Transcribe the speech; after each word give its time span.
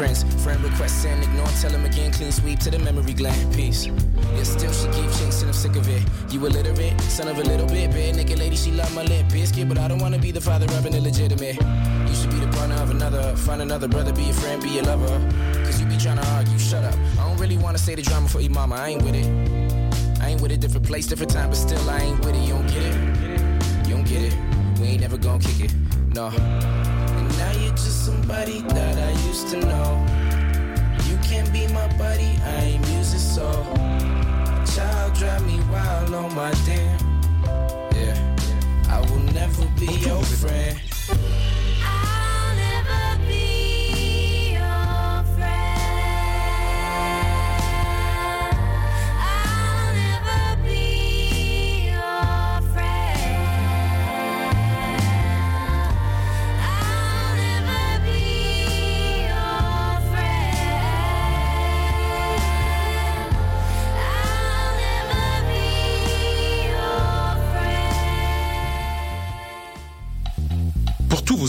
friends. 0.00 0.24
Friend 0.42 0.60
requests 0.64 1.02
send, 1.02 1.22
ignore, 1.22 1.46
tell 1.60 1.70
him 1.70 1.84
again, 1.84 2.10
clean 2.12 2.32
sweep 2.32 2.58
to 2.60 2.70
the 2.70 2.78
memory 2.78 3.12
gland. 3.12 3.54
Peace. 3.54 3.86
Yeah, 3.86 4.42
still 4.42 4.72
she 4.72 4.86
keep 4.96 5.10
chasing, 5.18 5.48
I'm 5.48 5.52
sick 5.52 5.76
of 5.76 5.86
it. 5.88 6.02
You 6.32 6.44
illiterate, 6.46 6.98
son 7.02 7.28
of 7.28 7.38
a 7.38 7.42
little 7.42 7.66
bit, 7.66 7.90
bad 7.90 8.14
nigga 8.14 8.38
lady, 8.38 8.56
she 8.56 8.70
love 8.72 8.92
my 8.94 9.02
lip 9.02 9.26
biscuit, 9.30 9.68
but 9.68 9.78
I 9.78 9.88
don't 9.88 9.98
wanna 9.98 10.18
be 10.18 10.30
the 10.30 10.40
father 10.40 10.64
of 10.64 10.86
an 10.86 10.94
illegitimate. 10.94 11.56
You 12.08 12.14
should 12.14 12.30
be 12.30 12.40
the 12.40 12.50
partner 12.56 12.76
of 12.76 12.90
another, 12.90 13.36
find 13.36 13.60
another 13.60 13.88
brother, 13.88 14.12
be 14.12 14.30
a 14.30 14.32
friend, 14.32 14.62
be 14.62 14.78
a 14.78 14.82
lover. 14.82 15.14
Cause 15.64 15.78
you 15.80 15.86
be 15.86 15.98
trying 15.98 16.18
to 16.18 16.26
argue, 16.36 16.58
shut 16.58 16.82
up. 16.82 16.94
I 17.18 17.28
don't 17.28 17.38
really 17.38 17.58
wanna 17.58 17.78
say 17.78 17.94
the 17.94 18.02
drama 18.02 18.28
for 18.28 18.40
your 18.40 18.52
mama, 18.52 18.76
I 18.76 18.88
ain't 18.88 19.02
with 19.02 19.14
it. 19.14 19.28
I 20.22 20.30
ain't 20.30 20.40
with 20.40 20.52
a 20.52 20.56
different 20.56 20.86
place, 20.86 21.06
different 21.06 21.32
time, 21.32 21.48
but 21.50 21.56
still 21.56 21.90
I 21.90 21.98
ain't 21.98 22.18
with 22.24 22.34
it. 22.34 22.42
You 22.48 22.54
don't 22.54 22.68
get 22.68 22.84
it. 22.90 23.88
You 23.88 23.94
don't 23.96 24.08
get 24.08 24.22
it. 24.22 24.34
We 24.80 24.86
ain't 24.92 25.00
never 25.00 25.18
gonna 25.18 25.40
kick 25.40 25.60
it. 25.60 25.74
No. 26.14 26.30
Somebody 28.30 28.60
that 28.74 28.96
I 28.96 29.10
used 29.28 29.48
to 29.48 29.56
know. 29.60 30.06
You 31.08 31.16
can't 31.18 31.52
be 31.52 31.66
my 31.68 31.88
buddy, 31.98 32.38
I 32.44 32.64
ain't 32.64 32.88
music 32.88 33.18
so. 33.18 33.50
Child 34.72 35.14
drive 35.14 35.44
me 35.46 35.60
wild 35.72 36.14
on 36.14 36.34
my 36.34 36.52
damn. 36.64 36.98
Yeah. 37.94 38.36
I 38.88 39.00
will 39.10 39.24
never 39.32 39.66
be 39.78 39.86
your 40.06 40.22
friend. 40.22 40.89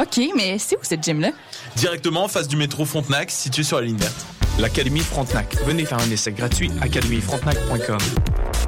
OK, 0.00 0.20
mais 0.36 0.58
c'est 0.58 0.76
où 0.76 0.80
cette 0.82 1.02
gym-là? 1.02 1.30
Directement 1.76 2.24
en 2.24 2.28
face 2.28 2.48
du 2.48 2.56
métro 2.56 2.84
Frontenac, 2.84 3.30
situé 3.30 3.62
sur 3.62 3.80
la 3.80 3.86
ligne 3.86 3.96
verte. 3.96 4.26
L'Académie 4.58 5.00
Frontenac. 5.00 5.56
Venez 5.66 5.84
faire 5.84 5.98
un 5.98 6.10
essai 6.10 6.32
gratuit. 6.32 6.70
académiefrontenac.com. 6.80 7.98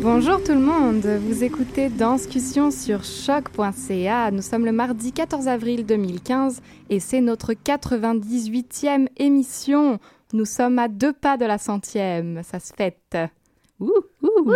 Bonjour 0.00 0.42
tout 0.42 0.52
le 0.52 0.58
monde, 0.58 1.06
vous 1.06 1.44
écoutez 1.44 1.88
Danscussion 1.88 2.72
sur 2.72 3.04
choc.ca. 3.04 4.32
Nous 4.32 4.42
sommes 4.42 4.64
le 4.64 4.72
mardi 4.72 5.12
14 5.12 5.46
avril 5.46 5.86
2015 5.86 6.60
et 6.90 6.98
c'est 6.98 7.20
notre 7.20 7.52
98e 7.52 9.06
émission. 9.16 10.00
Nous 10.32 10.44
sommes 10.44 10.80
à 10.80 10.88
deux 10.88 11.12
pas 11.12 11.36
de 11.36 11.44
la 11.44 11.58
centième, 11.58 12.42
ça 12.42 12.58
se 12.58 12.72
fête. 12.74 13.16
Ouh, 13.78 13.92
ouh. 14.22 14.52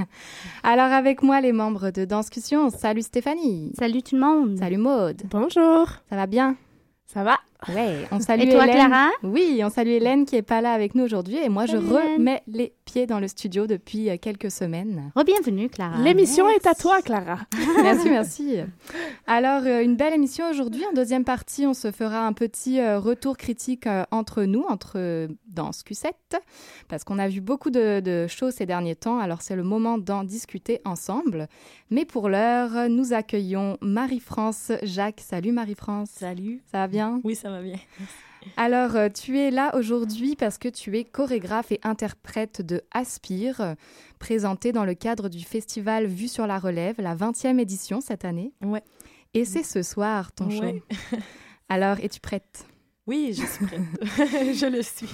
Alors 0.62 0.90
avec 0.90 1.22
moi 1.22 1.42
les 1.42 1.52
membres 1.52 1.90
de 1.90 2.06
Danscussion, 2.06 2.70
salut 2.70 3.02
Stéphanie. 3.02 3.72
Salut 3.78 4.02
tout 4.02 4.14
le 4.14 4.22
monde. 4.22 4.56
Salut 4.58 4.78
Maude. 4.78 5.20
Bonjour. 5.30 5.86
Ça 6.08 6.16
va 6.16 6.26
bien? 6.26 6.56
Ça 7.04 7.24
va 7.24 7.38
Ouais, 7.74 8.06
on 8.12 8.20
salue 8.20 8.42
Et 8.42 8.48
toi, 8.50 8.64
Hélène. 8.64 8.76
Clara? 8.76 9.08
Oui, 9.22 9.60
on 9.64 9.68
salue 9.70 9.88
Hélène 9.88 10.24
qui 10.26 10.36
est 10.36 10.42
pas 10.42 10.60
là 10.60 10.72
avec 10.72 10.94
nous 10.94 11.04
aujourd'hui 11.04 11.36
et 11.38 11.48
moi 11.48 11.66
Salut, 11.66 11.80
je 11.86 11.86
Hélène. 11.96 12.12
remets 12.14 12.42
les 12.46 12.72
pieds 12.88 13.06
dans 13.06 13.20
le 13.20 13.28
studio 13.28 13.66
depuis 13.66 14.08
euh, 14.08 14.16
quelques 14.16 14.50
semaines. 14.50 15.12
Re-bienvenue, 15.14 15.68
Clara. 15.68 15.98
L'émission 15.98 16.48
est 16.48 16.66
à 16.66 16.74
toi, 16.74 17.02
Clara. 17.02 17.40
Merci, 17.82 18.08
merci. 18.08 18.56
Alors, 19.26 19.62
euh, 19.66 19.82
une 19.82 19.94
belle 19.94 20.14
émission 20.14 20.48
aujourd'hui. 20.48 20.82
En 20.90 20.94
deuxième 20.94 21.24
partie, 21.24 21.66
on 21.66 21.74
se 21.74 21.90
fera 21.90 22.26
un 22.26 22.32
petit 22.32 22.80
euh, 22.80 22.98
retour 22.98 23.36
critique 23.36 23.86
entre 24.10 24.44
nous, 24.44 24.64
entre 24.68 25.28
dans 25.48 25.72
ce 25.72 25.82
Q7, 25.84 26.12
parce 26.88 27.04
qu'on 27.04 27.18
a 27.18 27.28
vu 27.28 27.42
beaucoup 27.42 27.68
de, 27.70 28.00
de 28.00 28.26
choses 28.26 28.54
ces 28.54 28.64
derniers 28.64 28.96
temps. 28.96 29.18
Alors, 29.18 29.42
c'est 29.42 29.56
le 29.56 29.64
moment 29.64 29.98
d'en 29.98 30.24
discuter 30.24 30.80
ensemble. 30.86 31.48
Mais 31.90 32.06
pour 32.06 32.30
l'heure, 32.30 32.88
nous 32.88 33.12
accueillons 33.12 33.76
Marie-France 33.82 34.72
Jacques. 34.82 35.20
Salut 35.20 35.52
Marie-France. 35.52 36.08
Salut. 36.10 36.62
Ça 36.70 36.78
va 36.78 36.88
bien? 36.88 37.20
Oui, 37.22 37.34
ça 37.34 37.50
va 37.50 37.60
bien. 37.60 37.76
Alors, 38.56 38.96
euh, 38.96 39.08
tu 39.08 39.38
es 39.38 39.50
là 39.50 39.74
aujourd'hui 39.76 40.36
parce 40.36 40.58
que 40.58 40.68
tu 40.68 40.96
es 40.98 41.04
chorégraphe 41.04 41.72
et 41.72 41.80
interprète 41.82 42.62
de 42.62 42.82
Aspire, 42.92 43.74
présenté 44.18 44.72
dans 44.72 44.84
le 44.84 44.94
cadre 44.94 45.28
du 45.28 45.40
festival 45.44 46.06
Vue 46.06 46.28
sur 46.28 46.46
la 46.46 46.58
Relève, 46.58 46.96
la 46.98 47.14
20e 47.14 47.58
édition 47.58 48.00
cette 48.00 48.24
année. 48.24 48.52
Ouais. 48.62 48.82
Et 49.34 49.44
c'est 49.44 49.62
ce 49.62 49.82
soir 49.82 50.32
ton 50.32 50.48
Ouais. 50.48 50.82
show. 50.90 51.16
Alors, 51.68 51.98
es-tu 52.00 52.20
prête? 52.20 52.66
Oui, 53.06 53.30
je 53.32 53.44
suis 53.46 53.64
prête. 53.66 53.80
je 54.54 54.66
le 54.66 54.82
suis. 54.82 55.08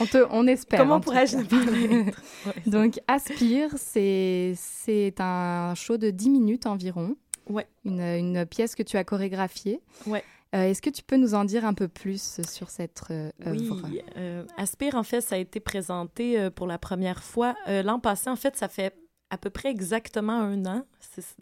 on, 0.00 0.06
te, 0.06 0.24
on 0.30 0.46
espère. 0.46 0.80
Comment 0.80 1.00
pourrais-je 1.00 1.38
ne 1.38 1.42
pas 1.44 1.56
Ouais, 2.46 2.52
Donc, 2.66 3.00
Aspire, 3.08 3.70
c'est 3.76 4.52
c'est 4.56 5.14
un 5.18 5.74
show 5.74 5.96
de 5.96 6.10
10 6.10 6.30
minutes 6.30 6.66
environ. 6.66 7.16
Ouais. 7.48 7.66
Une, 7.84 8.00
une 8.00 8.46
pièce 8.46 8.76
que 8.76 8.84
tu 8.84 8.96
as 8.96 9.02
chorégraphiée. 9.04 9.80
Ouais. 10.06 10.22
Euh, 10.54 10.64
Est-ce 10.64 10.82
que 10.82 10.90
tu 10.90 11.02
peux 11.02 11.16
nous 11.16 11.34
en 11.34 11.44
dire 11.44 11.64
un 11.64 11.74
peu 11.74 11.88
plus 11.88 12.40
sur 12.46 12.68
cette 12.70 13.02
euh, 13.10 13.30
œuvre? 13.46 13.80
Oui, 13.88 14.02
euh, 14.16 14.44
Aspire, 14.56 14.94
en 14.96 15.02
fait, 15.02 15.20
ça 15.20 15.36
a 15.36 15.38
été 15.38 15.60
présenté 15.60 16.50
pour 16.50 16.66
la 16.66 16.78
première 16.78 17.22
fois 17.22 17.54
l'an 17.66 18.00
passé. 18.00 18.28
En 18.30 18.36
fait, 18.36 18.56
ça 18.56 18.68
fait 18.68 18.94
à 19.30 19.38
peu 19.38 19.48
près 19.48 19.70
exactement 19.70 20.38
un 20.38 20.66
an, 20.66 20.86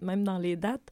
même 0.00 0.22
dans 0.22 0.38
les 0.38 0.56
dates, 0.56 0.90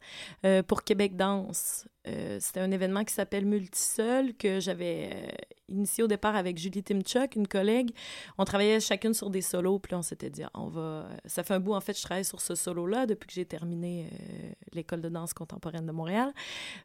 pour 0.66 0.82
Québec 0.82 1.16
Danse. 1.16 1.86
Euh, 2.08 2.38
C'était 2.40 2.60
un 2.60 2.70
événement 2.70 3.04
qui 3.04 3.12
s'appelle 3.12 3.44
Multisol, 3.44 4.34
que 4.34 4.60
j'avais 4.60 5.10
euh, 5.12 5.28
initié 5.68 6.02
au 6.02 6.06
départ 6.06 6.36
avec 6.36 6.58
Julie 6.58 6.82
Timchuk, 6.82 7.36
une 7.36 7.46
collègue. 7.46 7.90
On 8.38 8.44
travaillait 8.44 8.80
chacune 8.80 9.14
sur 9.14 9.30
des 9.30 9.42
solos, 9.42 9.78
puis 9.78 9.94
on 9.94 10.02
s'était 10.02 10.30
dit, 10.30 10.42
ah, 10.42 10.50
on 10.54 10.68
va... 10.68 11.08
Ça 11.26 11.42
fait 11.42 11.54
un 11.54 11.60
bout, 11.60 11.74
en 11.74 11.80
fait, 11.80 11.96
je 11.96 12.02
travaille 12.02 12.24
sur 12.24 12.40
ce 12.40 12.54
solo-là 12.54 13.06
depuis 13.06 13.26
que 13.26 13.32
j'ai 13.34 13.44
terminé 13.44 14.06
euh, 14.06 14.50
l'école 14.72 15.02
de 15.02 15.08
danse 15.08 15.34
contemporaine 15.34 15.86
de 15.86 15.92
Montréal. 15.92 16.32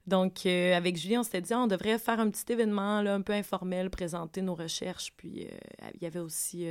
Donc, 0.08 0.46
avec 0.46 0.98
Julie, 0.98 1.18
on 1.18 1.24
s'était 1.24 1.42
dit, 1.42 1.54
ah, 1.54 1.60
on 1.60 1.68
devrait 1.68 1.98
faire 2.00 2.20
un 2.20 2.30
petit 2.30 2.52
événement 2.52 3.02
là, 3.02 3.16
un 3.16 3.22
peu 3.22 3.34
informel, 3.34 3.90
présenter 3.90 4.42
nos 4.42 4.56
recherches. 4.56 5.14
Puis, 5.16 5.48
il 5.94 6.02
y 6.02 6.06
avait 6.06 6.20
aussi 6.20 6.68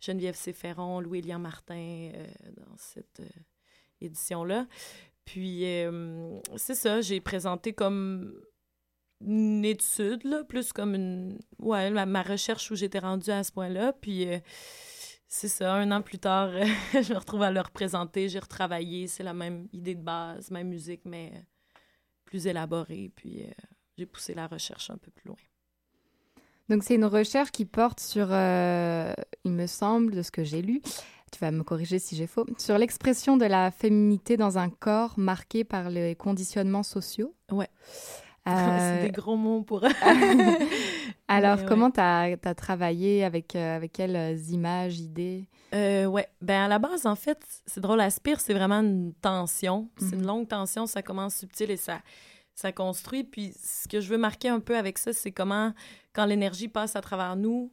Geneviève 0.00 0.34
C. 0.34 0.52
Ferron, 0.52 1.00
Louis-Élian 1.00 1.38
Martin 1.38 2.10
dans 2.56 2.76
cette 2.76 3.22
édition-là. 4.00 4.66
Puis, 5.24 5.64
euh, 5.64 6.38
c'est 6.56 6.74
ça, 6.74 7.00
j'ai 7.00 7.20
présenté 7.20 7.72
comme 7.72 8.40
une 9.20 9.64
étude, 9.64 10.24
là, 10.24 10.44
plus 10.44 10.72
comme 10.72 10.94
une... 10.94 11.38
Ouais, 11.58 11.90
ma, 11.90 12.22
recherche 12.22 12.70
où 12.70 12.76
j'étais 12.76 12.98
rendue 12.98 13.30
à 13.30 13.42
ce 13.42 13.52
point-là. 13.52 13.92
Puis, 13.92 14.28
euh, 14.28 14.38
c'est 15.26 15.48
ça, 15.48 15.74
un 15.74 15.90
an 15.92 16.02
plus 16.02 16.18
tard, 16.18 16.50
je 16.92 17.12
me 17.12 17.18
retrouve 17.18 17.42
à 17.42 17.50
le 17.50 17.60
représenter. 17.60 18.28
J'ai 18.28 18.38
retravaillé, 18.38 19.06
c'est 19.06 19.22
la 19.22 19.34
même 19.34 19.68
idée 19.72 19.94
de 19.94 20.02
base, 20.02 20.50
même 20.50 20.68
musique, 20.68 21.02
mais 21.04 21.32
plus 22.24 22.46
élaborée. 22.46 23.10
Puis, 23.16 23.42
euh, 23.44 23.50
j'ai 23.96 24.06
poussé 24.06 24.34
la 24.34 24.46
recherche 24.46 24.90
un 24.90 24.98
peu 24.98 25.10
plus 25.10 25.28
loin. 25.28 25.36
Donc 26.70 26.82
c'est 26.82 26.94
une 26.94 27.04
recherche 27.04 27.50
qui 27.50 27.66
porte 27.66 28.00
sur, 28.00 28.28
il 28.30 29.52
me 29.52 29.66
semble, 29.66 30.14
de 30.14 30.22
ce 30.22 30.30
que 30.30 30.44
j'ai 30.44 30.62
lu, 30.62 30.80
tu 31.34 31.40
vas 31.40 31.50
me 31.50 31.64
corriger 31.64 31.98
si 31.98 32.14
j'ai 32.14 32.26
faux, 32.28 32.46
sur 32.58 32.78
l'expression 32.78 33.36
de 33.36 33.44
la 33.44 33.70
féminité 33.72 34.36
dans 34.36 34.56
un 34.56 34.70
corps 34.70 35.14
marqué 35.18 35.64
par 35.64 35.90
les 35.90 36.14
conditionnements 36.14 36.84
sociaux. 36.84 37.34
Ouais. 37.50 37.68
Euh, 38.46 38.98
c'est 39.00 39.06
des 39.06 39.12
gros 39.12 39.36
mots 39.36 39.62
pour... 39.62 39.84
Alors, 41.28 41.56
Mais 41.56 41.62
ouais. 41.62 41.68
comment 41.68 41.90
tu 41.90 42.00
as, 42.00 42.54
travaillé 42.54 43.24
avec, 43.24 43.56
euh, 43.56 43.76
avec 43.76 43.92
quelles 43.92 44.38
images, 44.50 45.00
idées? 45.00 45.48
Euh, 45.74 46.04
ouais. 46.04 46.28
Ben, 46.42 46.64
à 46.64 46.68
la 46.68 46.78
base, 46.78 47.06
en 47.06 47.16
fait, 47.16 47.38
c'est 47.66 47.80
drôle, 47.80 48.00
Aspire, 48.00 48.40
c'est 48.40 48.54
vraiment 48.54 48.80
une 48.80 49.12
tension. 49.14 49.88
C'est 49.98 50.12
une 50.14 50.20
Mhm. 50.20 50.26
longue 50.26 50.48
tension, 50.48 50.86
ça 50.86 51.02
commence 51.02 51.34
subtil 51.36 51.70
et 51.70 51.76
ça, 51.78 52.00
ça 52.54 52.70
construit. 52.72 53.24
Puis 53.24 53.54
ce 53.60 53.88
que 53.88 54.00
je 54.00 54.08
veux 54.10 54.18
marquer 54.18 54.50
un 54.50 54.60
peu 54.60 54.76
avec 54.76 54.98
ça, 54.98 55.12
c'est 55.12 55.32
comment, 55.32 55.72
quand 56.12 56.26
l'énergie 56.26 56.68
passe 56.68 56.94
à 56.94 57.00
travers 57.00 57.36
nous, 57.36 57.72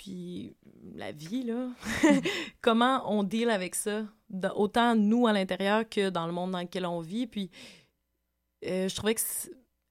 puis 0.00 0.56
la 0.94 1.12
vie, 1.12 1.42
là, 1.42 1.68
comment 2.62 3.02
on 3.06 3.22
deal 3.22 3.50
avec 3.50 3.74
ça, 3.74 4.06
autant 4.54 4.96
nous 4.96 5.26
à 5.26 5.34
l'intérieur 5.34 5.86
que 5.86 6.08
dans 6.08 6.26
le 6.26 6.32
monde 6.32 6.52
dans 6.52 6.60
lequel 6.60 6.86
on 6.86 7.00
vit. 7.00 7.26
Puis 7.26 7.50
euh, 8.64 8.88
je 8.88 8.96
trouvais 8.96 9.14
que 9.14 9.20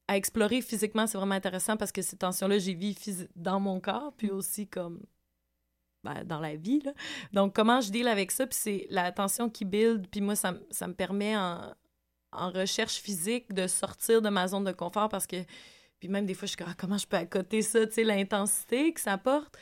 à 0.08 0.16
explorer 0.16 0.62
physiquement, 0.62 1.06
c'est 1.06 1.16
vraiment 1.16 1.36
intéressant 1.36 1.76
parce 1.76 1.92
que 1.92 2.02
ces 2.02 2.16
tensions-là, 2.16 2.58
j'ai 2.58 2.74
vis 2.74 3.28
dans 3.36 3.60
mon 3.60 3.78
corps, 3.78 4.12
puis 4.16 4.32
aussi 4.32 4.66
comme 4.66 5.00
ben, 6.02 6.24
dans 6.24 6.40
la 6.40 6.56
vie. 6.56 6.80
Là. 6.80 6.92
Donc, 7.32 7.54
comment 7.54 7.80
je 7.80 7.92
deal 7.92 8.08
avec 8.08 8.32
ça? 8.32 8.48
Puis 8.48 8.58
c'est 8.60 8.86
la 8.90 9.12
tension 9.12 9.48
qui 9.48 9.64
build, 9.64 10.08
puis 10.08 10.20
moi, 10.20 10.34
ça, 10.34 10.54
ça 10.72 10.88
me 10.88 10.94
permet 10.94 11.36
en, 11.36 11.72
recherche 12.32 12.96
physique 12.96 13.52
de 13.54 13.68
sortir 13.68 14.22
de 14.22 14.28
ma 14.28 14.48
zone 14.48 14.64
de 14.64 14.72
confort 14.72 15.08
parce 15.08 15.28
que, 15.28 15.36
puis 16.00 16.08
même 16.08 16.26
des 16.26 16.34
fois, 16.34 16.46
je 16.46 16.50
suis 16.50 16.56
comme, 16.56 16.68
Ah, 16.68 16.76
comment 16.76 16.98
je 16.98 17.06
peux 17.06 17.16
accoter 17.16 17.62
ça, 17.62 17.86
tu 17.86 17.92
sais, 17.92 18.02
l'intensité 18.02 18.92
que 18.92 19.00
ça 19.00 19.16
porte. 19.16 19.56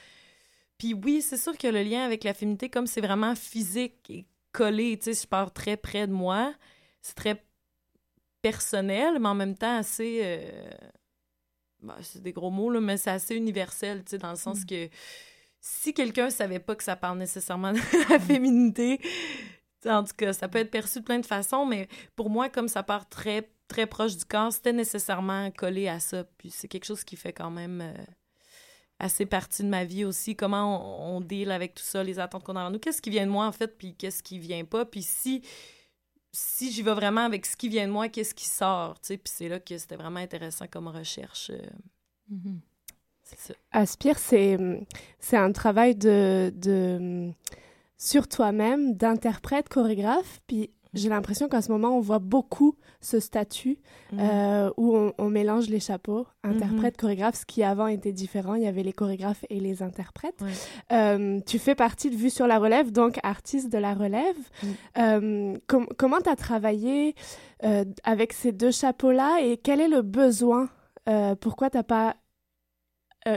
Puis 0.79 0.95
oui, 0.95 1.23
c'est 1.23 1.37
sûr 1.37 1.57
que 1.59 1.67
le 1.67 1.83
lien 1.83 2.05
avec 2.05 2.25
la 2.25 2.35
féminité, 2.35 2.71
comme 2.71 2.87
c'est 2.87 3.01
vraiment 3.01 3.35
physique 3.35 4.09
et 4.11 4.27
collé, 4.53 4.97
tu 4.99 5.13
sais, 5.13 5.23
je 5.23 5.27
pars 5.27 5.53
très 5.53 5.77
près 5.77 6.07
de 6.07 6.13
moi, 6.13 6.55
c'est 7.03 7.15
très 7.15 7.45
personnel, 8.43 9.19
mais 9.19 9.29
en 9.29 9.35
même 9.35 9.57
temps 9.57 9.77
assez... 9.77 10.21
euh, 10.23 10.71
ben, 11.83 11.97
c'est 12.03 12.23
des 12.23 12.33
gros 12.33 12.51
mots, 12.51 12.71
là, 12.71 12.81
mais 12.81 12.97
c'est 12.97 13.11
assez 13.11 13.37
universel, 13.37 14.05
tu 14.05 14.11
sais, 14.11 14.19
dans 14.19 14.31
le 14.31 14.37
sens 14.37 14.65
que 14.65 14.89
si 15.61 15.93
quelqu'un 15.93 16.31
savait 16.31 16.61
pas 16.61 16.77
que 16.77 16.85
ça 16.85 16.97
parle 16.97 17.19
nécessairement 17.19 17.73
de 17.75 18.11
la 18.11 18.19
féminité, 18.19 18.99
tu 18.99 19.09
sais, 19.83 19.91
en 19.91 20.05
tout 20.05 20.15
cas, 20.17 20.33
ça 20.33 20.49
peut 20.49 20.59
être 20.59 20.71
perçu 20.71 21.01
de 21.01 21.05
plein 21.05 21.19
de 21.19 21.27
façons, 21.27 21.67
mais 21.67 21.89
pour 22.17 22.31
moi, 22.31 22.49
comme 22.49 22.69
ça 22.69 22.83
part 22.83 23.09
très, 23.09 23.51
très 23.69 23.87
proche 23.87 24.17
du 24.17 24.25
corps, 24.25 24.53
c'était 24.53 24.73
nécessairement 24.73 25.51
collé 25.51 25.89
à 25.89 26.01
ça. 26.01 26.25
Puis 26.39 26.51
c'est 26.51 26.69
quelque 26.69 26.85
chose 26.85 27.05
qui 27.05 27.17
fait 27.17 27.33
quand 27.33 27.51
même 27.51 27.81
euh, 27.81 28.05
assez 28.99 29.27
partie 29.27 29.63
de 29.63 29.69
ma 29.69 29.85
vie 29.85 30.05
aussi. 30.05 30.35
Comment 30.35 31.13
on, 31.13 31.17
on 31.17 31.21
deal 31.21 31.51
avec 31.51 31.75
tout 31.75 31.85
ça, 31.85 32.03
les 32.03 32.19
attentes 32.19 32.45
qu'on 32.45 32.57
a 32.57 32.65
en 32.65 32.71
nous. 32.71 32.79
Qu'est-ce 32.79 33.03
qui 33.03 33.11
vient 33.11 33.27
de 33.27 33.31
moi, 33.31 33.47
en 33.47 33.53
fait, 33.53 33.79
puis 33.79 33.95
qu'est-ce 33.95 34.23
qui 34.23 34.39
vient 34.39 34.65
pas. 34.65 34.85
Puis 34.85 35.03
si, 35.03 35.43
si 36.33 36.73
j'y 36.73 36.83
vais 36.83 36.95
vraiment 36.95 37.25
avec 37.25 37.47
ce 37.47 37.57
qui 37.57 37.69
vient 37.69 37.87
de 37.87 37.93
moi, 37.93 38.09
qu'est-ce 38.09 38.35
qui 38.35 38.47
sort, 38.47 39.01
tu 39.01 39.09
sais. 39.09 39.17
Puis 39.17 39.33
c'est 39.35 39.49
là 39.49 39.61
que 39.61 39.77
c'était 39.79 39.97
vraiment 39.97 40.21
intéressant 40.21 40.67
comme 40.67 40.89
recherche. 40.89 41.51
C'est 43.23 43.39
ça. 43.39 43.55
Aspire, 43.73 44.19
c'est 44.19 44.57
c'est 45.19 45.37
un 45.37 45.53
travail 45.53 45.95
de, 45.95 46.53
de 46.55 47.31
sur 47.97 48.29
toi-même, 48.29 48.95
d'interprète, 48.95 49.69
chorégraphe. 49.69 50.41
Puis 50.47 50.71
j'ai 50.95 51.09
l'impression 51.09 51.49
qu'en 51.49 51.61
ce 51.61 51.71
moment, 51.71 51.97
on 51.97 52.01
voit 52.01 52.19
beaucoup 52.19 52.75
ce 53.01 53.21
statut 53.21 53.79
Mhm. 54.13 54.19
euh, 54.21 54.71
où 54.77 54.97
on, 54.97 55.13
on 55.19 55.29
mélange 55.31 55.69
les 55.69 55.81
chapeaux, 55.81 56.27
interprète, 56.43 56.97
chorégraphe, 56.97 57.37
ce 57.37 57.45
qui 57.47 57.63
avant 57.63 57.87
était 57.87 58.13
différent. 58.13 58.55
Il 58.55 58.63
y 58.63 58.67
avait 58.67 58.83
les 58.83 58.93
chorégraphes 58.93 59.45
et 59.51 59.61
les 59.61 59.83
interprètes. 59.83 60.41
Euh, 60.93 61.41
tu 61.47 61.59
fais 61.59 61.75
partie 61.75 62.11
de 62.11 62.17
Vue 62.17 62.31
sur 62.31 62.47
la 62.47 62.59
relève, 62.59 62.91
donc 62.91 63.19
artiste 63.23 63.71
de 63.71 63.79
la 63.79 63.95
relève. 63.95 64.37
Euh, 64.97 65.57
com- 65.67 65.87
comment 65.99 66.21
tu 66.21 66.31
as 66.31 66.37
travaillé 66.37 67.15
avec 68.05 68.33
ces 68.33 68.53
deux 68.53 68.71
chapeaux-là 68.71 69.41
et 69.43 69.57
quel 69.59 69.81
est 69.81 69.89
le 69.89 70.03
besoin 70.03 70.69
Pourquoi 71.41 71.71
tu 71.71 71.77
n'as 71.77 71.83
pas 71.83 72.17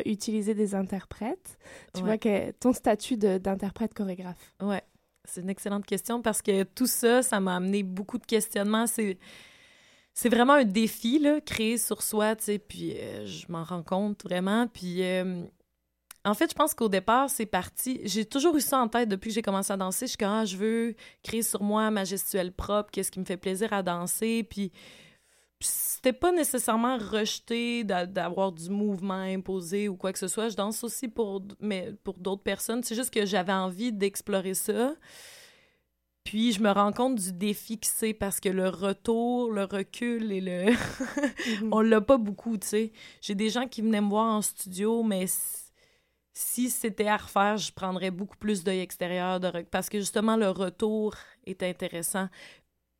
utilisé 0.05 0.53
des 0.53 0.73
interprètes? 0.75 1.57
Tu 1.93 2.01
Ouais. 2.01 2.07
vois 2.07 2.17
que 2.17 2.51
ton 2.51 2.71
statut 2.71 3.17
de- 3.17 3.37
d'interprète 3.37 3.93
chorégraphe. 3.93 4.53
Ouais, 4.61 4.81
c'est 5.31 5.41
une 5.41 5.49
excellente 5.49 5.85
question 5.85 6.21
parce 6.21 6.41
que 6.41 6.63
tout 6.63 6.87
ça, 6.87 7.23
ça 7.23 7.39
m'a 7.39 7.55
amené 7.55 7.83
beaucoup 7.83 8.17
de 8.17 8.25
questionnements. 8.25 8.85
C'est 8.87 10.29
vraiment 10.29 10.53
un 10.53 10.65
défi, 10.65 11.19
là, 11.19 11.39
créer 11.39 11.77
sur 11.77 12.01
soi, 12.01 12.35
tu 12.35 12.43
sais, 12.45 12.59
puis 12.59 12.93
euh, 12.97 13.25
je 13.25 13.45
m'en 13.49 13.63
rends 13.63 13.83
compte 13.83 14.23
vraiment. 14.23 14.67
Puis 14.67 15.03
euh, 15.03 15.43
en 16.25 16.33
fait, 16.33 16.51
je 16.51 16.55
pense 16.55 16.73
qu'au 16.73 16.89
départ, 16.89 17.29
c'est 17.29 17.45
parti. 17.45 18.01
J'ai 18.03 18.25
toujours 18.25 18.55
eu 18.57 18.61
ça 18.61 18.79
en 18.79 18.87
tête 18.87 19.07
depuis 19.07 19.29
que 19.29 19.35
j'ai 19.35 19.41
commencé 19.41 19.71
à 19.71 19.77
danser. 19.77 20.05
Je 20.05 20.09
suis 20.11 20.17
comme, 20.17 20.29
ah, 20.29 20.45
je 20.45 20.57
veux 20.57 20.95
créer 21.23 21.43
sur 21.43 21.63
moi 21.63 21.89
ma 21.91 22.03
gestuelle 22.03 22.51
propre, 22.51 22.91
qu'est-ce 22.91 23.11
qui 23.11 23.19
me 23.19 23.25
fait 23.25 23.37
plaisir 23.37 23.71
à 23.71 23.83
danser. 23.83 24.43
Puis 24.43 24.71
c'était 25.61 26.13
pas 26.13 26.31
nécessairement 26.31 26.97
rejeté 26.97 27.83
d'a- 27.83 28.05
d'avoir 28.05 28.51
du 28.51 28.69
mouvement 28.69 29.13
imposé 29.13 29.87
ou 29.89 29.95
quoi 29.95 30.13
que 30.13 30.19
ce 30.19 30.27
soit. 30.27 30.49
Je 30.49 30.55
danse 30.55 30.83
aussi 30.83 31.07
pour, 31.07 31.41
mais 31.59 31.93
pour 32.03 32.17
d'autres 32.17 32.43
personnes. 32.43 32.83
C'est 32.83 32.95
juste 32.95 33.13
que 33.13 33.25
j'avais 33.25 33.53
envie 33.53 33.91
d'explorer 33.91 34.53
ça. 34.53 34.93
Puis 36.23 36.51
je 36.51 36.61
me 36.61 36.69
rends 36.69 36.91
compte 36.91 37.15
du 37.15 37.33
défi 37.33 37.79
que 37.79 37.87
c'est 37.87 38.13
parce 38.13 38.39
que 38.39 38.49
le 38.49 38.69
retour, 38.69 39.51
le 39.51 39.63
recul 39.63 40.31
et 40.31 40.41
le... 40.41 40.71
On 41.71 41.81
l'a 41.81 42.01
pas 42.01 42.17
beaucoup, 42.17 42.57
tu 42.57 42.67
sais. 42.67 42.91
J'ai 43.21 43.35
des 43.35 43.49
gens 43.49 43.67
qui 43.67 43.81
venaient 43.81 44.01
me 44.01 44.09
voir 44.09 44.27
en 44.35 44.41
studio, 44.41 45.03
mais 45.03 45.25
si 46.33 46.69
c'était 46.69 47.07
à 47.07 47.17
refaire, 47.17 47.57
je 47.57 47.71
prendrais 47.73 48.11
beaucoup 48.11 48.37
plus 48.37 48.63
d'œil 48.63 48.79
extérieur 48.79 49.39
de 49.39 49.47
rec- 49.47 49.69
parce 49.69 49.89
que 49.89 49.99
justement 49.99 50.37
le 50.37 50.49
retour 50.49 51.15
est 51.45 51.63
intéressant. 51.63 52.29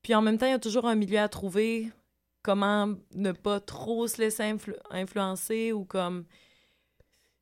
Puis 0.01 0.15
en 0.15 0.21
même 0.21 0.37
temps, 0.37 0.47
il 0.47 0.51
y 0.51 0.53
a 0.53 0.59
toujours 0.59 0.87
un 0.87 0.95
milieu 0.95 1.19
à 1.19 1.29
trouver 1.29 1.91
comment 2.43 2.95
ne 3.13 3.31
pas 3.31 3.59
trop 3.59 4.07
se 4.07 4.17
laisser 4.21 4.43
influ- 4.43 4.77
influencer 4.89 5.71
ou 5.73 5.85
comme 5.85 6.25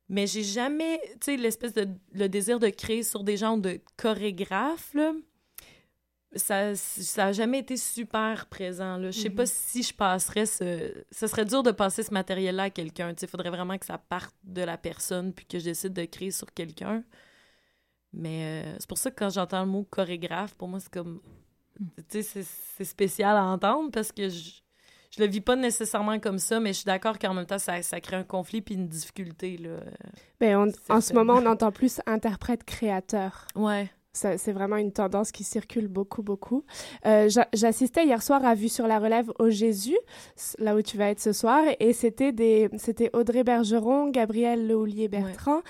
mais 0.08 0.26
j'ai 0.26 0.42
jamais 0.42 1.00
tu 1.20 1.26
sais 1.32 1.36
l'espèce 1.36 1.72
de 1.72 1.86
le 2.12 2.28
désir 2.28 2.58
de 2.58 2.68
créer 2.68 3.02
sur 3.02 3.22
des 3.24 3.36
gens 3.36 3.56
de 3.56 3.80
chorégraphes 3.96 4.92
là 4.94 5.12
ça 6.36 6.76
ça 6.76 7.26
a 7.26 7.32
jamais 7.32 7.58
été 7.58 7.76
super 7.76 8.46
présent 8.46 8.96
là. 8.96 9.10
Je 9.10 9.20
sais 9.20 9.30
pas 9.30 9.42
Mhm. 9.42 9.48
si 9.52 9.82
je 9.82 9.92
passerais 9.94 10.46
ce 10.46 10.92
ce 11.10 11.26
serait 11.26 11.44
dur 11.44 11.62
de 11.64 11.72
passer 11.72 12.02
ce 12.04 12.12
matériel 12.14 12.56
là 12.56 12.64
à 12.64 12.70
quelqu'un 12.70 13.12
tu 13.14 13.20
sais 13.20 13.26
faudrait 13.26 13.50
vraiment 13.50 13.76
que 13.78 13.86
ça 13.86 13.98
parte 13.98 14.34
de 14.44 14.62
la 14.62 14.78
personne 14.78 15.32
puis 15.32 15.44
que 15.46 15.58
je 15.58 15.64
décide 15.64 15.92
de 15.92 16.04
créer 16.04 16.30
sur 16.30 16.52
quelqu'un. 16.52 17.02
Mais 18.12 18.64
euh, 18.64 18.76
c'est 18.80 18.88
pour 18.88 18.98
ça 18.98 19.10
que 19.10 19.16
quand 19.16 19.30
j'entends 19.30 19.60
le 19.64 19.70
mot 19.70 19.84
chorégraphe 19.84 20.54
pour 20.54 20.68
moi 20.68 20.78
c'est 20.80 20.92
comme 20.92 21.20
tu 21.96 22.02
sais 22.10 22.22
c'est 22.22 22.42
c'est 22.76 22.84
spécial 22.84 23.36
à 23.36 23.44
entendre 23.44 23.90
parce 23.90 24.12
que 24.12 24.28
je 24.28 24.60
je 25.10 25.22
le 25.22 25.28
vis 25.28 25.40
pas 25.40 25.56
nécessairement 25.56 26.18
comme 26.20 26.38
ça, 26.38 26.60
mais 26.60 26.70
je 26.72 26.78
suis 26.78 26.84
d'accord 26.86 27.18
qu'en 27.18 27.34
même 27.34 27.46
temps, 27.46 27.58
ça, 27.58 27.82
ça 27.82 28.00
crée 28.00 28.16
un 28.16 28.24
conflit 28.24 28.60
puis 28.62 28.74
une 28.76 28.88
difficulté. 28.88 29.56
Là. 29.58 29.76
Ben, 30.40 30.56
on- 30.88 30.94
en 30.94 31.00
ce 31.00 31.12
moment, 31.14 31.34
on 31.34 31.46
entend 31.46 31.72
plus 31.72 32.00
interprète 32.06 32.64
créateur. 32.64 33.46
Ouais. 33.56 33.90
C'est 34.12 34.50
vraiment 34.50 34.76
une 34.76 34.90
tendance 34.90 35.30
qui 35.30 35.44
circule 35.44 35.86
beaucoup, 35.86 36.22
beaucoup. 36.24 36.64
Euh, 37.06 37.28
j'a- 37.28 37.46
J'assistais 37.54 38.04
hier 38.04 38.20
soir 38.24 38.44
à 38.44 38.56
Vue 38.56 38.68
sur 38.68 38.88
la 38.88 38.98
relève 38.98 39.30
au 39.38 39.50
Jésus, 39.50 39.96
là 40.58 40.74
où 40.74 40.82
tu 40.82 40.96
vas 40.96 41.10
être 41.10 41.20
ce 41.20 41.32
soir, 41.32 41.62
et 41.78 41.92
c'était 41.92 42.32
des, 42.32 42.68
c'était 42.76 43.10
Audrey 43.12 43.44
Bergeron, 43.44 44.10
Gabriel 44.10 44.66
Lehoulier-Bertrand 44.66 45.60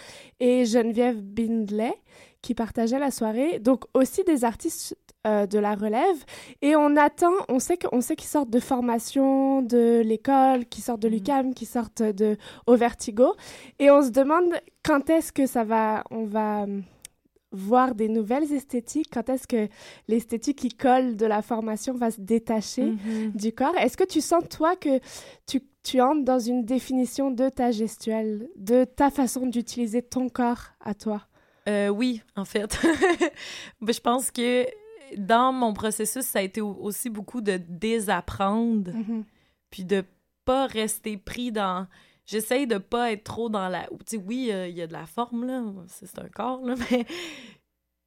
et 0.41 0.65
Geneviève 0.65 1.21
Bindley 1.21 1.93
qui 2.41 2.55
partageaient 2.55 2.99
la 2.99 3.11
soirée. 3.11 3.59
Donc 3.59 3.85
aussi 3.93 4.25
des 4.25 4.43
artistes 4.45 4.97
euh, 5.27 5.47
de 5.47 5.59
la 5.59 5.75
relève. 5.75 6.25
Et 6.63 6.77
on 6.77 6.97
attend, 6.97 7.33
on 7.49 7.59
sait 7.59 7.77
qu'on 7.77 8.01
sait 8.01 8.17
qu'ils 8.17 8.29
sortent 8.29 8.51
de 8.51 8.61
formation 8.61 9.63
de 9.63 10.01
l'école, 10.05 10.65
qu'ils 10.67 10.83
sortent 10.85 11.03
de 11.03 11.09
l'UCAM, 11.09 11.53
qu'ils 11.55 11.69
sortent 11.69 12.03
de 12.03 12.37
au 12.67 12.77
Vertigo. 12.77 13.35
Et 13.79 13.91
on 13.91 14.03
se 14.03 14.11
demande 14.11 14.53
quand 14.85 15.11
est-ce 15.11 15.33
que 15.33 15.47
ça 15.47 15.65
va, 15.65 16.05
on 16.11 16.25
va 16.25 16.63
hum, 16.63 16.83
voir 17.53 17.95
des 17.97 18.09
nouvelles 18.09 18.53
esthétiques, 18.53 19.09
quand 19.13 19.29
est-ce 19.29 19.47
que 19.49 19.69
l'esthétique 20.09 20.59
qui 20.59 20.69
colle 20.69 21.17
de 21.17 21.27
la 21.27 21.43
formation 21.43 21.95
va 21.95 22.11
se 22.13 22.21
détacher 22.21 22.85
Mhm. 22.85 23.33
du 23.35 23.53
corps. 23.53 23.77
Est-ce 23.77 23.97
que 23.97 24.05
tu 24.05 24.21
sens, 24.21 24.45
toi, 24.49 24.77
que 24.77 25.01
tu, 25.47 25.61
tu 25.83 26.01
entres 26.01 26.25
dans 26.25 26.39
une 26.39 26.65
définition 26.65 27.33
de 27.33 27.49
ta 27.49 27.73
gestuelle, 27.73 28.49
de 28.57 28.85
ta 28.85 29.11
façon 29.11 29.47
d'utiliser 29.47 30.01
ton 30.01 30.29
corps 30.29 30.69
à 30.81 30.95
toi? 30.95 31.23
Euh, 31.69 31.89
oui, 31.89 32.23
en 32.37 32.45
fait. 32.45 32.79
Mais 33.81 33.93
je 33.93 34.01
pense 34.01 34.31
que 34.31 34.65
dans 35.17 35.53
mon 35.53 35.73
processus, 35.73 36.25
ça 36.25 36.39
a 36.41 36.43
été 36.43 36.61
au- 36.61 36.77
aussi 36.81 37.11
beaucoup 37.11 37.41
de 37.41 37.57
désapprendre, 37.69 38.93
Mhm. 38.93 39.25
puis 39.71 39.85
de 39.85 40.05
pas 40.45 40.67
rester 40.67 41.17
pris 41.17 41.53
dans. 41.53 41.87
J'essaye 42.27 42.67
de 42.67 42.79
pas 42.79 43.13
être 43.13 43.25
trop 43.25 43.49
dans 43.49 43.69
la. 43.69 43.87
Tu 43.87 43.97
sais, 44.07 44.17
oui, 44.17 44.51
euh, 44.53 44.69
il 44.69 44.77
y 44.77 44.83
a 44.83 44.87
de 44.87 44.93
la 44.93 45.07
forme, 45.07 45.47
là, 45.47 45.63
c'est 45.89 46.19
un 46.19 46.29
corps, 46.29 46.65
là, 46.65 46.75
mais 46.91 47.07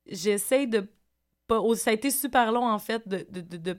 j'essaye 0.05 0.67
de 0.67 0.87
pas. 1.47 1.59
oh, 1.59 1.75
Ça 1.75 1.91
a 1.91 1.93
été 1.93 2.09
super 2.11 2.51
long, 2.51 2.65
en 2.67 2.79
fait, 2.79 3.07
de. 3.07 3.25
de, 3.29 3.41
de, 3.41 3.57
de 3.57 3.77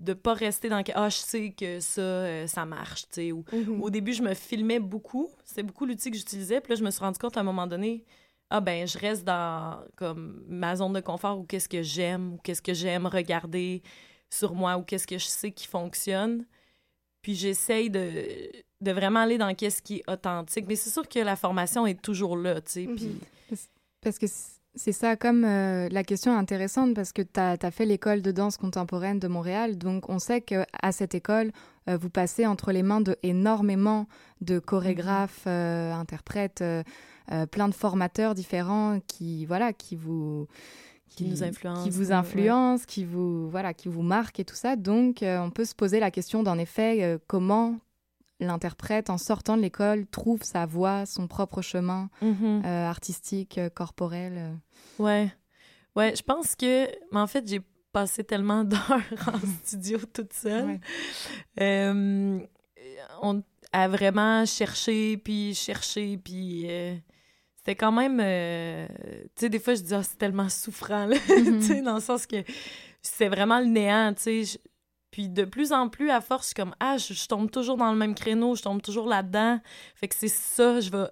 de 0.00 0.12
pas 0.12 0.34
rester 0.34 0.68
dans 0.68 0.82
ah 0.96 1.08
je 1.08 1.16
sais 1.18 1.52
que 1.52 1.78
ça 1.78 2.00
euh, 2.00 2.46
ça 2.48 2.66
marche 2.66 3.02
tu 3.10 3.30
sais 3.30 3.32
Mhm. 3.32 3.80
au 3.80 3.90
début 3.90 4.12
je 4.12 4.24
me 4.24 4.34
filmais 4.34 4.80
beaucoup 4.80 5.28
c'est 5.44 5.62
beaucoup 5.62 5.86
l'outil 5.86 6.10
que 6.10 6.16
j'utilisais 6.16 6.60
puis 6.60 6.70
là 6.72 6.74
je 6.76 6.82
me 6.82 6.90
suis 6.90 6.98
rendu 7.00 7.16
compte 7.16 7.36
à 7.36 7.40
un 7.40 7.44
moment 7.44 7.68
donné 7.68 8.04
ah 8.56 8.60
ben 8.60 8.86
je 8.86 8.96
reste 8.96 9.24
dans 9.24 9.80
comme 9.96 10.44
ma 10.46 10.76
zone 10.76 10.92
de 10.92 11.00
confort 11.00 11.40
ou 11.40 11.42
qu'est-ce 11.42 11.68
que 11.68 11.82
j'aime 11.82 12.34
ou 12.34 12.36
qu'est-ce 12.36 12.62
que 12.62 12.72
j'aime 12.72 13.04
regarder 13.04 13.82
sur 14.30 14.54
moi 14.54 14.76
ou 14.76 14.82
qu'est-ce 14.82 15.08
que 15.08 15.18
je 15.18 15.26
sais 15.26 15.50
qui 15.50 15.66
fonctionne. 15.66 16.46
Puis 17.20 17.34
j'essaye 17.34 17.90
de, 17.90 18.12
de 18.80 18.92
vraiment 18.92 19.20
aller 19.20 19.38
dans 19.38 19.52
qu'est-ce 19.56 19.82
qui 19.82 19.96
est 19.96 20.08
authentique. 20.08 20.66
Mais 20.68 20.76
c'est 20.76 20.90
sûr 20.90 21.08
que 21.08 21.18
la 21.18 21.34
formation 21.34 21.84
est 21.84 22.00
toujours 22.00 22.36
là 22.36 22.60
tu 22.60 22.70
sais 22.70 22.86
puis 22.86 23.18
Parce 24.00 24.20
que 24.20 24.26
c'est 24.76 24.92
ça, 24.92 25.16
comme 25.16 25.44
euh, 25.44 25.88
la 25.90 26.04
question 26.04 26.32
est 26.32 26.38
intéressante, 26.38 26.94
parce 26.94 27.12
que 27.12 27.22
tu 27.22 27.40
as, 27.40 27.70
fait 27.72 27.86
l'école 27.86 28.22
de 28.22 28.30
danse 28.30 28.56
contemporaine 28.56 29.18
de 29.18 29.26
Montréal, 29.26 29.78
donc 29.78 30.08
on 30.08 30.20
sait 30.20 30.40
qu'à 30.40 30.92
cette 30.92 31.14
école, 31.16 31.50
euh, 31.88 31.96
vous 31.96 32.10
passez 32.10 32.46
entre 32.46 32.70
les 32.70 32.84
mains 32.84 33.00
de 33.00 33.16
énormément 33.24 34.06
de 34.40 34.60
chorégraphes, 34.60 35.44
euh, 35.46 35.92
interprètes, 35.92 36.62
euh, 37.32 37.46
plein 37.46 37.68
de 37.68 37.74
formateurs 37.74 38.34
différents 38.34 39.00
qui, 39.06 39.46
voilà, 39.46 39.72
qui 39.72 39.96
vous... 39.96 40.46
Qui 41.10 41.26
nous 41.26 41.44
influencent, 41.44 41.84
qui 41.84 41.90
vous 41.90 42.08
ouais. 42.08 42.12
influencent, 42.12 42.84
qui 42.88 43.04
vous 43.04 43.48
voilà, 43.48 43.72
qui 43.72 43.88
vous 43.88 44.02
marquent 44.02 44.40
et 44.40 44.44
tout 44.44 44.56
ça. 44.56 44.74
Donc, 44.74 45.22
euh, 45.22 45.38
on 45.38 45.50
peut 45.50 45.64
se 45.64 45.74
poser 45.74 46.00
la 46.00 46.10
question 46.10 46.42
d'en 46.42 46.58
effet 46.58 47.04
euh, 47.04 47.18
comment 47.28 47.76
l'interprète, 48.40 49.10
en 49.10 49.16
sortant 49.18 49.56
de 49.56 49.62
l'école, 49.62 50.06
trouve 50.08 50.42
sa 50.42 50.66
voix, 50.66 51.06
son 51.06 51.28
propre 51.28 51.62
chemin 51.62 52.10
Mhm. 52.20 52.64
artistique, 52.64 53.60
corporel. 53.76 54.58
Ouais. 54.98 55.32
Ouais, 55.94 56.14
je 56.16 56.22
pense 56.24 56.56
que. 56.56 56.86
Mais 57.12 57.20
en 57.20 57.28
fait, 57.28 57.46
j'ai 57.46 57.60
passé 57.92 58.24
tellement 58.24 58.64
d'heures 58.64 58.80
en 59.28 59.38
studio 59.64 59.98
toute 60.12 60.32
seule. 60.32 60.80
Euh, 61.60 62.40
on 63.22 63.42
a 63.72 63.86
vraiment 63.88 64.44
cherché, 64.46 65.16
puis 65.16 65.54
cherché, 65.54 66.16
puis. 66.18 66.64
euh, 66.68 66.96
c'était 67.64 67.76
quand 67.76 67.92
même. 67.92 68.20
euh, 68.20 68.86
tu 69.36 69.40
sais, 69.40 69.48
des 69.48 69.58
fois, 69.58 69.74
je 69.74 69.80
dis, 69.80 69.94
ah, 69.94 70.02
c'est 70.02 70.18
tellement 70.18 70.48
souffrant, 70.50 71.06
là. 71.06 71.16
tu 71.26 71.62
sais, 71.62 71.80
dans 71.80 71.94
le 71.94 72.00
sens 72.00 72.26
que 72.26 72.36
c'est 73.00 73.28
vraiment 73.28 73.58
le 73.60 73.66
néant, 73.66 74.12
tu 74.14 74.22
sais. 74.22 74.44
Je- 74.44 74.58
Puis 75.10 75.28
de 75.30 75.44
plus 75.44 75.72
en 75.72 75.88
plus, 75.88 76.10
à 76.10 76.20
force, 76.20 76.42
je 76.42 76.46
suis 76.48 76.54
comme, 76.54 76.74
ah, 76.80 76.98
je, 76.98 77.14
je 77.14 77.26
tombe 77.26 77.50
toujours 77.50 77.76
dans 77.78 77.90
le 77.90 77.96
même 77.96 78.14
créneau, 78.14 78.54
je 78.54 78.62
tombe 78.62 78.82
toujours 78.82 79.06
là-dedans. 79.06 79.60
Fait 79.94 80.08
que 80.08 80.14
c'est 80.14 80.28
ça, 80.28 80.80
je 80.80 80.90
vais 80.90 81.06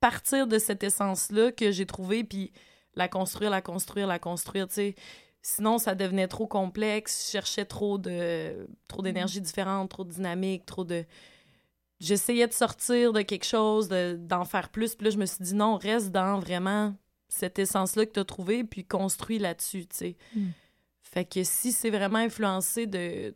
partir 0.00 0.46
de 0.46 0.58
cette 0.58 0.82
essence-là 0.82 1.52
que 1.52 1.70
j'ai 1.70 1.84
trouvée, 1.86 2.24
puis 2.24 2.52
la 2.94 3.08
construire, 3.08 3.50
la 3.50 3.60
construire, 3.62 4.06
la 4.06 4.18
construire, 4.18 4.68
tu 4.68 4.74
sais. 4.74 4.94
Sinon, 5.42 5.76
ça 5.78 5.94
devenait 5.94 6.28
trop 6.28 6.46
complexe, 6.46 7.26
je 7.26 7.32
cherchais 7.32 7.64
trop 7.64 7.98
de 7.98 8.66
trop 8.88 9.02
d'énergie 9.02 9.40
différente, 9.40 9.90
trop 9.90 10.04
de 10.04 10.10
dynamique, 10.12 10.64
trop 10.64 10.84
de... 10.84 11.04
J'essayais 12.02 12.48
de 12.48 12.52
sortir 12.52 13.12
de 13.12 13.22
quelque 13.22 13.44
chose, 13.46 13.88
de- 13.88 14.16
d'en 14.18 14.44
faire 14.44 14.68
plus, 14.70 14.94
puis 14.94 15.04
là, 15.06 15.10
je 15.10 15.18
me 15.18 15.26
suis 15.26 15.42
dit, 15.44 15.54
non, 15.54 15.76
reste 15.76 16.10
dans 16.10 16.38
vraiment 16.38 16.94
cette 17.28 17.58
essence-là 17.58 18.06
que 18.06 18.12
tu 18.12 18.20
as 18.20 18.24
trouvée, 18.24 18.64
puis 18.64 18.84
construis 18.84 19.38
là-dessus, 19.38 19.86
tu 19.86 19.96
sais. 19.96 20.16
Mm. 20.34 20.48
Fait 21.02 21.24
que 21.24 21.44
si 21.44 21.72
c'est 21.72 21.90
vraiment 21.90 22.18
influencé 22.18 22.86
de... 22.86 23.34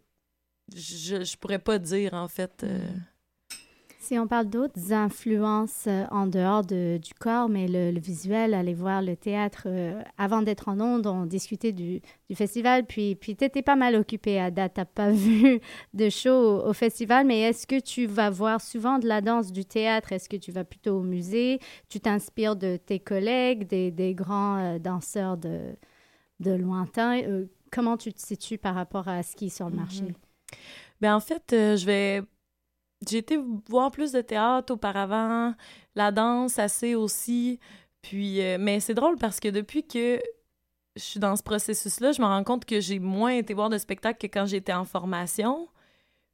Je, 0.74 1.22
je 1.24 1.36
pourrais 1.36 1.60
pas 1.60 1.78
dire, 1.78 2.14
en 2.14 2.28
fait... 2.28 2.64
euh, 2.64 2.88
Si 4.06 4.16
on 4.20 4.28
parle 4.28 4.46
d'autres 4.46 4.92
influences 4.92 5.86
euh, 5.88 6.04
en 6.12 6.28
dehors 6.28 6.64
de- 6.64 6.96
du 7.02 7.12
corps, 7.14 7.48
mais 7.48 7.66
le, 7.66 7.90
le 7.90 7.98
visuel, 7.98 8.54
aller 8.54 8.72
voir 8.72 9.02
le 9.02 9.16
théâtre, 9.16 9.64
euh, 9.66 10.00
avant 10.16 10.42
d'être 10.42 10.68
en 10.68 10.78
ondes, 10.78 11.08
on 11.08 11.26
discutait 11.26 11.72
du, 11.72 12.00
du 12.30 12.36
festival, 12.36 12.86
puis, 12.86 13.16
puis 13.16 13.34
tu 13.34 13.44
étais 13.44 13.62
pas 13.62 13.74
mal 13.74 13.96
occupé 13.96 14.38
à 14.38 14.52
date, 14.52 14.74
t'as 14.74 14.84
pas 14.84 15.10
vu 15.10 15.60
de 15.92 16.08
show 16.08 16.30
au, 16.30 16.68
au 16.68 16.72
festival, 16.72 17.26
mais 17.26 17.40
est-ce 17.40 17.66
que 17.66 17.80
tu 17.80 18.06
vas 18.06 18.30
voir 18.30 18.60
souvent 18.60 19.00
de 19.00 19.08
la 19.08 19.20
danse, 19.20 19.50
du 19.50 19.64
théâtre? 19.64 20.12
Est-ce 20.12 20.28
que 20.28 20.36
tu 20.36 20.52
vas 20.52 20.62
plutôt 20.62 20.98
au 20.98 21.02
musée? 21.02 21.58
Tu 21.88 21.98
t'inspires 21.98 22.54
de 22.54 22.76
tes 22.76 23.00
collègues, 23.00 23.66
des, 23.66 23.90
des 23.90 24.14
grands 24.14 24.58
euh, 24.58 24.78
danseurs 24.78 25.36
de, 25.36 25.74
de 26.38 26.52
lointain? 26.52 27.22
Euh, 27.22 27.46
comment 27.72 27.96
tu 27.96 28.12
te 28.12 28.20
situes 28.20 28.58
par 28.58 28.76
rapport 28.76 29.08
à 29.08 29.24
ce 29.24 29.34
qui 29.34 29.46
est 29.46 29.56
sur 29.56 29.68
le 29.68 29.74
marché? 29.74 30.04
Ben 31.00 31.16
en 31.16 31.20
fait, 31.20 31.42
je 31.50 31.84
vais. 31.84 32.22
J'ai 33.08 33.18
été 33.18 33.38
voir 33.68 33.90
plus 33.90 34.12
de 34.12 34.20
théâtre 34.20 34.74
auparavant, 34.74 35.54
la 35.94 36.12
danse 36.12 36.58
assez 36.58 36.94
aussi. 36.94 37.60
Puis, 38.02 38.40
euh, 38.40 38.56
mais 38.58 38.80
c'est 38.80 38.94
drôle 38.94 39.16
parce 39.16 39.40
que 39.40 39.48
depuis 39.48 39.86
que 39.86 40.20
je 40.96 41.02
suis 41.02 41.20
dans 41.20 41.36
ce 41.36 41.42
processus-là, 41.42 42.12
je 42.12 42.20
me 42.20 42.26
rends 42.26 42.44
compte 42.44 42.64
que 42.64 42.80
j'ai 42.80 42.98
moins 42.98 43.32
été 43.32 43.54
voir 43.54 43.68
de 43.68 43.78
spectacles 43.78 44.18
que 44.18 44.32
quand 44.32 44.46
j'étais 44.46 44.72
en 44.72 44.84
formation. 44.84 45.68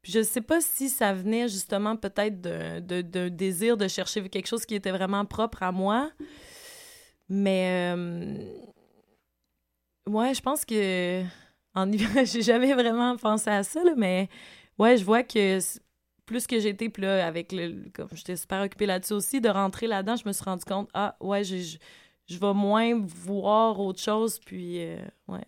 Je 0.04 0.22
sais 0.22 0.40
pas 0.40 0.60
si 0.60 0.88
ça 0.88 1.12
venait 1.12 1.48
justement 1.48 1.96
peut-être 1.96 2.40
d'un 2.40 3.28
désir 3.30 3.76
de 3.76 3.86
chercher 3.88 4.28
quelque 4.28 4.48
chose 4.48 4.66
qui 4.66 4.74
était 4.74 4.90
vraiment 4.90 5.24
propre 5.24 5.62
à 5.62 5.72
moi. 5.72 6.10
Mais 7.28 7.94
euh, 7.94 8.36
ouais, 10.08 10.34
je 10.34 10.40
pense 10.40 10.64
que 10.64 11.22
en 11.74 11.90
j'ai 12.24 12.42
jamais 12.42 12.74
vraiment 12.74 13.16
pensé 13.16 13.50
à 13.50 13.62
ça, 13.62 13.82
là, 13.84 13.94
mais 13.96 14.28
ouais, 14.78 14.96
je 14.96 15.04
vois 15.04 15.22
que 15.22 15.58
plus 16.32 16.46
que 16.46 16.58
j'étais, 16.58 16.88
puis 16.88 17.02
là, 17.02 17.26
avec 17.26 17.52
le. 17.52 17.88
Comme 17.94 18.08
j'étais 18.12 18.36
super 18.36 18.62
occupée 18.62 18.86
là-dessus 18.86 19.12
aussi, 19.12 19.40
de 19.40 19.48
rentrer 19.48 19.86
là-dedans, 19.86 20.16
je 20.16 20.26
me 20.26 20.32
suis 20.32 20.44
rendu 20.44 20.64
compte, 20.64 20.88
ah, 20.94 21.16
ouais, 21.20 21.44
je 21.44 21.76
je 22.28 22.38
vais 22.38 22.54
moins 22.54 22.98
voir 23.04 23.78
autre 23.80 24.00
chose, 24.00 24.38
puis 24.38 24.82
euh, 24.82 24.96
ouais. 25.28 25.44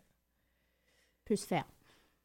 Plus 1.25 1.43
faire. 1.45 1.64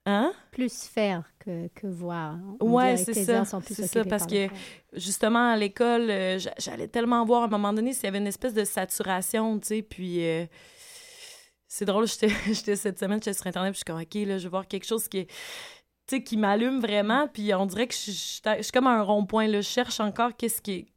Hein? 0.06 0.34
Plus 0.51 0.84
faire 0.86 1.24
que, 1.39 1.68
que 1.70 1.86
voir. 1.88 2.36
On 2.60 2.72
Ouais, 2.74 2.98
c'est 2.98 3.13
ça. 3.13 3.46
C'est 3.62 3.86
ça, 3.88 4.04
parce 4.04 4.24
par 4.24 4.28
que 4.28 4.48
justement, 4.94 5.51
à 5.51 5.56
l'école, 5.58 6.10
euh, 6.10 6.39
j'a- 6.39 6.54
j'allais 6.58 6.88
tellement 6.88 7.24
voir 7.25 7.43
à 7.43 7.45
un 7.45 7.50
moment 7.50 7.72
donné 7.74 7.93
s'il 7.93 8.06
y 8.06 8.08
avait 8.08 8.17
une 8.17 8.28
espèce 8.28 8.54
de 8.54 8.63
saturation, 8.65 9.60
tu 9.60 9.67
sais, 9.67 9.82
puis 9.84 10.26
euh, 10.26 10.45
c'est 11.67 11.86
drôle, 11.86 12.08
j'étais 12.08 12.30
j'étais 12.48 12.76
cette 12.76 12.98
semaine, 13.00 13.19
j'étais 13.19 13.34
sur 13.34 13.45
Internet, 13.48 13.72
puis 13.74 13.82
je 13.86 13.91
suis 13.93 14.08
comme, 14.15 14.24
OK, 14.24 14.28
là, 14.28 14.38
je 14.39 14.43
vais 14.43 14.50
voir 14.50 14.67
quelque 14.67 14.86
chose 14.86 15.08
qui 15.08 15.19
est- 15.19 15.32
qui 16.17 16.38
m'allume 16.38 16.80
vraiment, 16.80 17.28
puis 17.28 17.54
on 17.54 17.65
dirait 17.65 17.88
que 17.88 17.93
je, 17.93 18.12
suis 18.12 18.72
comme 18.74 18.88
un 18.88 19.02
rond-point, 19.02 19.52
je 19.52 19.62
cherche 19.62 20.00
encore 20.00 20.36
qu'est-ce 20.36 20.62
qui 20.62 20.72
est... 20.72 20.88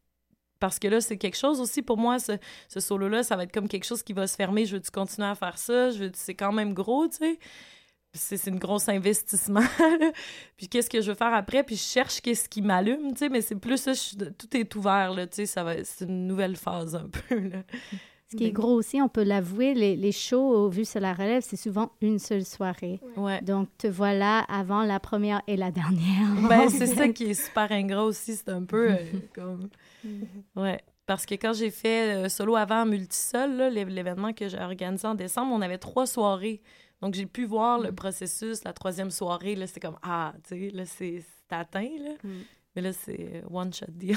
Parce 0.58 0.78
que 0.78 0.86
là, 0.86 1.00
c'est 1.00 1.16
quelque 1.16 1.36
chose 1.36 1.60
aussi 1.60 1.82
pour 1.82 1.98
moi, 1.98 2.18
ce, 2.18 2.32
ce 2.68 2.78
solo-là, 2.78 3.24
ça 3.24 3.36
va 3.36 3.42
être 3.42 3.52
comme 3.52 3.68
quelque 3.68 3.84
chose 3.84 4.02
qui 4.02 4.12
va 4.12 4.28
se 4.28 4.36
fermer. 4.36 4.64
Je 4.64 4.76
veux-tu 4.76 4.92
continuer 4.92 5.26
à 5.26 5.34
faire 5.34 5.58
ça? 5.58 5.90
C'est 6.14 6.34
quand 6.34 6.52
même 6.52 6.72
gros, 6.72 7.08
tu 7.08 7.16
sais. 7.16 7.38
C'est 8.14 8.46
une 8.46 8.58
grosse 8.58 8.88
investissement. 8.88 9.64
Puis 10.56 10.68
qu'est-ce 10.68 10.88
que 10.88 11.00
je 11.00 11.10
veux 11.10 11.16
faire 11.16 11.34
après? 11.34 11.64
Puis 11.64 11.76
je 11.76 11.82
cherche 11.82 12.20
qu'est-ce 12.20 12.48
qui 12.48 12.62
m'allume, 12.62 13.12
tu 13.12 13.18
sais. 13.18 13.28
Mais 13.28 13.40
c'est 13.40 13.56
plus 13.56 13.78
ça, 13.78 13.92
tout 14.38 14.56
est 14.56 14.74
ouvert, 14.76 15.16
tu 15.32 15.46
sais. 15.46 15.84
C'est 15.84 16.04
une 16.04 16.28
nouvelle 16.28 16.56
phase 16.56 16.94
un 16.94 17.08
peu. 17.28 17.50
Ce 18.32 18.36
qui 18.36 18.44
est 18.46 18.50
gros 18.52 18.72
aussi, 18.72 19.00
on 19.02 19.08
peut 19.08 19.22
l'avouer, 19.24 19.74
les, 19.74 19.94
les 19.94 20.12
shows 20.12 20.68
vu 20.70 20.84
sur 20.86 21.00
la 21.00 21.12
relève, 21.12 21.42
c'est 21.42 21.56
souvent 21.56 21.92
une 22.00 22.18
seule 22.18 22.44
soirée. 22.46 22.98
Ouais. 23.16 23.42
Donc, 23.42 23.68
te 23.76 23.86
voilà 23.86 24.40
avant 24.48 24.84
la 24.84 24.98
première 25.00 25.42
et 25.46 25.56
la 25.56 25.70
dernière. 25.70 26.28
Ben, 26.48 26.68
c'est 26.70 26.86
ça 26.86 27.08
qui 27.08 27.24
est 27.24 27.34
super 27.34 27.70
ingrat 27.70 28.04
aussi. 28.04 28.34
C'est 28.34 28.48
un 28.48 28.64
peu 28.64 28.92
euh, 28.92 28.96
comme. 29.34 29.68
Ouais. 30.56 30.80
Parce 31.04 31.26
que 31.26 31.34
quand 31.34 31.52
j'ai 31.52 31.70
fait 31.70 32.14
euh, 32.14 32.28
solo 32.30 32.56
avant 32.56 32.86
Multisol, 32.86 33.50
l'événement 33.70 34.32
que 34.32 34.48
j'ai 34.48 34.58
organisé 34.58 35.06
en 35.06 35.14
décembre, 35.14 35.52
on 35.54 35.60
avait 35.60 35.78
trois 35.78 36.06
soirées. 36.06 36.62
Donc, 37.02 37.14
j'ai 37.14 37.26
pu 37.26 37.44
voir 37.44 37.80
Mm. 37.80 37.84
le 37.84 37.92
processus. 37.92 38.64
La 38.64 38.72
troisième 38.72 39.10
soirée, 39.10 39.56
là, 39.56 39.66
c'était 39.66 39.80
comme 39.80 39.98
Ah, 40.02 40.32
tu 40.48 40.56
sais, 40.58 40.70
là, 40.70 40.86
c'est 40.86 41.22
c'est 41.22 41.54
atteint, 41.54 41.90
là. 42.02 42.12
Mm. 42.24 42.28
Mais 42.74 42.82
là, 42.82 42.92
c'est 42.94 43.42
one 43.50 43.72
shot 43.74 43.86
deal. 43.90 44.16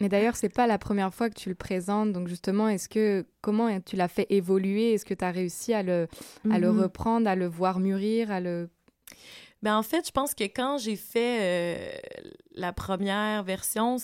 Mais 0.00 0.08
d'ailleurs, 0.10 0.36
c'est 0.36 0.50
pas 0.50 0.66
la 0.66 0.78
première 0.78 1.12
fois 1.14 1.30
que 1.30 1.34
tu 1.38 1.48
le 1.48 1.54
présentes. 1.54 2.12
Donc 2.12 2.28
justement, 2.28 2.68
est-ce 2.68 2.88
que 2.88 3.24
comment 3.40 3.80
tu 3.80 3.96
l'as 3.96 4.08
fait 4.08 4.26
évoluer? 4.30 4.92
Est-ce 4.92 5.04
que 5.06 5.14
tu 5.14 5.24
as 5.24 5.30
réussi 5.30 5.72
à 5.72 5.82
le, 5.82 6.06
à 6.50 6.58
le 6.58 6.70
Mhm. 6.72 6.80
reprendre, 6.80 7.28
à 7.28 7.34
le 7.34 7.46
voir 7.46 7.78
mûrir, 7.80 8.30
à 8.30 8.40
le 8.40 8.68
Ben, 9.62 9.74
en 9.78 9.82
fait, 9.82 10.06
je 10.06 10.12
pense 10.12 10.34
que 10.34 10.44
quand 10.44 10.76
j'ai 10.78 10.96
fait 10.96 11.38
euh, 11.40 11.98
la 12.54 12.72
première 12.74 13.42
version, 13.42 13.96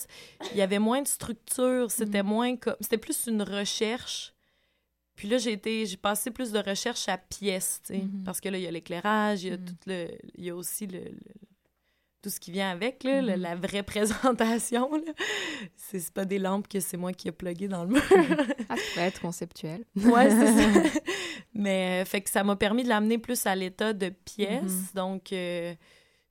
il 0.51 0.57
y 0.57 0.61
avait 0.61 0.79
moins 0.79 1.01
de 1.03 1.07
structure, 1.07 1.91
c'était 1.91 2.23
moins 2.23 2.55
comme 2.57 2.75
c'était 2.81 2.97
plus 2.97 3.27
une 3.27 3.43
recherche. 3.43 4.33
Puis 5.15 5.27
là, 5.27 5.37
j'ai 5.37 5.51
été 5.51 5.85
j'ai 5.85 5.95
passé 5.97 6.31
plus 6.31 6.51
de 6.51 6.57
recherche 6.59 7.07
à 7.07 7.19
pièce, 7.19 7.81
tu 7.85 7.93
sais, 7.93 7.99
Mhm. 7.99 8.23
parce 8.25 8.41
que 8.41 8.49
là 8.49 8.57
il 8.57 8.63
y 8.63 8.67
a 8.67 8.71
l'éclairage, 8.71 9.43
il 9.43 9.49
y 9.49 9.53
a 9.53 9.57
tout 9.57 9.75
le 9.85 10.07
il 10.35 10.43
y 10.43 10.49
a 10.49 10.55
aussi 10.55 10.87
le, 10.87 10.99
le- 10.99 11.17
tout 12.23 12.29
ce 12.31 12.39
qui 12.39 12.51
vient 12.51 12.71
avec 12.71 13.03
là, 13.03 13.21
Mhm. 13.21 13.35
la 13.41 13.55
vraie 13.55 13.83
présentation. 14.63 14.89
C'est 15.75 16.11
pas 16.11 16.25
des 16.25 16.39
lampes 16.39 16.67
que 16.67 16.79
c'est 16.79 16.97
moi 16.97 17.13
qui 17.13 17.27
ai 17.27 17.31
plugué 17.31 17.67
dans 17.67 17.83
le 17.83 17.91
mur. 17.91 18.01
Ah, 18.69 18.75
ça 18.75 18.81
pourrait 18.93 19.07
être 19.07 19.21
conceptuel. 19.21 19.83
Ouais, 19.97 20.29
c'est 20.29 20.47
ça. 20.47 20.89
Mais 21.53 22.01
euh, 22.01 22.05
fait 22.05 22.21
que 22.21 22.29
ça 22.29 22.43
m'a 22.43 22.55
permis 22.55 22.83
de 22.83 22.89
l'amener 22.89 23.17
plus 23.19 23.45
à 23.45 23.55
l'état 23.55 23.93
de 23.93 24.09
pièce. 24.09 24.63
Mhm. 24.63 24.87
Donc, 24.95 25.33
euh, 25.33 25.75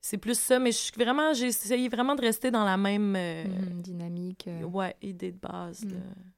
c'est 0.01 0.17
plus 0.17 0.37
ça. 0.37 0.59
Mais 0.59 0.71
je 0.71 0.91
vraiment, 0.97 1.31
j'ai 1.33 1.47
essayé 1.47 1.87
vraiment 1.89 2.15
de 2.15 2.21
rester 2.21 2.51
dans 2.51 2.65
la 2.65 2.75
même 2.75 3.15
euh, 3.15 3.43
dynamique. 3.81 4.45
euh. 4.47 4.63
ouais, 4.63 4.95
idée 5.01 5.31
de 5.31 5.37
base 5.37 5.83
a- 5.85 6.32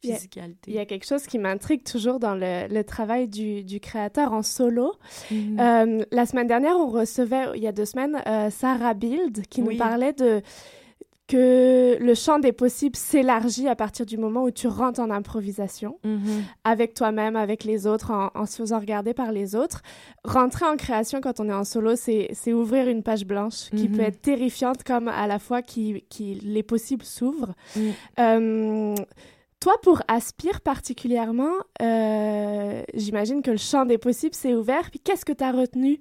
physicalité. 0.00 0.70
Il 0.70 0.74
y 0.74 0.78
a 0.78 0.86
quelque 0.86 1.06
chose 1.06 1.24
qui 1.26 1.38
m'intrigue 1.38 1.82
toujours 1.84 2.18
dans 2.20 2.34
le, 2.34 2.68
le 2.68 2.84
travail 2.84 3.28
du, 3.28 3.64
du 3.64 3.80
créateur 3.80 4.32
en 4.32 4.42
solo. 4.42 4.92
Mhm. 5.30 5.58
Euh, 5.60 6.04
la 6.12 6.26
semaine 6.26 6.46
dernière, 6.46 6.76
on 6.76 6.88
recevait, 6.88 7.46
il 7.56 7.62
y 7.62 7.66
a 7.66 7.72
deux 7.72 7.84
semaines, 7.84 8.20
euh, 8.26 8.50
Sarah 8.50 8.94
Bild 8.94 9.46
qui 9.48 9.62
Oui. 9.62 9.74
nous 9.74 9.78
parlait 9.78 10.12
de 10.12 10.42
que 11.26 11.98
le 12.00 12.14
champ 12.14 12.38
des 12.38 12.52
possibles 12.52 12.96
s'élargit 12.96 13.68
à 13.68 13.76
partir 13.76 14.06
du 14.06 14.16
moment 14.16 14.44
où 14.44 14.50
tu 14.50 14.66
rentres 14.66 14.98
en 15.00 15.10
improvisation 15.10 15.98
Mhm. 16.02 16.42
avec 16.64 16.94
toi-même, 16.94 17.36
avec 17.36 17.64
les 17.64 17.86
autres, 17.86 18.12
en, 18.12 18.30
en 18.34 18.46
se 18.46 18.56
faisant 18.56 18.78
regarder 18.78 19.12
par 19.12 19.30
les 19.30 19.54
autres. 19.54 19.82
Rentrer 20.24 20.64
en 20.64 20.76
création 20.78 21.20
quand 21.20 21.38
on 21.38 21.50
est 21.50 21.52
en 21.52 21.64
solo, 21.64 21.96
c'est 21.96 22.52
ouvrir 22.54 22.88
une 22.88 23.02
page 23.02 23.26
blanche 23.26 23.68
qui 23.76 23.90
Mhm. 23.90 23.96
peut 23.96 24.02
être 24.04 24.22
terrifiante 24.22 24.84
comme 24.84 25.08
à 25.08 25.26
la 25.26 25.38
fois 25.38 25.60
qui, 25.60 26.02
qui 26.08 26.36
les 26.36 26.62
possibles 26.62 27.04
s'ouvrent. 27.04 27.52
Euh, 28.18 28.94
toi, 29.60 29.74
pour 29.82 30.02
Aspire 30.08 30.60
particulièrement, 30.60 31.52
euh, 31.82 32.82
j'imagine 32.94 33.42
que 33.42 33.50
le 33.50 33.56
champ 33.56 33.84
des 33.86 33.98
possibles 33.98 34.34
s'est 34.34 34.54
ouvert. 34.54 34.90
Puis 34.90 35.00
qu'est-ce 35.00 35.24
que 35.24 35.32
tu 35.32 35.44
as 35.44 35.52
retenu 35.52 36.00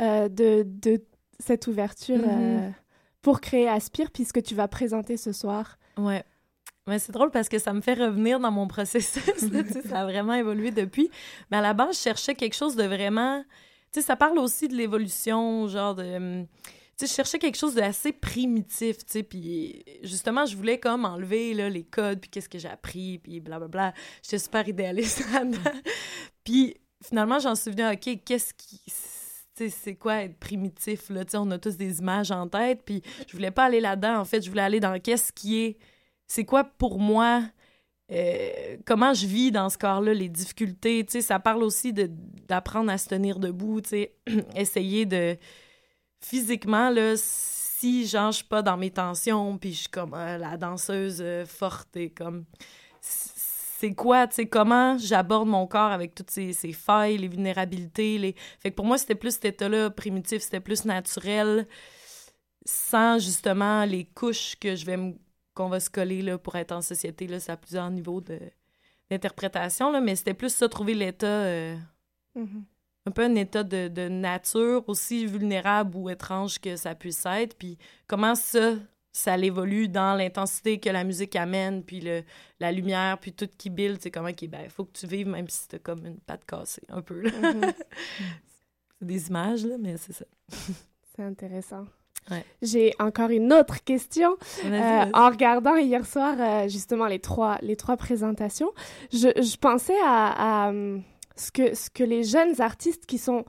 euh, 0.00 0.28
de, 0.28 0.64
de 0.66 1.02
cette 1.40 1.66
ouverture 1.66 2.20
euh, 2.22 2.58
Mhm. 2.68 2.74
pour 3.22 3.40
créer 3.40 3.68
Aspire, 3.68 4.10
puis 4.10 4.24
ce 4.24 4.32
que 4.32 4.40
tu 4.40 4.54
vas 4.54 4.68
présenter 4.68 5.16
ce 5.16 5.32
soir? 5.32 5.78
Ouais. 5.96 6.22
Mais 6.86 6.98
c'est 6.98 7.12
drôle 7.12 7.30
parce 7.30 7.48
que 7.50 7.58
ça 7.58 7.72
me 7.74 7.80
fait 7.82 7.94
revenir 7.94 8.40
dans 8.40 8.50
mon 8.50 8.66
processus. 8.66 9.22
ça 9.88 10.00
a 10.00 10.04
vraiment 10.04 10.32
évolué 10.34 10.70
depuis. 10.70 11.10
Mais 11.50 11.58
à 11.58 11.60
la 11.60 11.74
base, 11.74 11.96
je 11.96 12.02
cherchais 12.02 12.34
quelque 12.34 12.54
chose 12.56 12.76
de 12.76 12.84
vraiment. 12.84 13.42
Tu 13.92 14.00
sais, 14.00 14.06
ça 14.06 14.16
parle 14.16 14.38
aussi 14.38 14.68
de 14.68 14.74
l'évolution, 14.74 15.66
genre 15.68 15.94
de. 15.94 16.44
Sais, 16.98 17.06
je 17.06 17.14
cherchais 17.14 17.38
quelque 17.38 17.56
chose 17.56 17.74
d'assez 17.74 18.12
primitif, 18.12 18.98
tu 18.98 19.04
sais, 19.12 19.22
puis 19.22 19.84
justement, 20.02 20.46
je 20.46 20.56
voulais 20.56 20.78
comme 20.78 21.04
enlever 21.04 21.54
là, 21.54 21.68
les 21.68 21.84
codes, 21.84 22.20
puis 22.20 22.30
qu'est-ce 22.30 22.48
que 22.48 22.58
j'ai 22.58 22.68
appris, 22.68 23.18
puis 23.18 23.40
blablabla. 23.40 23.94
J'étais 24.22 24.38
super 24.38 24.68
idéaliste 24.68 25.24
là-dedans. 25.32 25.78
puis 26.44 26.76
finalement, 27.02 27.38
j'en 27.38 27.54
venue, 27.54 27.88
OK, 27.88 28.24
qu'est-ce 28.24 28.54
qui... 28.54 28.80
C'est 29.56 29.96
quoi 29.96 30.22
être 30.22 30.38
primitif, 30.38 31.10
là? 31.10 31.24
On 31.34 31.50
a 31.50 31.58
tous 31.58 31.76
des 31.76 31.98
images 31.98 32.30
en 32.30 32.46
tête, 32.46 32.82
puis 32.84 33.02
je 33.26 33.32
voulais 33.32 33.50
pas 33.50 33.64
aller 33.64 33.80
là-dedans, 33.80 34.20
en 34.20 34.24
fait, 34.24 34.40
je 34.40 34.50
voulais 34.50 34.62
aller 34.62 34.80
dans 34.80 34.98
qu'est-ce 35.00 35.32
qui 35.32 35.58
est... 35.60 35.78
C'est 36.26 36.44
quoi 36.44 36.62
pour 36.64 37.00
moi... 37.00 37.42
euh, 38.12 38.76
comment 38.86 39.14
je 39.14 39.26
vis 39.26 39.50
dans 39.50 39.68
ce 39.68 39.76
corps-là, 39.76 40.14
les 40.14 40.28
difficultés, 40.28 41.04
ça 41.08 41.40
parle 41.40 41.62
aussi 41.62 41.92
d'apprendre 41.92 42.90
à 42.90 42.98
se 42.98 43.08
tenir 43.08 43.40
debout, 43.40 43.82
essayer 44.54 45.06
de 45.06 45.36
physiquement, 46.20 46.90
si 47.16 48.06
je 48.06 48.32
suis 48.32 48.44
pas 48.44 48.62
dans 48.62 48.76
mes 48.76 48.90
tensions, 48.90 49.56
puis 49.58 49.72
je 49.72 49.78
suis 49.80 49.88
comme 49.88 50.14
euh, 50.14 50.38
la 50.38 50.56
danseuse 50.56 51.18
euh, 51.20 51.46
forte 51.46 51.96
et 51.96 52.10
comme. 52.10 52.44
C'est 53.00 53.94
quoi, 53.94 54.26
tu 54.26 54.34
sais, 54.34 54.46
comment 54.48 54.98
j'aborde 54.98 55.46
mon 55.46 55.68
corps 55.68 55.92
avec 55.92 56.12
toutes 56.12 56.30
ces, 56.32 56.52
failles, 56.72 57.16
les 57.18 57.28
vulnérabilités. 57.28 58.18
Les... 58.18 58.34
Fait 58.58 58.70
que 58.72 58.74
pour 58.74 58.84
moi, 58.84 58.98
c'était 58.98 59.14
plus 59.14 59.30
cet 59.34 59.44
état-là 59.44 59.90
primitif, 59.90 60.42
c'était 60.42 60.58
plus 60.58 60.84
naturel, 60.84 61.68
sans 62.64 63.20
justement 63.20 63.84
les 63.84 64.04
couches 64.04 64.56
que 64.58 64.74
je 64.74 64.84
vais 64.84 64.96
me- 64.96 65.14
qu'on 65.54 65.68
va 65.68 65.78
se 65.78 65.90
coller 65.90 66.36
pour 66.38 66.56
être 66.56 66.72
en 66.72 66.82
société. 66.82 67.28
Là, 67.28 67.38
c'est 67.38 67.52
à 67.52 67.56
plusieurs 67.56 67.88
niveaux 67.90 68.20
de- 68.20 68.40
d'interprétation, 69.10 70.00
mais 70.00 70.16
c'était 70.16 70.34
plus 70.34 70.52
ça, 70.52 70.68
trouver 70.68 70.94
l'état. 70.94 71.26
euh, 71.26 71.76
Mhm. 72.34 72.64
Un 73.08 73.10
peu 73.10 73.22
un 73.22 73.34
état 73.36 73.64
de, 73.64 73.88
de 73.88 74.08
nature, 74.08 74.84
aussi 74.86 75.26
vulnérable 75.26 75.96
ou 75.96 76.10
étrange 76.10 76.58
que 76.58 76.76
ça 76.76 76.94
puisse 76.94 77.24
être, 77.24 77.56
puis 77.56 77.78
comment 78.06 78.34
ça, 78.34 78.74
ça 79.12 79.36
l'évolue 79.36 79.88
dans 79.88 80.14
l'intensité 80.14 80.78
que 80.78 80.90
la 80.90 81.04
musique 81.04 81.34
amène, 81.36 81.82
puis 81.82 82.00
le, 82.00 82.22
la 82.60 82.70
lumière, 82.70 83.16
puis 83.18 83.32
tout 83.32 83.48
qui 83.56 83.70
build, 83.70 83.98
c'est 84.00 84.10
comment 84.10 84.32
qu'il 84.32 84.50
ben, 84.50 84.68
faut 84.68 84.84
que 84.84 84.92
tu 84.92 85.06
vives 85.06 85.26
même 85.26 85.48
si 85.48 85.68
t'as 85.68 85.78
comme 85.78 86.04
une 86.04 86.20
patte 86.20 86.44
cassée, 86.44 86.82
un 86.90 87.00
peu. 87.00 87.22
là. 87.22 87.30
Mhm. 87.30 87.60
c'est 88.98 89.06
des 89.06 89.28
images, 89.28 89.64
là, 89.64 89.76
mais 89.78 89.96
c'est 89.96 90.12
ça. 90.12 90.24
C'est 91.16 91.24
intéressant. 91.24 91.84
Ouais. 92.30 92.44
J'ai 92.62 92.94
encore 93.00 93.30
une 93.30 93.52
autre 93.52 93.82
question. 93.82 94.36
Euh, 94.64 95.04
en 95.12 95.30
regardant 95.30 95.74
hier 95.74 96.06
soir 96.06 96.36
euh, 96.38 96.68
justement 96.68 97.06
les 97.06 97.18
trois, 97.18 97.58
les 97.60 97.74
trois 97.74 97.96
présentations, 97.96 98.70
je, 99.12 99.28
je 99.36 99.56
pensais 99.56 99.98
à, 100.04 100.66
à, 100.66 100.68
hum, 100.68 101.02
ce, 101.38 101.50
que, 101.52 101.74
ce 101.74 101.90
que 101.90 102.04
les 102.04 102.24
jeunes 102.24 102.60
artistes 102.60 103.06
qui 103.06 103.18
sont 103.18 103.44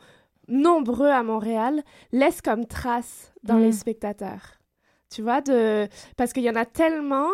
nombreux 0.47 1.09
à 1.09 1.23
Montréal 1.23 1.83
laissent 2.11 2.41
comme 2.41 2.65
trace 2.65 3.31
dans 3.43 3.55
Mm. 3.55 3.61
les 3.63 3.71
spectateurs. 3.71 4.53
Tu 5.09 5.21
vois, 5.21 5.41
de... 5.41 5.87
parce 6.17 6.33
qu'il 6.33 6.43
y 6.43 6.49
en 6.49 6.55
a 6.55 6.65
tellement 6.65 7.29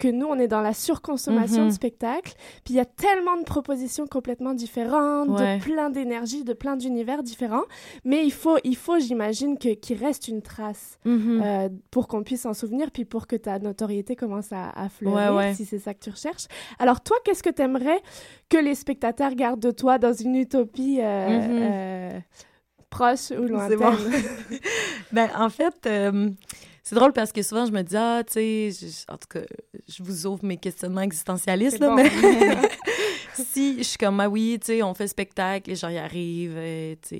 que 0.00 0.08
nous, 0.08 0.26
on 0.26 0.36
est 0.38 0.48
dans 0.48 0.62
la 0.62 0.72
surconsommation 0.74 1.62
Mhm. 1.62 1.68
de 1.68 1.72
spectacles. 1.74 2.32
Puis 2.64 2.74
il 2.74 2.76
y 2.76 2.80
a 2.80 2.84
tellement 2.84 3.36
de 3.36 3.44
propositions 3.44 4.06
complètement 4.08 4.54
différentes, 4.54 5.28
Ouais. 5.28 5.58
de 5.58 5.62
plein 5.62 5.90
d'énergie, 5.90 6.42
de 6.42 6.52
plein 6.54 6.74
d'univers 6.76 7.22
différents. 7.22 7.62
Mais 8.04 8.24
il 8.24 8.32
faut, 8.32 8.56
il 8.64 8.76
faut 8.76 8.98
j'imagine, 8.98 9.58
qu'il 9.58 9.98
reste 9.98 10.26
une 10.26 10.42
trace 10.42 10.98
Mhm. 11.04 11.42
euh, 11.44 11.68
pour 11.92 12.08
qu'on 12.08 12.22
puisse 12.24 12.40
s'en 12.42 12.54
souvenir, 12.54 12.90
puis 12.90 13.04
pour 13.04 13.26
que 13.28 13.36
ta 13.36 13.58
notoriété 13.60 14.16
commence 14.16 14.50
à, 14.52 14.70
à 14.70 14.88
fleurir, 14.88 15.30
Ouais, 15.32 15.36
ouais. 15.36 15.54
si 15.54 15.64
c'est 15.66 15.78
ça 15.78 15.94
que 15.94 16.00
tu 16.00 16.10
recherches. 16.10 16.46
Alors 16.78 17.00
toi, 17.02 17.16
qu'est-ce 17.24 17.42
que 17.42 17.50
tu 17.50 17.62
aimerais 17.62 18.00
que 18.48 18.56
les 18.56 18.74
spectateurs 18.74 19.34
gardent 19.34 19.60
de 19.60 19.70
toi 19.70 19.98
dans 19.98 20.12
une 20.14 20.34
utopie 20.36 20.98
euh, 21.00 21.28
Mhm. 21.28 21.58
euh, 21.62 22.18
proche 22.88 23.30
ou 23.32 23.42
lointaine? 23.44 23.78
bon. 23.78 23.92
ben, 25.12 25.28
en 25.38 25.48
fait, 25.50 25.86
c'est 26.82 26.94
drôle 26.94 27.12
parce 27.12 27.32
que 27.32 27.42
souvent, 27.42 27.66
je 27.66 27.72
me 27.72 27.82
dis, 27.82 27.96
ah, 27.96 28.22
tu 28.26 28.32
sais, 28.34 28.70
je- 28.72 29.12
en 29.12 29.16
tout 29.16 29.28
cas, 29.28 29.40
je 29.88 30.02
vous 30.02 30.26
ouvre 30.26 30.44
mes 30.44 30.56
questionnements 30.56 31.00
existentialistes, 31.02 31.78
là, 31.78 31.88
bon. 31.88 31.96
mais 31.96 32.10
si 33.34 33.78
je 33.78 33.82
suis 33.84 33.98
comme, 33.98 34.20
ah 34.20 34.28
oui, 34.28 34.58
tu 34.60 34.66
sais, 34.66 34.82
on 34.82 34.94
fait 34.94 35.08
spectacle, 35.08 35.70
les 35.70 35.76
gens 35.76 35.88
y 35.88 35.98
arrivent, 35.98 36.56
euh, 36.56 36.94
tu 37.02 37.08
sais, 37.08 37.16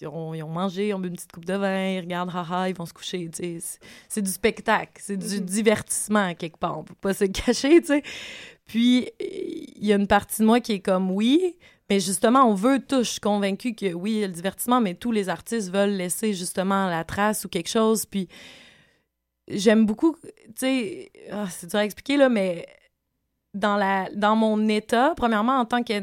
ils, 0.00 0.06
ont, 0.06 0.34
ils 0.34 0.42
ont 0.42 0.48
mangé, 0.48 0.88
ils 0.88 0.94
ont 0.94 0.98
bu 0.98 1.08
une 1.08 1.14
petite 1.14 1.32
coupe 1.32 1.44
de 1.46 1.54
vin, 1.54 1.88
ils 1.92 2.00
regardent, 2.00 2.30
haha, 2.34 2.68
ils 2.68 2.74
vont 2.76 2.86
se 2.86 2.92
coucher, 2.92 3.28
tu 3.32 3.60
sais. 3.60 3.78
C'est- 4.08 4.22
du 4.22 4.30
spectacle, 4.30 4.92
c'est 5.02 5.16
du 5.16 5.40
Mhm. 5.40 5.46
divertissement, 5.46 6.34
quelque 6.34 6.58
part, 6.58 6.78
on 6.78 6.84
peut 6.84 6.94
pas 7.00 7.14
se 7.14 7.24
le 7.24 7.30
cacher, 7.46 7.80
tu 7.80 7.86
sais. 7.88 8.02
Puis, 8.66 9.08
il 9.20 9.86
y 9.86 9.92
a 9.92 9.96
une 9.96 10.06
partie 10.08 10.42
de 10.42 10.46
moi 10.46 10.60
qui 10.60 10.72
est 10.72 10.80
comme, 10.80 11.10
oui, 11.10 11.56
mais 11.88 12.00
justement, 12.00 12.44
on 12.44 12.54
veut 12.54 12.80
tous, 12.80 13.04
je 13.04 13.10
suis 13.12 13.20
convaincue 13.20 13.74
que 13.74 13.92
oui, 13.92 14.12
il 14.12 14.18
y 14.18 14.24
a 14.24 14.26
le 14.26 14.32
divertissement, 14.32 14.80
mais 14.80 14.94
tous 14.94 15.12
les 15.12 15.28
artistes 15.28 15.70
veulent 15.70 15.90
laisser 15.90 16.34
justement 16.34 16.88
la 16.88 17.04
trace 17.04 17.44
ou 17.44 17.48
quelque 17.48 17.68
chose. 17.68 18.06
Puis 18.06 18.28
j'aime 19.48 19.86
beaucoup, 19.86 20.16
tu 20.24 20.32
sais, 20.56 21.12
ah, 21.30 21.46
c'est 21.48 21.68
dur 21.68 21.78
à 21.78 21.84
expliquer, 21.84 22.16
là, 22.16 22.28
mais 22.28 22.66
dans, 23.54 23.76
la, 23.76 24.08
dans 24.14 24.34
mon 24.34 24.68
état, 24.68 25.14
premièrement, 25.16 25.58
en 25.58 25.64
tant 25.64 25.84
que 25.84 25.94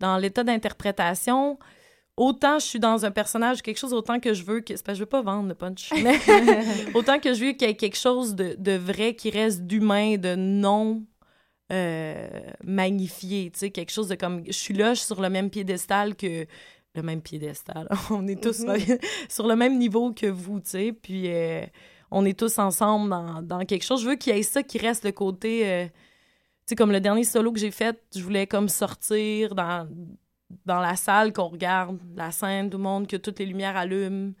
dans 0.00 0.16
l'état 0.16 0.44
d'interprétation, 0.44 1.58
autant 2.16 2.58
je 2.58 2.64
suis 2.64 2.80
dans 2.80 3.04
un 3.04 3.10
personnage, 3.10 3.60
quelque 3.60 3.78
chose, 3.78 3.92
autant 3.92 4.20
que 4.20 4.32
je 4.32 4.44
veux 4.44 4.60
que. 4.60 4.76
C'est 4.76 4.84
parce 4.84 4.96
que 4.96 5.00
je 5.00 5.02
veux 5.02 5.10
pas 5.10 5.22
vendre 5.22 5.48
le 5.48 5.54
punch, 5.54 5.90
mais 6.02 6.18
autant 6.94 7.18
que 7.18 7.34
je 7.34 7.44
veux 7.44 7.52
qu'il 7.52 7.68
y 7.68 7.70
ait 7.70 7.76
quelque 7.76 7.98
chose 7.98 8.34
de, 8.34 8.56
de 8.58 8.72
vrai 8.72 9.14
qui 9.14 9.28
reste 9.28 9.62
d'humain, 9.62 10.16
de 10.16 10.34
non 10.36 11.02
euh, 11.72 12.28
magnifié, 12.64 13.50
tu 13.50 13.58
sais, 13.60 13.70
quelque 13.70 13.90
chose 13.92 14.08
de 14.08 14.14
comme. 14.14 14.42
Je 14.46 14.52
suis 14.52 14.74
là, 14.74 14.94
je 14.94 14.98
suis 15.00 15.06
sur 15.06 15.20
le 15.20 15.28
même 15.30 15.50
piédestal 15.50 16.14
que. 16.16 16.46
Le 16.94 17.02
même 17.02 17.20
piédestal. 17.22 17.88
On 18.10 18.26
est 18.26 18.42
tous 18.42 18.60
Mhm. 18.60 18.98
sur 19.28 19.46
le 19.46 19.54
même 19.56 19.78
niveau 19.78 20.12
que 20.12 20.26
vous, 20.26 20.60
tu 20.60 20.70
sais. 20.70 20.92
Puis 20.92 21.24
euh, 21.32 21.64
on 22.10 22.24
est 22.24 22.36
tous 22.36 22.58
ensemble 22.58 23.10
dans, 23.10 23.42
dans 23.42 23.64
quelque 23.66 23.84
chose. 23.84 24.02
Je 24.02 24.08
veux 24.08 24.16
qu'il 24.16 24.34
y 24.34 24.38
ait 24.38 24.42
ça 24.42 24.62
qui 24.62 24.78
reste 24.78 25.04
le 25.04 25.12
côté. 25.12 25.68
euh, 25.68 25.84
tu 25.86 25.92
sais, 26.66 26.76
comme 26.76 26.90
le 26.90 27.00
dernier 27.00 27.24
solo 27.24 27.52
que 27.52 27.58
j'ai 27.60 27.70
fait, 27.70 27.98
je 28.16 28.22
voulais 28.22 28.46
comme 28.46 28.68
sortir 28.68 29.54
dans, 29.54 29.86
dans 30.66 30.80
la 30.80 30.96
salle, 30.96 31.32
qu'on 31.32 31.48
regarde 31.48 31.98
la 32.16 32.30
scène, 32.32 32.70
tout 32.70 32.78
le 32.78 32.82
monde, 32.84 33.06
que 33.06 33.16
toutes 33.16 33.38
les 33.38 33.46
lumières 33.46 33.76
allument. 33.76 34.32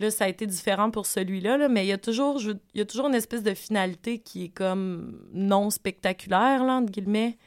Là, 0.00 0.10
ça 0.10 0.24
a 0.24 0.28
été 0.28 0.46
différent 0.46 0.90
pour 0.90 1.06
celui-là, 1.06 1.56
là, 1.56 1.68
mais 1.68 1.84
il 1.84 1.88
y, 1.88 1.92
a 1.92 1.98
toujours, 1.98 2.38
je 2.38 2.50
il 2.74 2.78
y 2.78 2.80
a 2.80 2.84
toujours 2.84 3.06
une 3.06 3.14
espèce 3.14 3.42
de 3.44 3.54
finalité 3.54 4.18
qui 4.18 4.44
est 4.44 4.48
comme 4.48 5.28
non 5.32 5.70
spectaculaire, 5.70 6.64
là, 6.64 6.74
entre 6.74 6.90
guillemets. 6.90 7.38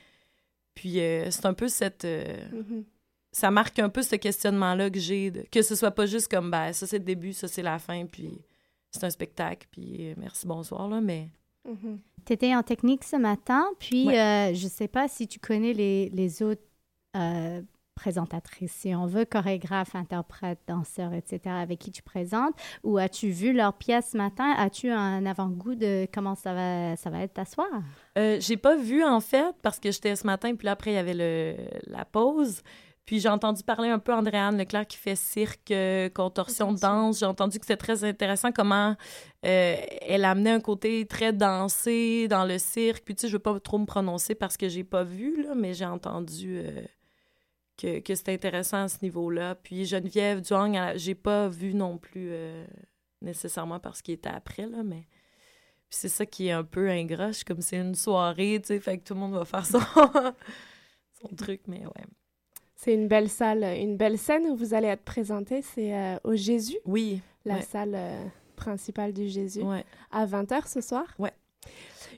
Puis 0.74 1.00
euh, 1.02 1.30
c'est 1.32 1.46
un 1.46 1.54
peu 1.54 1.68
cette. 1.68 2.06
euh, 2.06 2.38
Mhm. 2.52 2.86
Ça 3.34 3.52
marque 3.52 3.78
un 3.80 3.90
peu 3.90 4.02
ce 4.02 4.16
questionnement-là 4.16 4.90
que 4.90 4.98
j'ai, 5.00 5.32
que 5.52 5.62
ce 5.62 5.76
soit 5.76 5.92
pas 5.92 6.06
juste 6.08 6.28
comme, 6.30 6.50
ben, 6.50 6.72
ça 6.74 6.88
c'est 6.88 6.98
le 6.98 7.04
début, 7.04 7.34
ça 7.34 7.48
c'est 7.48 7.62
la 7.62 7.78
fin, 7.78 8.06
puis 8.06 8.42
c'est 8.90 9.04
un 9.04 9.10
spectacle, 9.12 9.68
puis 9.70 10.10
euh, 10.10 10.14
merci, 10.18 10.48
bonsoir, 10.48 10.88
là, 10.88 11.02
mais. 11.02 11.28
Mhm. 11.68 12.00
Tu 12.26 12.34
étais 12.34 12.56
en 12.56 12.64
technique 12.64 13.04
ce 13.04 13.18
matin, 13.18 13.66
puis 13.78 14.08
Ouais. 14.08 14.18
euh, 14.20 14.54
je 14.54 14.64
ne 14.64 14.70
sais 14.70 14.88
pas 14.88 15.08
si 15.10 15.28
tu 15.28 15.38
connais 15.40 15.74
les, 15.74 16.10
les 16.10 16.42
autres 16.42 16.64
présentatrices, 17.98 18.72
si 18.72 18.96
on 18.96 19.06
veut, 19.06 19.26
chorégraphes, 19.26 19.96
interprètes, 19.96 20.60
danseurs, 20.68 21.14
etc., 21.14 21.40
avec 21.48 21.80
qui 21.80 21.92
tu 21.92 22.02
présentes, 22.02 22.54
ou 22.84 22.98
as-tu 22.98 23.30
vu 23.30 23.52
leurs 23.52 23.74
pièces 23.74 24.12
ce 24.12 24.18
matin? 24.18 24.54
As-tu 24.58 24.90
un 24.90 25.26
avant-goût 25.26 25.76
de 25.76 26.08
comment 26.14 26.36
ça 26.36 26.54
va, 26.54 26.96
ça 26.96 27.10
va 27.10 27.24
être 27.24 27.34
ta 27.34 27.46
soir? 27.46 27.68
Euh, 28.18 28.38
j'ai 28.40 28.58
pas 28.58 28.78
vu 28.78 29.04
en 29.04 29.20
fait 29.20 29.56
parce 29.62 29.80
que 29.80 29.92
j'étais 29.92 30.16
ce 30.16 30.26
matin 30.26 30.56
puis 30.56 30.66
là 30.66 30.72
après 30.72 30.92
il 30.92 30.96
y 30.96 30.98
avait 30.98 31.14
le, 31.14 31.56
la 31.88 32.06
pause. 32.06 32.62
Puis 33.08 33.22
j'ai 33.22 33.30
entendu 33.30 33.64
parler 33.64 33.88
un 33.88 34.00
peu 34.00 34.14
Andréane 34.14 34.58
Leclerc 34.58 34.86
qui 34.86 34.98
fait 34.98 35.16
cirque, 35.16 35.72
euh, 35.72 36.10
contorsion 36.10 36.74
de 36.74 36.80
danse. 36.80 37.20
J'ai 37.20 37.26
entendu 37.26 37.58
que 37.58 37.66
c'était 37.66 37.78
très 37.78 38.04
intéressant 38.04 38.52
comment 38.52 38.98
euh, 39.46 39.76
elle 40.02 40.26
amenait 40.26 40.52
un 40.52 40.60
côté 40.60 41.06
très 41.06 41.32
dansé 41.32 42.28
dans 42.28 42.44
le 42.44 42.58
cirque. 42.58 43.06
Puis 43.06 43.16
tu 43.16 43.22
sais, 43.22 43.28
je 43.30 43.34
veux 43.34 43.40
pas 43.40 43.58
trop 43.62 43.78
me 43.78 43.86
prononcer 43.86 44.36
parce 44.36 44.58
que 44.58 44.68
j'ai 44.68 44.84
pas 44.84 45.06
vu 45.06 45.42
là, 45.42 45.56
mais 45.56 45.74
j'ai 45.74 45.86
entendu 45.86 46.60
euh, 46.60 46.82
que, 47.78 48.00
que 48.00 48.16
c'était 48.16 48.34
intéressant 48.34 48.84
à 48.84 48.88
ce 48.88 48.98
niveau-là. 49.04 49.56
Puis 49.56 49.86
Geneviève 49.86 50.42
Duang, 50.42 50.94
j'ai 50.96 51.16
pas 51.16 51.48
vu 51.48 51.74
non 51.74 51.98
plus 51.98 52.30
euh, 52.32 52.66
nécessairement 53.22 53.80
parce 53.80 54.02
qu'il 54.02 54.16
était 54.16 54.30
après 54.30 54.68
là, 54.68 54.84
mais 54.84 55.08
c'est 55.90 56.10
ça 56.10 56.26
qui 56.26 56.48
est 56.48 56.52
un 56.52 56.64
peu 56.64 56.90
ingrat. 56.90 57.32
Comme 57.46 57.62
c'est 57.62 57.78
une 57.78 57.96
soirée, 57.96 58.60
tu 58.62 58.68
sais, 58.68 58.80
fait 58.80 58.98
que 58.98 59.04
tout 59.04 59.14
le 59.14 59.20
monde 59.20 59.34
va 59.34 59.46
faire 59.46 59.66
son, 59.66 59.80
son 61.22 61.36
truc, 61.36 61.62
mais 61.68 61.86
ouais. 61.86 62.06
C'est 62.76 62.94
une 62.94 63.08
belle 63.08 63.30
salle, 63.30 63.64
une 63.64 63.98
belle 63.98 64.20
scène 64.20 64.46
où 64.46 64.56
vous 64.56 64.74
allez 64.74 64.88
être 64.88 65.04
présenté. 65.04 65.64
C'est 65.64 65.96
euh, 65.96 66.18
au 66.24 66.36
Jésus. 66.36 66.78
Oui. 66.86 67.22
La 67.44 67.56
ouais. 67.56 67.62
salle 67.62 67.94
euh, 67.96 68.24
principale 68.56 69.14
du 69.14 69.28
Jésus. 69.28 69.64
Ouais. 69.64 69.84
À 70.12 70.28
20h 70.28 70.68
ce 70.68 70.82
soir? 70.82 71.06
Ouais. 71.18 71.34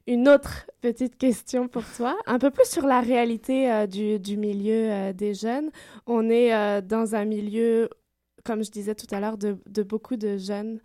Une 0.08 0.28
autre 0.28 0.66
petite 0.82 1.18
question 1.18 1.68
pour 1.68 1.84
toi, 1.96 2.18
un 2.26 2.40
peu 2.40 2.50
plus 2.50 2.68
sur 2.68 2.88
la 2.88 3.00
réalité 3.00 3.72
euh, 3.72 3.86
du, 3.86 4.18
du 4.20 4.38
milieu 4.38 4.90
euh, 4.92 5.14
des 5.14 5.34
jeunes. 5.36 5.70
On 6.08 6.30
est 6.30 6.54
euh, 6.54 6.82
dans 6.82 7.16
un 7.16 7.26
milieu, 7.26 7.90
comme 8.44 8.64
je 8.64 8.72
disais 8.72 8.96
tout 8.96 9.08
à 9.12 9.20
l'heure, 9.20 9.38
de, 9.38 9.58
de 9.68 9.84
beaucoup 9.84 10.16
de 10.16 10.38
jeunes 10.38 10.80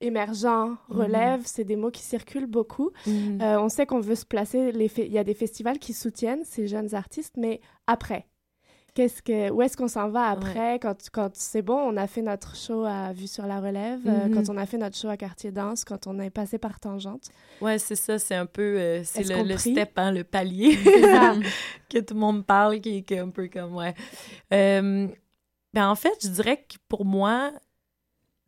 émergents, 0.00 0.76
Mhm. 0.88 0.96
relèves, 1.00 1.42
c'est 1.46 1.64
des 1.64 1.76
mots 1.76 1.90
qui 1.90 2.02
circulent 2.02 2.46
beaucoup. 2.46 2.90
Euh, 3.08 3.58
on 3.58 3.68
sait 3.68 3.86
qu'on 3.86 4.00
veut 4.00 4.14
se 4.14 4.26
placer, 4.26 4.70
il 4.74 5.12
y 5.12 5.18
a 5.18 5.24
des 5.24 5.34
festivals 5.34 5.78
qui 5.78 5.92
soutiennent 5.94 6.44
ces 6.44 6.66
jeunes 6.66 6.94
artistes, 6.94 7.34
mais 7.38 7.60
après 7.86 8.26
Qu'est-ce 8.94 9.22
que, 9.22 9.50
où 9.50 9.60
est-ce 9.60 9.76
qu'on 9.76 9.88
s'en 9.88 10.08
va 10.08 10.26
après 10.26 10.78
quand, 10.78 10.94
quand 11.12 11.30
c'est 11.34 11.62
bon, 11.62 11.76
on 11.76 11.96
a 11.96 12.06
fait 12.06 12.22
notre 12.22 12.54
show 12.54 12.84
à 12.84 13.12
Vue 13.12 13.26
sur 13.26 13.44
la 13.44 13.60
Relève, 13.60 14.00
euh, 14.06 14.32
quand 14.32 14.48
on 14.48 14.56
a 14.56 14.66
fait 14.66 14.78
notre 14.78 14.96
show 14.96 15.08
à 15.08 15.16
Quartier 15.16 15.50
Danse, 15.50 15.84
quand 15.84 16.06
on 16.06 16.20
est 16.20 16.30
passé 16.30 16.58
par 16.58 16.78
Tangente. 16.78 17.28
Ouais, 17.60 17.80
c'est 17.80 17.96
ça, 17.96 18.20
c'est 18.20 18.36
un 18.36 18.46
peu 18.46 18.62
euh, 18.62 19.02
c'est 19.02 19.24
le, 19.24 19.42
le 19.42 19.58
step, 19.58 19.90
hein, 19.96 20.12
le 20.12 20.22
palier 20.22 20.76
que 21.90 21.98
tout 21.98 22.14
le 22.14 22.20
monde 22.20 22.46
parle, 22.46 22.80
qui, 22.80 23.02
qui 23.02 23.14
est 23.14 23.18
un 23.18 23.30
peu 23.30 23.48
comme 23.48 23.74
ouais. 23.74 23.94
Euh, 24.52 25.08
ben 25.72 25.88
en 25.88 25.96
fait, 25.96 26.16
je 26.22 26.28
dirais 26.28 26.58
que 26.58 26.76
pour 26.88 27.04
moi, 27.04 27.50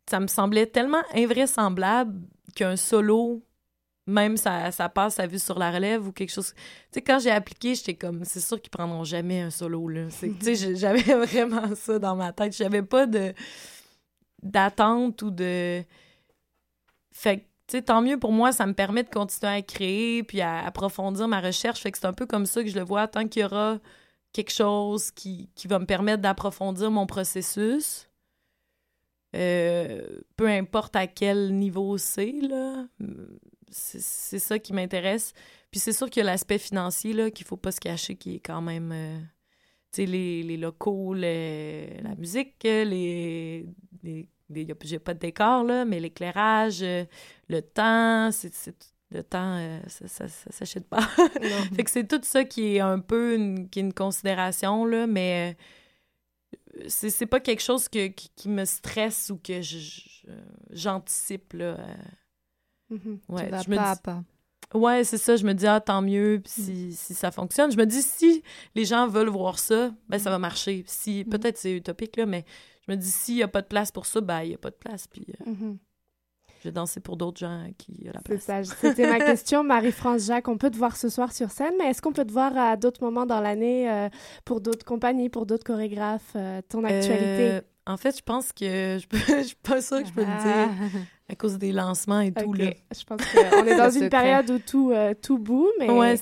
ça 0.09 0.21
me 0.21 0.27
semblait 0.27 0.65
tellement 0.65 1.03
invraisemblable 1.13 2.21
qu'un 2.55 2.77
solo, 2.77 3.43
même 4.07 4.37
ça, 4.37 4.71
ça 4.71 4.87
passe 4.87 5.19
à 5.19 5.27
vue 5.27 5.37
sur 5.37 5.59
la 5.59 5.69
relève 5.69 6.07
ou 6.07 6.11
quelque 6.13 6.31
chose. 6.31 6.53
Tu 6.55 6.63
sais, 6.93 7.01
quand 7.01 7.19
j'ai 7.19 7.31
appliqué, 7.31 7.75
j'étais 7.75 7.93
comme, 7.93 8.23
c'est 8.23 8.39
sûr 8.39 8.61
qu'ils 8.61 8.71
prendront 8.71 9.03
jamais 9.03 9.41
un 9.41 9.49
solo 9.49 9.87
là. 9.89 10.07
Tu 10.19 10.33
sais, 10.39 10.75
j'avais 10.75 11.01
vraiment 11.25 11.75
ça 11.75 11.99
dans 11.99 12.15
ma 12.15 12.31
tête. 12.31 12.55
J'avais 12.55 12.83
pas 12.83 13.05
de 13.05 13.33
d'attente 14.41 15.21
ou 15.23 15.31
de 15.31 15.83
fait 17.11 17.39
que, 17.39 17.43
tu 17.43 17.77
sais, 17.77 17.81
tant 17.81 18.01
mieux 18.01 18.17
pour 18.17 18.31
moi, 18.31 18.51
ça 18.51 18.65
me 18.65 18.73
permet 18.73 19.03
de 19.03 19.09
continuer 19.09 19.51
à 19.51 19.61
créer 19.61 20.23
puis 20.23 20.39
à 20.39 20.65
approfondir 20.65 21.27
ma 21.27 21.41
recherche. 21.41 21.81
Fait 21.81 21.91
que 21.91 21.97
c'est 21.97 22.07
un 22.07 22.13
peu 22.13 22.25
comme 22.25 22.45
ça 22.45 22.63
que 22.63 22.69
je 22.69 22.75
le 22.75 22.83
vois. 22.83 23.07
Tant 23.07 23.27
qu'il 23.27 23.41
y 23.41 23.45
aura 23.45 23.79
quelque 24.31 24.53
chose 24.53 25.11
qui, 25.11 25.49
qui 25.55 25.67
va 25.67 25.79
me 25.79 25.85
permettre 25.85 26.21
d'approfondir 26.21 26.91
mon 26.91 27.07
processus, 27.07 28.07
euh, 29.35 30.05
peu 30.37 30.47
importe 30.47 30.95
à 30.95 31.07
quel 31.07 31.55
niveau 31.55 31.97
c'est, 31.97 32.31
là, 32.31 32.85
c'est 33.69 34.39
ça 34.39 34.59
qui 34.59 34.73
m'intéresse. 34.73 35.33
Puis 35.71 35.79
c'est 35.79 35.93
sûr 35.93 36.09
qu'il 36.09 36.21
y 36.21 36.23
a 36.27 36.31
l'aspect 36.31 36.57
financier, 36.57 37.13
là, 37.13 37.31
qu'il 37.31 37.45
faut 37.45 37.57
pas 37.57 37.71
se 37.71 37.79
cacher, 37.79 38.15
qui 38.15 38.35
est 38.35 38.39
quand 38.39 38.61
même... 38.61 38.91
euh, 38.91 39.19
tu 39.91 40.03
sais, 40.03 40.05
les, 40.05 40.43
les 40.43 40.57
locaux, 40.57 41.13
les- 41.13 41.99
la 42.01 42.15
musique, 42.15 42.55
les... 42.63 43.65
les 44.03 44.27
j'ai 44.81 44.99
pas 44.99 45.13
de 45.13 45.19
décor, 45.19 45.63
là, 45.63 45.85
mais 45.85 45.99
l'éclairage, 45.99 46.81
euh, 46.81 47.03
le 47.49 47.61
temps, 47.61 48.31
c'est, 48.31 48.53
le 49.11 49.23
temps, 49.23 49.57
euh, 49.57 49.79
ça, 49.87 50.07
ça, 50.07 50.27
ça 50.27 50.51
s'achète 50.51 50.87
pas. 50.87 51.01
fait 51.75 51.83
que 51.83 51.91
c'est 51.91 52.07
tout 52.07 52.21
ça 52.23 52.45
qui 52.45 52.75
est 52.75 52.79
un 52.79 52.99
peu 52.99 53.35
une, 53.35 53.69
qui 53.69 53.79
est 53.79 53.83
une 53.83 53.93
considération, 53.93 54.85
là, 54.85 55.05
mais 55.07 55.57
euh, 56.77 56.83
c'est, 56.87 57.25
pas 57.25 57.39
quelque 57.39 57.61
chose 57.61 57.89
que, 57.89 58.07
qui, 58.07 58.29
qui 58.35 58.49
me 58.49 58.65
stresse 58.65 59.29
ou 59.29 59.37
que 59.37 59.59
j'anticipe, 60.71 61.53
là. 61.53 61.77
euh. 61.79 61.95
Mhm. 62.89 63.19
Tu 63.27 63.33
Ouais, 63.33 63.49
vas 63.49 63.61
je 63.61 63.69
me 63.69 63.75
pas 63.75 63.91
à 63.91 63.95
dis- 63.95 64.01
pas. 64.01 64.23
Ouais, 64.73 65.03
c'est 65.05 65.17
ça. 65.17 65.35
Je 65.37 65.45
me 65.45 65.53
dis, 65.53 65.65
ah, 65.65 65.79
tant 65.79 66.01
mieux 66.01 66.41
puis 66.43 66.51
si, 66.51 66.93
si 66.93 67.13
ça 67.13 67.31
fonctionne. 67.31 67.71
Je 67.71 67.77
me 67.77 67.85
dis, 67.85 68.01
si 68.01 68.43
les 68.75 68.83
gens 68.85 69.07
veulent 69.07 69.29
voir 69.29 69.59
ça, 69.59 69.91
ben 70.09 70.19
ça 70.19 70.29
va 70.29 70.39
marcher. 70.39 70.83
Si, 70.87 71.23
Peut-être 71.23 71.57
c'est 71.57 71.71
utopique, 71.73 72.17
là, 72.17 72.25
mais 72.25 72.43
je 72.85 72.91
me 72.91 72.97
dis, 72.97 73.09
s'il 73.09 73.35
n'y 73.35 73.43
a 73.43 73.47
pas 73.47 73.61
de 73.61 73.67
place 73.67 73.91
pour 73.91 74.05
ça, 74.05 74.19
ben 74.19 74.41
il 74.43 74.49
n'y 74.49 74.55
a 74.55 74.57
pas 74.57 74.69
de 74.71 74.75
place. 74.75 75.07
Puis 75.07 75.25
euh, 75.41 75.51
Mhm. 75.51 75.77
je 76.59 76.63
vais 76.65 76.71
danser 76.73 76.99
pour 76.99 77.15
d'autres 77.15 77.39
gens 77.39 77.65
qui 77.77 78.07
ont 78.07 78.11
la 78.13 78.19
C'est 78.27 78.43
place. 78.45 78.67
ça. 78.67 78.75
C'était 78.75 79.07
ma 79.07 79.19
question, 79.37 79.63
Marie-France 79.63 80.25
Jacques. 80.25 80.49
On 80.49 80.57
peut 80.57 80.69
te 80.71 80.77
voir 80.77 80.97
ce 80.97 81.07
soir 81.07 81.31
sur 81.31 81.49
scène, 81.51 81.73
mais 81.77 81.85
est-ce 81.91 82.01
qu'on 82.01 82.11
peut 82.13 82.25
te 82.25 82.33
voir 82.33 82.57
à 82.57 82.75
d'autres 82.75 83.01
moments 83.03 83.25
dans 83.25 83.39
l'année 83.39 83.89
euh, 83.89 84.09
pour 84.43 84.59
d'autres 84.59 84.85
compagnies, 84.85 85.29
pour 85.29 85.45
d'autres 85.45 85.63
chorégraphes, 85.65 86.33
euh, 86.35 86.61
ton 86.67 86.83
actualité? 86.83 87.61
En 87.87 87.97
fait, 87.97 88.17
je 88.17 88.21
pense 88.21 88.51
que 88.51 88.97
je, 89.01 89.07
peux, 89.07 89.17
je 89.37 89.43
suis 89.43 89.55
pas 89.55 89.81
sûre 89.81 90.01
que 90.01 90.07
je 90.09 90.13
peux 90.13 90.21
le 90.21 90.27
dire 90.43 90.69
à 91.29 91.35
cause 91.35 91.57
des 91.57 91.71
lancements 91.71 92.19
et 92.21 92.31
tout. 92.31 92.53
Là. 92.53 92.71
Je 92.97 93.03
pense 93.03 93.19
qu'on 93.31 93.65
est 93.65 93.75
dans 93.77 93.89
une 94.01 94.09
période 94.09 94.49
où 94.49 94.59
tout, 94.59 94.91
euh, 94.91 95.13
tout 95.21 95.37
bout, 95.37 95.67
mais 95.79 95.89
Ouais, 95.89 96.15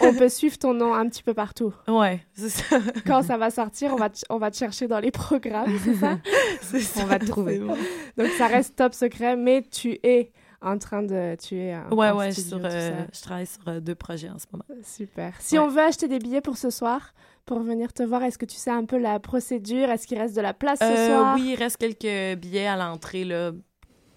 on 0.00 0.14
peut 0.14 0.28
suivre 0.28 0.56
ton 0.58 0.72
nom 0.74 0.94
un 0.94 1.06
petit 1.08 1.22
peu 1.22 1.34
partout. 1.34 1.72
Ouais, 1.86 2.20
c'est 2.34 2.48
ça. 2.50 2.78
Quand 3.06 3.22
ça 3.22 3.36
va 3.36 3.50
sortir, 3.50 3.92
on 3.92 3.96
va 3.96 4.08
te, 4.10 4.20
on 4.30 4.38
va 4.38 4.50
te 4.50 4.56
chercher 4.56 4.86
dans 4.88 5.00
les 5.00 5.10
programmes, 5.10 5.72
c'est 5.84 5.94
ça? 5.94 6.18
C'est 6.62 6.80
ça, 6.80 7.00
On 7.02 7.06
va 7.06 7.18
te 7.18 7.26
trouver. 7.26 7.58
bon. 7.58 7.76
Donc 8.16 8.28
ça 8.36 8.46
reste 8.46 8.76
top 8.76 8.92
secret, 8.94 9.36
mais 9.36 9.62
tu 9.62 9.98
es 10.02 10.32
en 10.60 10.76
train 10.76 11.02
de... 11.02 11.36
Tu 11.36 11.56
es 11.56 11.74
en- 11.76 11.94
Ouais, 11.94 12.10
ouais, 12.10 12.32
studio, 12.32 12.58
sur, 12.58 12.60
euh, 12.64 12.90
je 13.14 13.20
travaille 13.22 13.46
sur 13.46 13.66
euh, 13.68 13.80
deux 13.80 13.94
projets 13.94 14.28
en 14.28 14.38
ce 14.38 14.46
moment. 14.52 14.64
Super. 14.82 15.32
Si 15.38 15.56
Ouais. 15.58 15.64
on 15.64 15.68
veut 15.68 15.80
acheter 15.82 16.08
des 16.08 16.18
billets 16.18 16.40
pour 16.40 16.56
ce 16.56 16.68
soir, 16.70 17.14
pour 17.48 17.60
venir 17.60 17.92
te 17.94 18.02
voir, 18.02 18.22
est-ce 18.22 18.36
que 18.38 18.44
tu 18.46 18.56
sais 18.56 18.70
un 18.70 18.84
peu 18.84 18.98
la 18.98 19.18
procédure? 19.18 19.88
Est-ce 19.90 20.06
qu'il 20.06 20.18
reste 20.18 20.36
de 20.36 20.40
la 20.42 20.52
place 20.54 20.78
ce 20.80 20.84
Euh, 20.84 21.06
soir? 21.08 21.34
Oui, 21.34 21.52
il 21.52 21.56
reste 21.56 21.78
quelques 21.78 22.38
billets 22.38 22.66
à 22.66 22.76
l'entrée. 22.76 23.24
Là. 23.24 23.52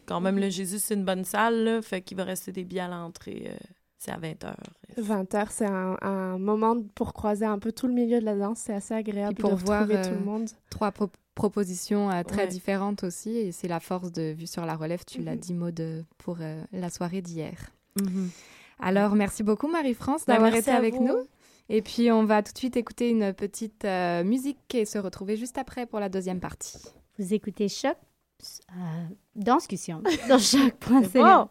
Quand 0.05 0.19
même, 0.19 0.37
le 0.37 0.49
Jésus, 0.49 0.79
c'est 0.79 0.95
une 0.95 1.05
bonne 1.05 1.23
salle. 1.23 1.63
Là, 1.63 1.81
fait 1.81 2.01
qu'il 2.01 2.17
va 2.17 2.25
rester 2.25 2.51
des 2.51 2.63
billets 2.65 2.81
à 2.81 2.87
l'entrée. 2.89 3.47
euh, 3.47 3.55
c'est 3.97 4.11
à 4.11 4.17
20h. 4.17 4.53
20h, 4.97 5.45
c'est 5.51 5.65
un, 5.65 5.95
un 6.01 6.37
moment 6.37 6.75
pour 6.95 7.13
croiser 7.13 7.45
un 7.45 7.57
peu 7.59 7.71
tout 7.71 7.87
le 7.87 7.93
milieu 7.93 8.19
de 8.19 8.25
la 8.25 8.35
danse. 8.35 8.59
C'est 8.65 8.73
assez 8.73 8.93
agréable 8.93 9.35
pour 9.35 9.51
de 9.51 9.55
voir 9.55 9.81
retrouver 9.87 10.01
tout 10.01 10.13
euh, 10.13 10.17
le 10.19 10.25
monde. 10.25 10.49
trois 10.69 10.91
pro- 10.91 11.09
propositions 11.33 12.11
euh, 12.11 12.23
très 12.23 12.41
Ouais. 12.43 12.47
différentes 12.47 13.03
aussi. 13.05 13.29
Et 13.37 13.51
c'est 13.53 13.67
la 13.69 13.79
force 13.79 14.11
de 14.11 14.33
Vue 14.33 14.47
sur 14.47 14.65
la 14.65 14.75
relève, 14.75 15.05
tu 15.05 15.21
l'as 15.21 15.35
Mhm. 15.35 15.39
dit, 15.39 15.53
Maud, 15.53 15.79
euh, 15.79 16.01
pour 16.17 16.37
euh, 16.41 16.61
la 16.73 16.89
soirée 16.89 17.21
d'hier. 17.21 17.55
Mhm. 17.95 18.29
Alors, 18.79 19.15
merci 19.15 19.43
beaucoup, 19.43 19.67
Marie-France, 19.69 20.25
Ben, 20.27 20.33
d'avoir 20.33 20.53
été 20.55 20.71
avec 20.71 20.95
vous. 20.95 21.07
nous. 21.07 21.15
Et 21.73 21.81
puis, 21.81 22.11
on 22.11 22.25
va 22.25 22.43
tout 22.43 22.51
de 22.51 22.57
suite 22.57 22.75
écouter 22.75 23.09
une 23.09 23.33
petite 23.33 23.85
euh, 23.85 24.25
musique 24.25 24.75
et 24.75 24.83
se 24.83 24.97
retrouver 24.97 25.37
juste 25.37 25.57
après 25.57 25.85
pour 25.85 26.01
la 26.01 26.09
deuxième 26.09 26.41
partie. 26.41 26.77
Vous 27.17 27.33
écoutez 27.33 27.69
Choc 27.69 27.95
euh, 28.71 29.05
dans 29.35 29.55
discussion 29.55 30.03
sur 30.27 30.37
choc.ca. 30.37 31.47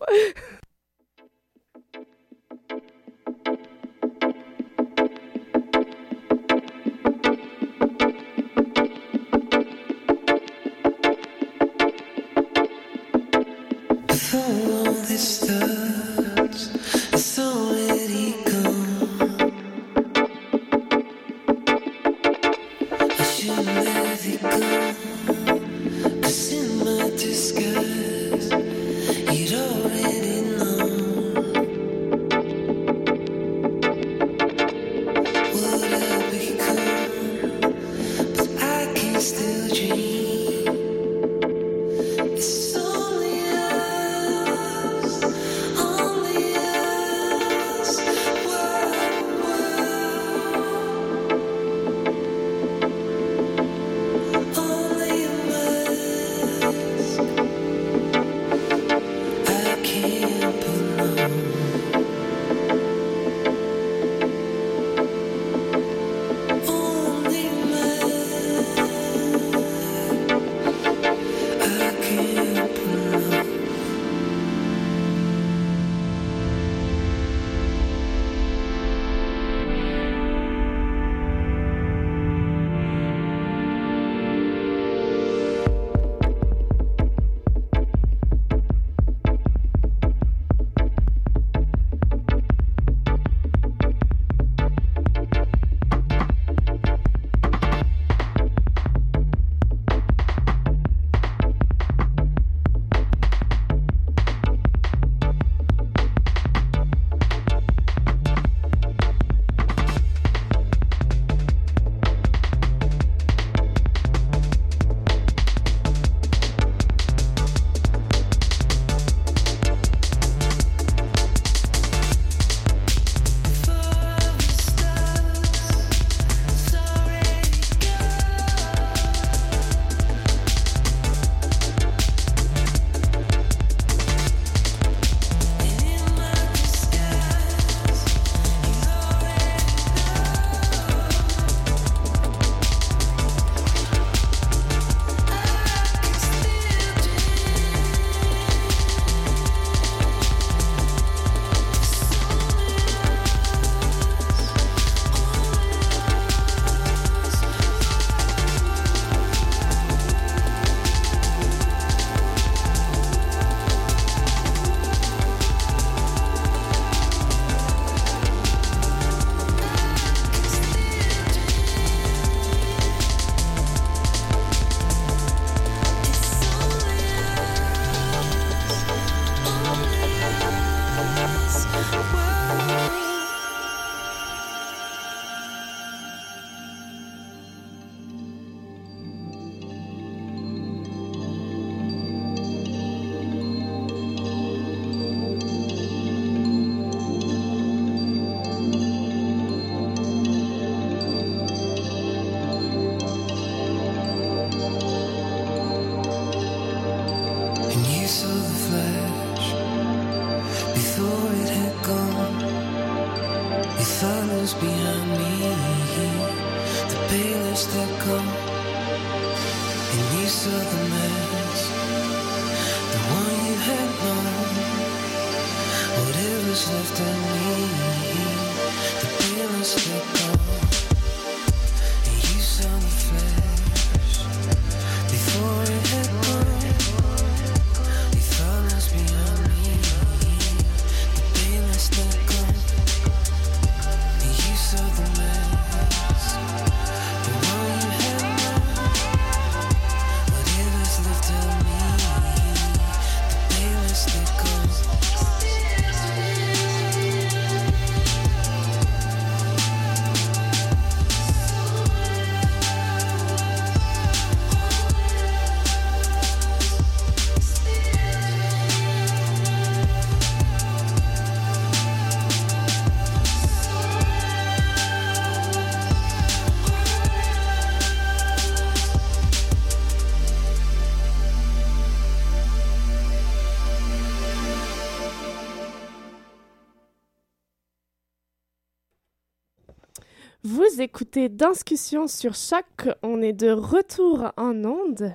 Vous 290.73 290.83
écoutez 290.83 291.29
Discussion 291.29 292.07
sur 292.07 292.35
Choc. 292.35 292.65
On 293.03 293.23
est 293.23 293.33
de 293.33 293.51
retour 293.51 294.33
en 294.37 294.65
ondes. 294.65 295.15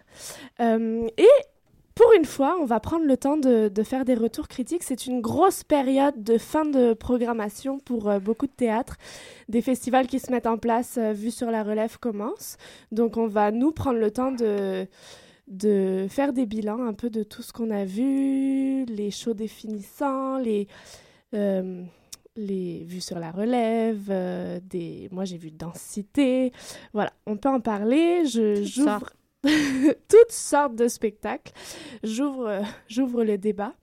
Euh, 0.59 1.07
et 1.17 1.27
pour 1.93 2.11
une 2.17 2.25
fois, 2.25 2.57
on 2.59 2.65
va 2.65 2.79
prendre 2.79 3.05
le 3.05 3.15
temps 3.15 3.37
de, 3.37 3.71
faire 3.83 4.05
des 4.05 4.15
retours 4.15 4.47
critiques. 4.47 4.83
C'est 4.83 5.05
une 5.05 5.21
grosse 5.21 5.63
période 5.63 6.23
de 6.23 6.37
fin 6.37 6.65
de 6.65 6.93
programmation 6.93 7.79
pour 7.79 8.09
euh, 8.09 8.19
beaucoup 8.19 8.47
de 8.47 8.51
théâtres. 8.51 8.97
Des 9.47 9.61
festivals 9.61 10.07
qui 10.07 10.19
se 10.19 10.31
mettent 10.31 10.47
en 10.47 10.57
place, 10.57 10.97
euh, 10.97 11.13
Vue 11.13 11.31
sur 11.31 11.51
la 11.51 11.63
relève 11.63 11.99
commence. 11.99 12.57
Donc, 12.91 13.17
on 13.17 13.27
va 13.27 13.51
nous 13.51 13.71
prendre 13.71 13.99
le 13.99 14.11
temps 14.11 14.31
de 14.31 14.87
de 15.47 16.07
faire 16.09 16.33
des 16.33 16.47
bilans 16.47 16.83
un 16.83 16.93
peu 16.93 17.11
de 17.11 17.21
tout 17.21 17.43
ce 17.43 17.53
qu'on 17.53 17.69
a 17.69 17.85
vu, 17.85 18.83
les 18.85 19.11
shows 19.11 19.35
définissants, 19.35 20.39
les, 20.39 20.67
euh, 21.35 21.83
les 22.35 22.83
vues 22.83 23.01
sur 23.01 23.19
la 23.19 23.31
relève, 23.31 24.07
euh, 24.09 24.59
des... 24.63 25.09
moi 25.11 25.25
j'ai 25.25 25.37
vu 25.37 25.51
densité. 25.51 26.51
Voilà, 26.93 27.13
on 27.25 27.37
peut 27.37 27.49
en 27.49 27.59
parler. 27.59 28.25
Je, 28.25 28.63
j'ouvre 28.63 29.09
toutes 29.43 30.31
sortes 30.31 30.75
de 30.75 30.87
spectacles. 30.87 31.53
J'ouvre, 32.03 32.47
euh, 32.47 32.61
j'ouvre 32.87 33.23
le 33.23 33.37
débat. 33.37 33.73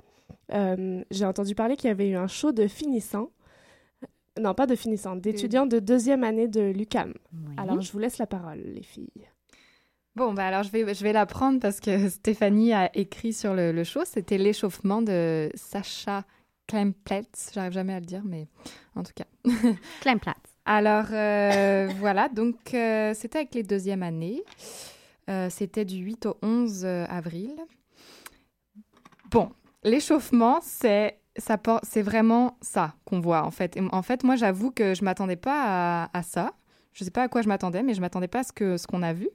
Euh, 0.53 1.03
j'ai 1.11 1.25
entendu 1.25 1.55
parler 1.55 1.77
qu'il 1.77 1.89
y 1.89 1.91
avait 1.91 2.09
eu 2.09 2.17
un 2.17 2.27
show 2.27 2.53
de 2.53 2.67
finissants. 2.67 3.31
Non, 4.41 4.55
pas 4.55 4.67
de 4.67 4.75
finissants, 4.75 5.17
d'étudiants 5.17 5.67
de 5.67 5.79
deuxième 5.79 6.25
année 6.25 6.49
de 6.49 6.63
l'UCAM. 6.63 7.13
Alors, 7.59 7.83
je 7.83 7.93
vous 7.93 7.99
laisse 7.99 8.17
la 8.17 8.27
parole, 8.27 8.63
les 8.65 8.83
filles. 8.83 9.29
Bon, 10.15 10.35
bah 10.35 10.47
alors 10.47 10.63
je 10.63 10.71
vais, 10.71 10.93
je 10.93 11.03
vais 11.03 11.13
la 11.13 11.25
prendre 11.25 11.59
parce 11.59 11.81
que 11.81 12.09
Stéphanie 12.11 12.73
a 12.73 12.95
écrit 12.97 13.33
sur 13.33 13.55
le, 13.55 13.73
le 13.73 13.85
show. 13.85 14.03
C'était 14.05 14.39
l'échauffement 14.39 15.01
de 15.01 15.51
Sacha 15.55 16.25
Kleinplatz. 16.67 17.51
J'arrive 17.55 17.73
jamais 17.73 17.95
à 17.95 18.01
le 18.01 18.07
dire, 18.07 18.23
mais 18.25 18.49
en 18.95 19.03
tout 19.03 19.13
cas. 19.15 19.25
Kleinplatz. 20.01 20.37
Alors, 20.65 21.07
euh, 21.11 21.89
voilà, 21.99 22.29
donc 22.29 22.75
euh, 22.75 23.15
c'était 23.15 23.39
avec 23.39 23.55
les 23.55 23.63
deuxièmes 23.63 24.03
années. 24.03 24.43
Euh, 25.29 25.49
c'était 25.51 25.85
du 25.85 25.97
8 25.97 26.27
au 26.27 26.37
11 26.43 26.83
euh, 26.85 27.05
avril. 27.09 27.55
Bon, 29.31 29.51
l'échauffement, 29.83 30.61
c'est 30.63 31.19
ça 31.37 31.57
c'est 31.83 32.03
vraiment 32.03 32.59
ça 32.61 32.95
qu'on 33.05 33.21
voit 33.21 33.45
en 33.45 33.51
fait. 33.51 33.77
Et 33.77 33.81
en 33.81 34.03
fait, 34.03 34.23
moi, 34.23 34.37
j'avoue 34.37 34.71
que 34.71 34.95
je 34.95 35.05
m'attendais 35.05 35.37
pas 35.37 36.05
à, 36.05 36.19
à 36.19 36.23
ça. 36.23 36.53
Je 36.93 37.05
sais 37.05 37.11
pas 37.11 37.23
à 37.23 37.29
quoi 37.29 37.43
je 37.43 37.49
m'attendais, 37.49 37.83
mais 37.83 37.95
je 37.95 38.01
m'attendais 38.01 38.29
pas 38.29 38.41
à 38.41 38.43
ce 38.45 38.53
que 38.53 38.77
ce 38.77 38.87
qu'on 38.87 39.03
a 39.03 39.13
vu. 39.13 39.29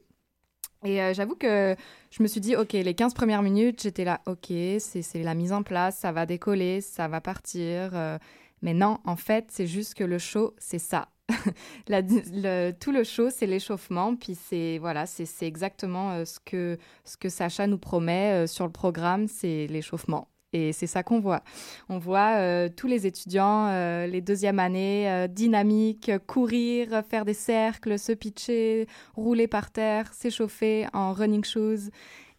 Et 0.83 1.01
euh, 1.01 1.13
j'avoue 1.13 1.35
que 1.35 1.75
je 2.11 2.23
me 2.23 2.27
suis 2.27 2.39
dit, 2.41 2.55
OK, 2.55 2.73
les 2.73 2.93
15 2.93 3.13
premières 3.13 3.41
minutes, 3.41 3.81
j'étais 3.81 4.03
là, 4.03 4.21
OK, 4.27 4.47
c'est 4.79 5.23
la 5.23 5.33
mise 5.33 5.51
en 5.53 5.63
place, 5.63 5.97
ça 5.97 6.11
va 6.11 6.25
décoller, 6.25 6.81
ça 6.81 7.07
va 7.07 7.21
partir. 7.21 7.91
euh, 7.93 8.17
mais 8.61 8.73
non, 8.73 8.99
en 9.05 9.15
fait, 9.15 9.45
c'est 9.49 9.67
juste 9.67 9.93
que 9.93 10.03
le 10.03 10.17
show, 10.17 10.55
c'est 10.57 10.79
ça. 10.79 11.09
Tout 11.29 12.91
le 12.91 13.03
show, 13.03 13.29
c'est 13.29 13.45
l'échauffement, 13.47 14.15
puis 14.15 14.35
c'est 14.35 14.77
voilà, 14.79 15.05
c'est 15.05 15.27
exactement 15.45 16.11
euh, 16.11 16.25
ce 16.25 16.39
que 16.39 16.77
ce 17.03 17.17
que 17.17 17.29
Sacha 17.29 17.67
nous 17.67 17.77
promet 17.77 18.47
sur 18.47 18.65
le 18.65 18.71
programme, 18.71 19.27
c'est 19.27 19.67
l'échauffement. 19.67 20.27
Et 20.53 20.71
c'est 20.71 20.87
ça 20.87 21.03
qu'on 21.03 21.19
voit. 21.19 21.43
On 21.89 21.97
voit 21.97 22.37
euh, 22.37 22.69
tous 22.69 22.87
les 22.87 23.05
étudiants, 23.05 23.67
euh, 23.67 24.07
les 24.07 24.21
deuxièmes 24.21 24.59
années, 24.59 25.09
euh, 25.09 25.27
dynamiques, 25.27 26.11
courir, 26.25 27.03
faire 27.09 27.25
des 27.25 27.33
cercles, 27.33 27.99
se 27.99 28.13
pitcher, 28.13 28.87
rouler 29.15 29.47
par 29.47 29.71
terre, 29.71 30.13
s'échauffer 30.13 30.87
en 30.93 31.11
running 31.13 31.43
shoes. 31.43 31.89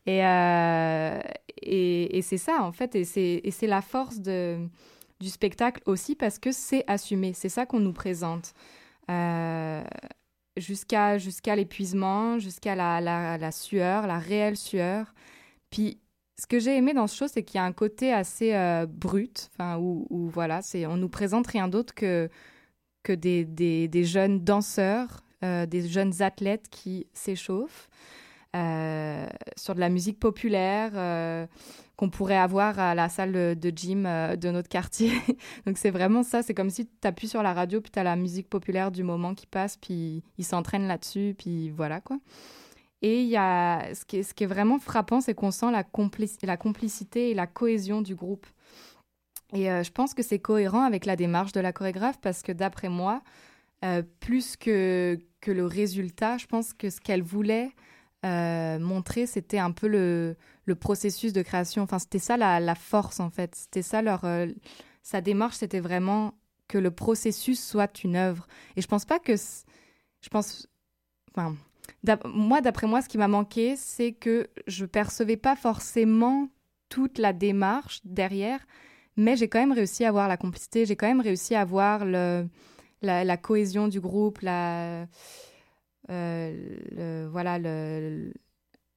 Et, 0.07 0.20
et, 1.61 2.22
c'est 2.22 2.39
ça, 2.39 2.62
en 2.62 2.72
fait, 2.72 2.95
et 2.95 3.05
c'est 3.05 3.66
la 3.66 3.82
force 3.82 4.20
de, 4.20 4.57
du 5.20 5.28
spectacle 5.28 5.82
aussi 5.85 6.14
parce 6.14 6.39
que 6.39 6.51
c'est 6.51 6.82
assumé. 6.87 7.35
C'est 7.35 7.51
ça 7.51 7.66
qu'on 7.66 7.80
nous 7.80 7.93
présente. 7.93 8.55
Jusqu'à 10.57 11.18
jusqu'à 11.18 11.57
l'épuisement, 11.57 12.39
jusqu'à 12.39 12.74
la, 12.74 13.03
la, 13.03 13.37
la 13.37 13.53
sueur, 13.53 14.07
la 14.07 14.18
réelle 14.18 14.57
sueur. 14.57 15.12
Puis 15.70 16.01
ce 16.39 16.47
que 16.47 16.61
j'ai 16.61 16.76
aimé 16.76 16.95
dans 16.95 17.09
ce 17.09 17.16
show, 17.16 17.28
c'est 17.28 17.43
qu'il 17.43 17.57
y 17.57 17.61
a 17.61 17.64
un 17.64 17.72
côté 17.72 18.12
assez 18.12 18.55
euh, 18.55 18.86
brut, 18.86 19.51
enfin 19.53 19.76
où, 19.78 20.07
où, 20.09 20.28
voilà, 20.28 20.61
on 20.89 20.97
nous 20.97 21.09
présente 21.09 21.49
rien 21.49 21.68
d'autre 21.68 21.95
que 21.95 22.28
que 23.05 23.12
des, 23.12 23.45
des, 23.45 24.05
jeunes 24.05 24.41
danseurs, 24.45 25.24
euh, 25.43 25.64
des 25.64 25.89
jeunes 25.89 26.20
athlètes 26.20 26.68
qui 26.68 27.07
s'échauffent 27.14 27.89
euh, 28.55 29.26
sur 29.57 29.74
de 29.74 29.80
la 29.80 29.89
musique 29.89 30.20
populaire 30.20 31.49
qu'on 31.97 32.11
pourrait 32.11 32.36
avoir 32.36 32.78
à 32.78 32.95
la 32.95 33.09
salle 33.09 33.32
de, 33.32 33.72
gym 33.74 34.03
de 34.03 34.51
notre 34.51 34.68
quartier. 34.68 35.12
Donc 35.66 35.78
c'est 35.78 35.91
vraiment 35.91 36.22
ça, 36.22 36.43
c'est 36.43 36.55
comme 36.55 36.70
si 36.70 36.86
tu 36.86 37.09
appuies 37.09 37.28
sur 37.28 37.43
la 37.43 37.55
radio, 37.55 37.80
puis 37.80 37.91
tu 37.91 37.99
as 37.99 38.05
la 38.05 38.16
musique 38.16 38.51
populaire 38.51 38.91
du 38.91 39.05
moment 39.05 39.34
qui 39.34 39.47
passe, 39.47 39.78
puis 39.78 40.22
ils 40.36 40.45
s'entraînent 40.45 40.89
là-dessus, 40.89 41.34
puis 41.39 41.70
voilà 41.70 42.01
quoi. 42.03 42.18
Et 43.03 43.22
il 43.22 43.28
y 43.28 43.36
a 43.36 43.94
ce 43.94 44.05
qui 44.05 44.18
est, 44.18 44.46
vraiment 44.46 44.78
frappant, 44.78 45.20
c'est 45.20 45.34
qu'on 45.34 45.51
sent 45.51 45.70
la, 45.70 45.84
complici- 45.84 46.44
la 46.44 46.57
complicité 46.57 47.30
et 47.30 47.34
la 47.34 47.46
cohésion 47.46 48.03
du 48.03 48.14
groupe. 48.14 48.46
Et 49.53 49.70
euh, 49.70 49.82
je 49.82 49.90
pense 49.92 50.14
que 50.14 50.22
c'est 50.22 50.40
cohérent 50.40 50.82
avec 50.82 51.07
la 51.07 51.16
démarche 51.16 51.53
de 51.53 51.61
la 51.61 51.72
chorégraphe 51.72 52.20
parce 52.20 52.42
que 52.42 52.53
d'après 52.53 52.88
moi, 52.88 53.22
euh, 53.84 54.03
plus 54.20 54.57
que, 54.57 55.18
que 55.40 55.51
le 55.51 55.64
résultat, 55.64 56.38
je 56.38 56.46
pense 56.46 56.74
que 56.74 56.90
ce 56.90 57.01
qu'elle 57.01 57.22
voulait 57.22 57.70
euh, 58.26 58.78
montrer, 58.80 59.26
c'était 59.26 59.59
un 59.59 59.70
peu 59.70 59.86
le, 59.86 60.36
le 60.64 60.74
processus 60.74 61.32
de 61.32 61.42
création. 61.42 61.82
Enfin, 61.84 62.01
c'était 62.01 62.18
ça 62.18 62.36
la, 62.36 62.59
la 62.61 62.74
force 62.74 63.20
en 63.20 63.30
fait. 63.30 63.55
C'était 63.55 63.82
ça 63.82 64.03
leur. 64.03 64.26
sa 65.03 65.20
démarche, 65.20 65.57
c'était 65.57 65.80
vraiment 65.80 66.34
que 66.66 66.78
le 66.78 66.90
processus 66.90 67.64
soit 67.64 68.03
une 68.05 68.16
œuvre. 68.16 68.46
Et 68.76 68.82
je 68.82 68.88
pense 68.88 69.05
pas 69.05 69.18
que. 69.20 69.36
Je 69.36 70.28
pense. 70.30 70.68
Enfin, 71.30 71.57
moi, 72.24 72.61
d'après 72.61 72.86
moi, 72.86 73.03
ce 73.03 73.09
qui 73.09 73.18
m'a 73.18 73.28
manqué, 73.28 73.76
c'est 73.76 74.12
que 74.12 74.49
je 74.66 74.84
percevais 74.84 75.36
pas 75.36 75.57
forcément 75.57 76.49
toute 76.89 77.18
la 77.18 77.32
démarche 77.32 78.01
derrière, 78.05 78.61
mais 79.16 79.36
j'ai 79.36 79.49
quand 79.49 79.59
même 79.59 79.72
réussi 79.72 80.05
à 80.05 80.09
avoir 80.09 80.28
la 80.28 80.36
complicité, 80.36 80.86
j'ai 80.86 80.97
quand 80.97 81.09
même 81.09 81.20
réussi 81.20 81.55
à 81.55 81.61
avoir 81.61 82.05
le, 82.05 82.49
la, 83.03 83.36
cohésion 83.36 83.89
du 83.89 84.01
groupe, 84.01 84.41
la, 84.41 85.07
euh, 86.11 86.76
le, 86.93 87.28
voilà, 87.28 87.59
le, 87.59 88.32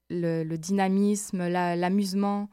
le, 0.09 0.57
dynamisme, 0.57 1.47
la- 1.47 1.75
l'amusement. 1.75 2.49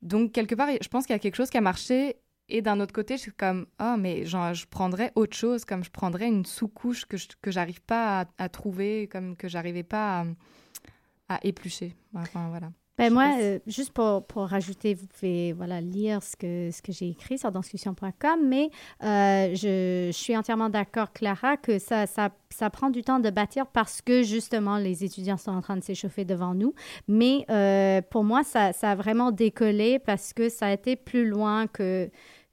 Donc, 0.00 0.32
quelque 0.32 0.54
part, 0.54 0.68
je 0.80 0.88
pense 0.88 1.06
qu'il 1.06 1.14
y 1.14 1.16
a 1.16 1.20
quelque 1.20 1.36
chose 1.36 1.50
qui 1.50 1.58
a 1.58 1.60
marché. 1.60 2.16
Et 2.48 2.60
d'un 2.60 2.80
autre 2.80 2.92
côté, 2.92 3.16
je 3.16 3.22
suis 3.22 3.32
comme, 3.32 3.66
ah, 3.78 3.96
mais 3.96 4.26
je 4.26 4.66
prendrais 4.66 5.12
autre 5.14 5.36
chose, 5.36 5.64
comme 5.64 5.84
je 5.84 5.90
prendrais 5.90 6.28
une 6.28 6.44
sous-couche 6.44 7.06
que 7.06 7.16
je 7.16 7.28
que 7.40 7.50
j'arrive 7.50 7.80
pas 7.82 8.22
à, 8.22 8.26
à 8.38 8.48
trouver, 8.48 9.08
comme 9.08 9.36
que 9.36 9.48
j'arrivais 9.48 9.84
pas 9.84 10.20
à, 10.20 11.36
à 11.36 11.40
éplucher. 11.44 11.94
Enfin, 12.14 12.48
voilà. 12.48 12.70
Ben 12.98 13.08
Je 13.08 13.14
moi, 13.14 13.36
euh, 13.40 13.58
juste 13.66 13.92
pour, 13.92 14.26
pour 14.26 14.46
rajouter, 14.46 14.92
vous 14.94 15.06
pouvez 15.06 15.52
voilà, 15.54 15.80
lire 15.80 16.22
ce 16.22 16.36
que, 16.36 16.70
ce 16.70 16.82
que 16.82 16.92
j'ai 16.92 17.08
écrit 17.08 17.38
sur 17.38 17.50
danscussion.com, 17.50 18.40
mais 18.46 18.70
euh, 19.02 19.54
je, 19.54 20.08
je 20.08 20.16
suis 20.16 20.36
entièrement 20.36 20.68
d'accord, 20.68 21.10
Clara, 21.12 21.56
que 21.56 21.78
ça, 21.78 22.06
ça, 22.06 22.30
ça 22.50 22.68
prend 22.68 22.90
du 22.90 23.02
temps 23.02 23.18
de 23.18 23.30
bâtir 23.30 23.66
parce 23.66 24.02
que 24.02 24.22
justement, 24.22 24.76
les 24.76 25.04
étudiants 25.04 25.38
sont 25.38 25.52
en 25.52 25.62
train 25.62 25.76
de 25.78 25.82
s'échauffer 25.82 26.26
devant 26.26 26.54
nous. 26.54 26.74
Mais 27.08 27.46
euh, 27.50 28.02
pour 28.10 28.24
moi, 28.24 28.44
ça, 28.44 28.74
ça 28.74 28.90
a 28.90 28.94
vraiment 28.94 29.32
décollé 29.32 29.98
parce 29.98 30.34
que 30.34 30.50
ça 30.50 30.66
a 30.66 30.72
été 30.72 30.94
plus 30.96 31.26
loin 31.26 31.66
que 31.68 32.10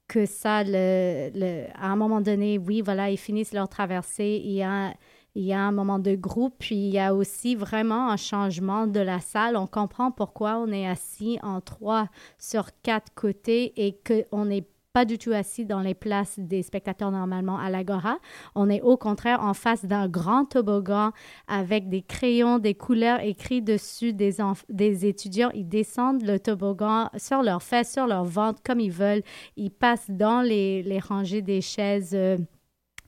que 0.08 0.26
ça, 0.26 0.64
le, 0.64 1.30
le- 1.34 1.66
à 1.74 1.86
un 1.86 1.96
moment 1.96 2.20
donné, 2.20 2.58
oui, 2.58 2.80
voilà, 2.82 3.10
ils 3.10 3.16
finissent 3.16 3.52
leur 3.52 3.68
traversée, 3.68 4.40
il 4.44 4.52
y 4.52 4.62
a, 4.62 4.92
il 5.34 5.44
y 5.44 5.52
a 5.52 5.60
un 5.60 5.72
moment 5.72 5.98
de 5.98 6.14
groupe, 6.14 6.54
puis 6.58 6.76
il 6.76 6.90
y 6.92 6.98
a 6.98 7.14
aussi 7.14 7.54
vraiment 7.54 8.10
un 8.10 8.16
changement 8.16 8.86
de 8.86 9.00
la 9.00 9.20
salle. 9.20 9.56
On 9.56 9.66
comprend 9.66 10.10
pourquoi 10.10 10.56
on 10.56 10.68
est 10.72 10.86
assis 10.86 11.38
en 11.42 11.60
trois 11.60 12.08
sur 12.38 12.68
quatre 12.82 13.14
côtés 13.14 13.72
et 13.76 13.98
qu'on 14.06 14.44
n'est 14.44 14.66
pas 14.92 15.04
du 15.04 15.18
tout 15.18 15.30
assis 15.30 15.64
dans 15.64 15.80
les 15.80 15.94
places 15.94 16.38
des 16.38 16.62
spectateurs 16.62 17.10
normalement 17.10 17.58
à 17.58 17.70
l'Agora. 17.70 18.18
On 18.54 18.68
est 18.68 18.80
au 18.80 18.96
contraire 18.96 19.40
en 19.42 19.54
face 19.54 19.84
d'un 19.84 20.08
grand 20.08 20.46
toboggan 20.46 21.12
avec 21.46 21.88
des 21.88 22.02
crayons, 22.02 22.58
des 22.58 22.74
couleurs 22.74 23.20
écrites 23.20 23.64
dessus 23.64 24.12
des, 24.12 25.06
étudiants. 25.06 25.50
Ils 25.54 25.68
descendent 25.68 26.22
le 26.22 26.40
toboggan 26.40 27.08
sur 27.16 27.42
leurs 27.42 27.62
fesses, 27.62 27.92
sur 27.92 28.06
leur 28.06 28.24
ventre, 28.24 28.60
comme 28.64 28.80
ils 28.80 28.90
veulent. 28.90 29.22
Ils 29.56 29.70
passent 29.70 30.10
dans 30.10 30.42
les, 30.42 30.82
les 30.82 30.98
rangées 30.98 31.42
des 31.42 31.60
chaises. 31.60 32.14
euh, 32.14 32.36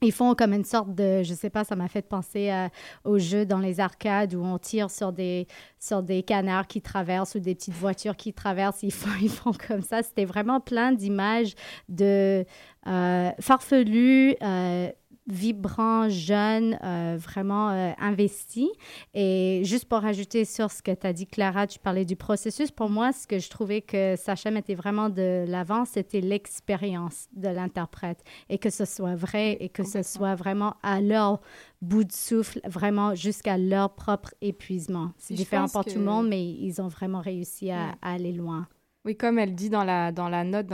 ils 0.03 0.13
font 0.13 0.35
comme 0.35 0.53
une 0.53 0.65
sorte 0.65 0.95
de, 0.95 1.23
je 1.23 1.35
sais 1.35 1.51
pas, 1.51 1.65
ça 1.65 1.77
m'a 1.77 1.89
fait 1.89 2.03
penser 2.03 2.51
aux 3.05 3.19
jeux 3.19 3.47
dans 3.47 3.59
les 3.59 3.81
arcades 3.81 4.35
où 4.35 4.45
on 4.45 4.59
tire 4.59 4.91
sur 4.91 5.13
des, 5.13 5.47
sur 5.79 6.03
des 6.03 6.23
canards 6.23 6.67
qui 6.67 6.81
traversent 6.81 7.35
ou 7.35 7.41
des 7.41 7.55
petites 7.55 7.75
voitures 7.75 8.17
qui 8.17 8.33
traversent. 8.33 8.83
Ils 8.83 8.93
font, 8.93 9.11
ils 9.23 9.31
font 9.31 9.53
comme 9.53 9.83
ça. 9.83 10.03
C'était 10.03 10.25
vraiment 10.25 10.61
plein 10.61 10.93
d'images 10.93 11.55
de 11.89 12.45
euh, 12.87 13.31
farfelus, 13.41 14.35
euh, 14.43 14.91
vibrants, 15.27 16.09
jeunes, 16.09 16.79
euh, 16.83 17.17
vraiment 17.19 17.71
euh, 17.71 17.93
investis. 17.99 18.69
Et 19.15 19.63
juste 19.65 19.87
pour 19.87 19.99
rajouter 20.01 20.45
sur 20.45 20.71
ce 20.71 20.83
que 20.83 20.91
tu 20.93 21.07
as 21.07 21.13
dit, 21.13 21.27
Clara, 21.27 21.67
tu 21.67 21.79
parlais 21.79 22.05
du 22.05 22.17
processus. 22.17 22.71
Pour 22.71 22.91
moi, 22.91 23.13
ce 23.13 23.27
que 23.27 23.39
je 23.39 23.49
trouvais 23.49 23.81
que 23.83 24.17
Sacha 24.17 24.51
mettait 24.51 24.75
vraiment 24.75 25.09
de 25.09 25.45
l'avant, 25.47 25.85
c'était 25.85 26.21
l'expérience 26.21 27.29
de 27.35 27.49
l'interprète 27.49 28.23
et 28.49 28.59
que 28.59 28.71
ce 28.71 28.85
soit 28.85 29.15
vrai 29.15 29.57
et 29.61 29.69
que 29.69 29.85
ce 29.85 30.03
soit 30.03 30.35
vraiment 30.35 30.75
à 30.83 31.01
leur 31.01 31.41
bout 31.81 32.05
de 32.05 32.13
souffle, 32.13 32.61
vraiment 32.65 33.15
jusqu'à 33.15 33.59
leur 33.59 33.95
propre 33.95 34.35
épuisement. 34.41 35.13
C'est 35.19 35.35
différent 35.35 35.69
pour 35.69 35.85
que- 35.85 35.91
tout 35.93 35.99
le 35.99 36.05
monde, 36.05 36.29
mais 36.29 36.45
ils 36.45 36.81
ont 36.81 36.89
vraiment 36.89 37.21
réussi 37.21 37.71
à, 37.71 37.87
Ouais. 37.87 37.93
à 38.03 38.13
aller 38.13 38.33
loin. 38.33 38.67
Oui, 39.05 39.17
comme 39.17 39.39
elle 39.39 39.55
dit 39.55 39.69
dans 39.71 39.83
la, 39.85 40.13
dans 40.13 40.29
la 40.29 40.45
note 40.45 40.67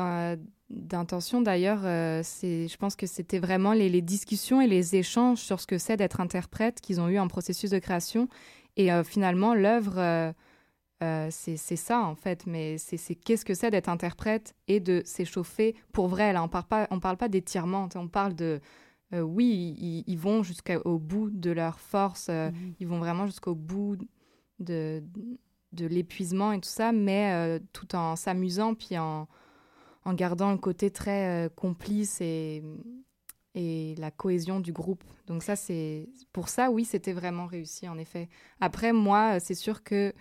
d'intention, 0.71 1.41
d'ailleurs, 1.41 1.81
euh, 1.85 2.21
c'est, 2.23 2.69
je 2.69 2.77
pense 2.77 2.95
que 2.95 3.07
c'était 3.07 3.39
vraiment 3.39 3.73
les, 3.73 3.89
les 3.89 4.03
discussions 4.03 4.61
et 4.61 4.67
les 4.67 4.97
échanges 4.97 5.39
sur 5.39 5.61
ce 5.61 5.67
que 5.67 5.79
c'est 5.79 5.97
d'être 5.97 6.21
interprète 6.21 6.81
qu'ils 6.81 7.01
ont 7.01 7.09
eu 7.09 7.19
en 7.19 7.29
processus 7.29 7.71
de 7.71 7.79
création. 7.79 8.29
Et 8.77 8.93
euh, 8.93 9.03
finalement, 9.03 9.55
l'œuvre, 9.55 9.99
euh, 11.03 11.29
c'est 11.31 11.57
ça 11.57 12.01
en 12.01 12.15
fait, 12.15 12.47
mais 12.47 12.77
c'est 12.79 13.15
qu'est-ce 13.15 13.45
que 13.45 13.55
c'est 13.55 13.71
d'être 13.71 13.89
interprète 13.89 14.55
et 14.67 14.79
de 14.79 15.03
s'échauffer 15.05 15.75
pour 15.93 16.09
vrai. 16.09 16.33
Là, 16.33 16.43
on 16.43 16.49
parle 16.49 16.67
pas, 16.67 16.87
on 16.91 17.01
parle 17.01 17.17
pas 17.17 17.29
d'étirement, 17.29 17.89
on 17.95 18.09
parle 18.09 18.35
de 18.35 18.61
oui, 19.11 20.05
ils, 20.07 20.19
vont 20.19 20.43
jusqu'au 20.43 20.99
bout 20.99 21.31
de 21.31 21.51
leur 21.51 21.81
force, 21.81 22.29
mhm. 22.29 22.53
ils 22.79 22.87
vont 22.87 22.99
vraiment 22.99 23.25
jusqu'au 23.25 23.55
bout 23.55 23.97
de, 24.59 25.03
de 25.73 25.87
l'épuisement 25.87 26.53
et 26.53 26.61
tout 26.61 26.69
ça, 26.69 26.93
mais 26.93 27.59
tout 27.73 27.97
en 27.97 28.17
s'amusant 28.17 28.75
puis 28.75 28.99
en, 28.99 29.27
en 30.09 30.15
gardant 30.15 30.53
le 30.53 30.59
côté 30.59 30.91
très 30.91 31.51
complice 31.55 32.21
et, 32.21 32.63
et 33.55 33.95
la 33.99 34.11
cohésion 34.11 34.61
du 34.61 34.73
groupe. 34.73 35.05
Donc 35.27 35.43
ça, 35.43 35.57
c'est 35.57 36.09
pour 36.33 36.49
ça, 36.49 36.71
oui, 36.71 36.85
c'était 36.85 37.13
vraiment 37.13 37.47
réussi 37.47 37.89
en 37.89 37.99
effet. 37.99 38.29
Après, 38.61 38.93
moi, 38.93 39.41
c'est 39.41 39.55
sûr 39.55 39.83
que 39.83 40.15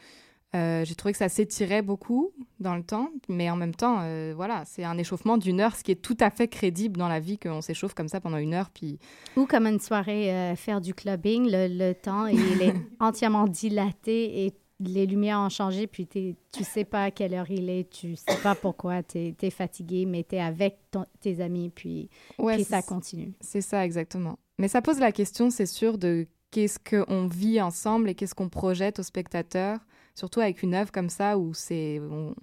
euh, 0.56 0.86
j'ai 0.86 0.96
trouvé 0.96 1.12
que 1.12 1.18
ça 1.18 1.28
s'étirait 1.28 1.82
beaucoup 1.82 2.32
dans 2.60 2.76
le 2.76 2.84
temps, 2.84 3.12
mais 3.28 3.50
en 3.50 3.58
même 3.58 3.76
temps, 3.76 4.00
euh, 4.02 4.34
voilà, 4.36 4.64
c'est 4.66 4.86
un 4.86 4.98
échauffement 4.98 5.38
d'une 5.38 5.60
heure, 5.60 5.76
ce 5.76 5.84
qui 5.84 5.92
est 5.92 6.02
tout 6.02 6.16
à 6.22 6.30
fait 6.30 6.48
crédible 6.48 6.98
dans 6.98 7.10
la 7.10 7.20
vie 7.20 7.38
qu'on 7.38 7.62
s'échauffe 7.62 7.94
comme 7.94 8.08
ça 8.08 8.22
pendant 8.22 8.38
une 8.38 8.54
heure. 8.54 8.70
Puis... 8.70 8.98
Ou 9.36 9.46
comme 9.46 9.68
une 9.68 9.80
soirée, 9.80 10.34
euh, 10.34 10.56
faire 10.56 10.80
du 10.80 10.94
clubbing, 10.94 11.48
le, 11.50 11.94
temps 11.94 12.28
il 12.28 12.62
est 12.62 12.74
entièrement 13.00 13.46
dilaté 13.46 14.46
et 14.46 14.54
les 14.80 15.06
lumières 15.06 15.40
ont 15.40 15.50
changé, 15.50 15.88
puis 15.88 16.08
tu 16.08 16.36
sais 16.64 16.86
pas 16.86 17.06
à 17.06 17.12
quelle 17.12 17.34
heure 17.34 17.50
il 17.50 17.70
est, 17.70 17.90
tu 17.90 18.16
sais 18.16 18.38
pas 18.44 18.56
pourquoi, 18.56 19.04
tu 19.04 19.36
es, 19.40 19.50
fatigué, 19.50 20.06
mais 20.06 20.24
tu 20.24 20.36
es 20.36 20.40
avec 20.40 20.78
tes 21.20 21.42
amis, 21.42 21.72
puis, 21.74 22.10
puis 22.38 22.64
ça 22.64 22.82
continue. 22.82 23.34
C'est 23.42 23.62
ça, 23.62 23.84
exactement. 23.86 24.38
Mais 24.60 24.68
ça 24.68 24.82
pose 24.82 25.00
la 25.00 25.12
question, 25.12 25.50
c'est 25.50 25.66
sûr, 25.66 25.98
de 25.98 26.28
qu'est-ce 26.52 26.80
qu'on 26.80 27.28
vit 27.28 27.62
ensemble 27.62 28.10
et 28.10 28.16
qu'est-ce 28.16 28.36
qu'on 28.36 28.50
projette 28.50 29.00
aux 29.00 29.04
spectateurs 29.04 29.80
surtout 30.18 30.40
avec 30.40 30.64
une 30.64 30.74
œuvre 30.74 30.92
comme 30.92 31.10
ça 31.10 31.38
où 31.38 31.54
c'est, 31.54 32.02
on, 32.02 32.34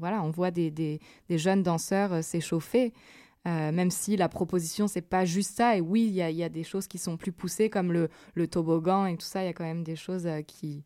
voilà, 0.00 0.22
on 0.22 0.30
voit 0.30 0.50
des, 0.50 0.70
des, 0.70 1.00
jeunes 1.30 1.62
danseurs 1.62 2.12
euh, 2.12 2.22
s'échauffer. 2.22 2.92
Euh, 3.46 3.72
même 3.72 3.90
si 3.90 4.16
la 4.16 4.30
proposition 4.30 4.88
c'est 4.88 5.02
pas 5.02 5.26
juste 5.26 5.54
ça 5.54 5.76
et 5.76 5.82
oui 5.82 6.06
il 6.06 6.14
y 6.14 6.22
a, 6.22 6.30
y 6.30 6.42
a, 6.42 6.48
des 6.48 6.64
choses 6.64 6.86
qui 6.86 6.96
sont 6.96 7.18
plus 7.18 7.30
poussées 7.30 7.68
comme 7.68 7.92
le, 7.92 8.08
le 8.32 8.48
toboggan 8.48 9.04
et 9.04 9.18
tout 9.18 9.26
ça 9.26 9.42
il 9.42 9.46
y 9.46 9.48
a 9.50 9.52
quand 9.52 9.64
même 9.64 9.84
des 9.84 9.96
choses 9.96 10.26
euh, 10.26 10.40
qui 10.40 10.82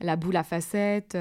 la 0.00 0.16
boule 0.16 0.36
à 0.36 0.44
facettes 0.44 1.16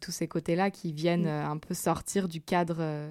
tous 0.00 0.10
ces 0.10 0.28
côtés 0.28 0.56
là 0.56 0.70
qui 0.70 0.92
viennent 0.92 1.28
un 1.28 1.58
peu 1.58 1.74
sortir 1.74 2.28
du 2.28 2.40
cadre 2.40 3.10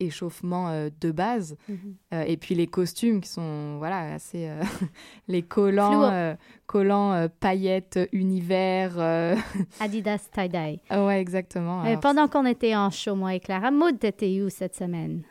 échauffement 0.00 0.68
euh, 0.68 0.88
de 1.00 1.12
base. 1.12 1.56
Mhm. 1.68 1.94
Euh, 2.14 2.22
et 2.22 2.36
puis 2.36 2.54
les 2.54 2.66
costumes 2.66 3.20
qui 3.20 3.28
sont 3.28 3.76
voilà 3.78 4.14
assez 4.14 4.48
euh, 4.48 4.62
les 5.28 5.42
collants 5.42 6.36
collants 6.66 7.28
paillettes 7.40 7.98
univers 8.12 8.98
Adidas 9.80 10.28
tie 10.32 10.48
dye. 10.48 10.80
ouais 10.90 11.20
exactement. 11.20 11.84
pendant 11.98 12.28
qu'on 12.28 12.46
était 12.46 12.74
en 12.74 12.90
show 12.90 13.14
moi 13.14 13.34
et 13.34 13.40
Clara, 13.40 13.70
Maud 13.70 13.98
t'étais 13.98 14.40
où 14.42 14.48
cette 14.48 14.74
semaine? 14.74 15.22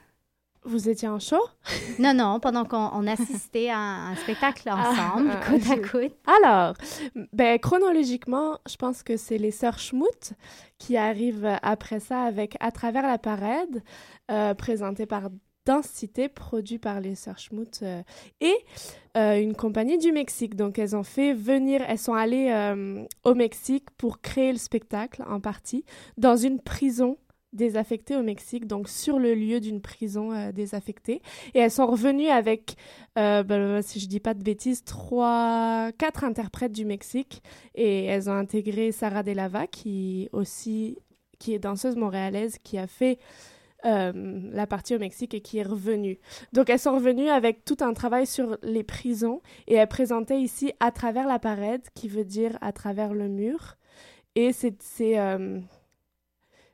Vous 0.64 0.90
étiez 0.90 1.08
en 1.08 1.20
show? 1.20 1.42
Non, 2.00 2.14
non, 2.14 2.40
pendant 2.40 2.64
qu'on 2.64 3.08
assistait 3.08 3.70
à 3.70 3.78
un, 3.78 4.16
spectacle 4.16 4.70
ah, 4.72 4.90
ensemble, 4.90 5.32
ah, 5.32 5.46
côte 5.46 5.70
à 5.70 5.78
côte. 5.78 6.16
Alors, 6.26 6.74
ben, 7.34 7.60
chronologiquement, 7.60 8.58
je 8.70 8.78
pense 8.78 9.04
que 9.04 9.18
c'est 9.18 9.38
les 9.38 9.52
Sœurs 9.52 9.80
Schmout 9.80 10.34
qui 10.78 10.96
arrivent 10.96 11.58
après 11.62 12.00
ça 12.00 12.24
avec 12.24 12.56
À 12.62 12.72
travers 12.72 13.04
la 13.04 13.18
parade, 13.18 13.84
euh, 14.32 14.54
présenté 14.54 15.06
par 15.06 15.30
Densité, 15.66 16.30
produit 16.30 16.80
par 16.80 17.02
les 17.02 17.16
Sœurs 17.16 17.38
Schmout 17.38 17.82
euh, 17.84 18.02
et 18.40 18.56
euh, 19.18 19.40
une 19.42 19.56
compagnie 19.56 19.98
du 19.98 20.12
Mexique. 20.12 20.56
Donc, 20.56 20.80
elles 20.80 20.96
ont 20.96 21.04
fait 21.04 21.34
venir, 21.34 21.82
elles 21.88 22.00
sont 22.00 22.14
allées 22.14 23.04
au 23.26 23.36
Mexique 23.36 23.90
pour 23.98 24.22
créer 24.22 24.54
le 24.54 24.58
spectacle 24.58 25.24
en 25.28 25.42
partie 25.42 25.84
dans 26.18 26.38
une 26.38 26.60
prison 26.62 27.18
désaffectées 27.54 28.16
au 28.16 28.22
Mexique, 28.22 28.68
donc 28.68 28.90
sur 28.90 29.20
le 29.20 29.34
lieu 29.34 29.60
d'une 29.60 29.82
prison 29.82 30.32
euh, 30.32 30.52
désaffectée. 30.52 31.22
Et 31.54 31.60
elles 31.60 31.72
sont 31.72 31.88
revenues 31.88 32.28
avec, 32.28 32.76
euh, 33.18 33.44
ben, 33.44 33.82
si 33.82 34.00
je 34.00 34.08
dis 34.08 34.20
pas 34.20 34.34
de 34.34 34.44
bêtises, 34.44 34.84
trois, 34.84 35.92
quatre 35.98 36.24
interprètes 36.24 36.72
du 36.72 36.86
Mexique. 36.86 37.42
Et 37.76 38.06
elles 38.06 38.30
ont 38.30 38.34
intégré 38.34 38.92
Sarah 38.92 39.24
Delava, 39.24 39.68
qui 39.68 40.30
aussi, 40.32 40.98
qui 41.40 41.54
est 41.54 41.60
danseuse 41.60 41.96
montréalaise, 41.96 42.58
qui 42.64 42.78
a 42.78 42.88
fait 42.88 43.18
euh, 43.86 44.12
la 44.52 44.68
partie 44.68 44.94
au 44.94 45.00
Mexique 45.00 45.34
et 45.34 45.42
qui 45.42 45.60
est 45.60 45.64
revenue. 45.64 46.20
Donc 46.52 46.70
elles 46.70 46.80
sont 46.80 46.94
revenues 46.94 47.30
avec 47.30 47.64
tout 47.64 47.78
un 47.80 47.94
travail 47.94 48.28
sur 48.28 48.58
les 48.62 48.84
prisons 48.84 49.42
et 49.68 49.76
elles 49.76 49.88
présentaient 49.88 50.42
ici 50.42 50.74
à 50.82 50.92
travers 50.92 51.28
la 51.28 51.40
parade, 51.40 51.82
qui 51.96 52.10
veut 52.10 52.26
dire 52.26 52.58
à 52.60 52.74
travers 52.74 53.14
le 53.14 53.30
mur. 53.30 53.78
Et 54.36 54.52
c'est 54.52 55.18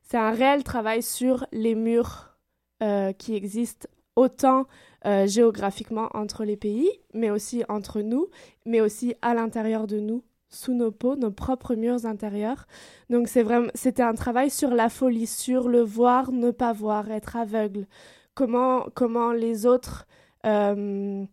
c'est 0.06 0.18
un 0.18 0.32
réel 0.32 0.64
travail 0.64 1.02
sur 1.02 1.46
les 1.52 1.74
murs 1.74 2.38
euh, 2.84 3.12
qui 3.12 3.36
existent 3.36 3.88
autant 4.16 4.66
euh, 5.06 5.28
géographiquement 5.28 6.10
entre 6.14 6.46
les 6.46 6.56
pays, 6.56 6.90
mais 7.14 7.32
aussi 7.32 7.64
entre 7.70 8.02
nous, 8.02 8.28
mais 8.66 8.82
aussi 8.82 9.16
à 9.22 9.34
l'intérieur 9.34 9.88
de 9.88 10.00
nous, 10.00 10.24
sous 10.50 10.74
nos 10.74 10.92
peaux, 10.92 11.16
nos 11.16 11.32
propres 11.32 11.74
murs 11.74 12.06
intérieurs. 12.06 12.68
Donc 13.10 13.28
c'est 13.28 13.42
vraiment, 13.42 13.70
c'était 13.74 14.04
un 14.04 14.14
travail 14.14 14.52
sur 14.52 14.70
la 14.70 14.90
folie, 14.90 15.26
sur 15.28 15.68
le 15.68 15.82
voir, 15.82 16.32
ne 16.32 16.52
pas 16.52 16.72
voir, 16.72 17.10
être 17.10 17.36
aveugle. 17.36 17.88
Comment, 18.36 18.86
comment 18.94 19.32
les 19.32 19.66
autres 19.66 20.06
euh, 20.46 21.26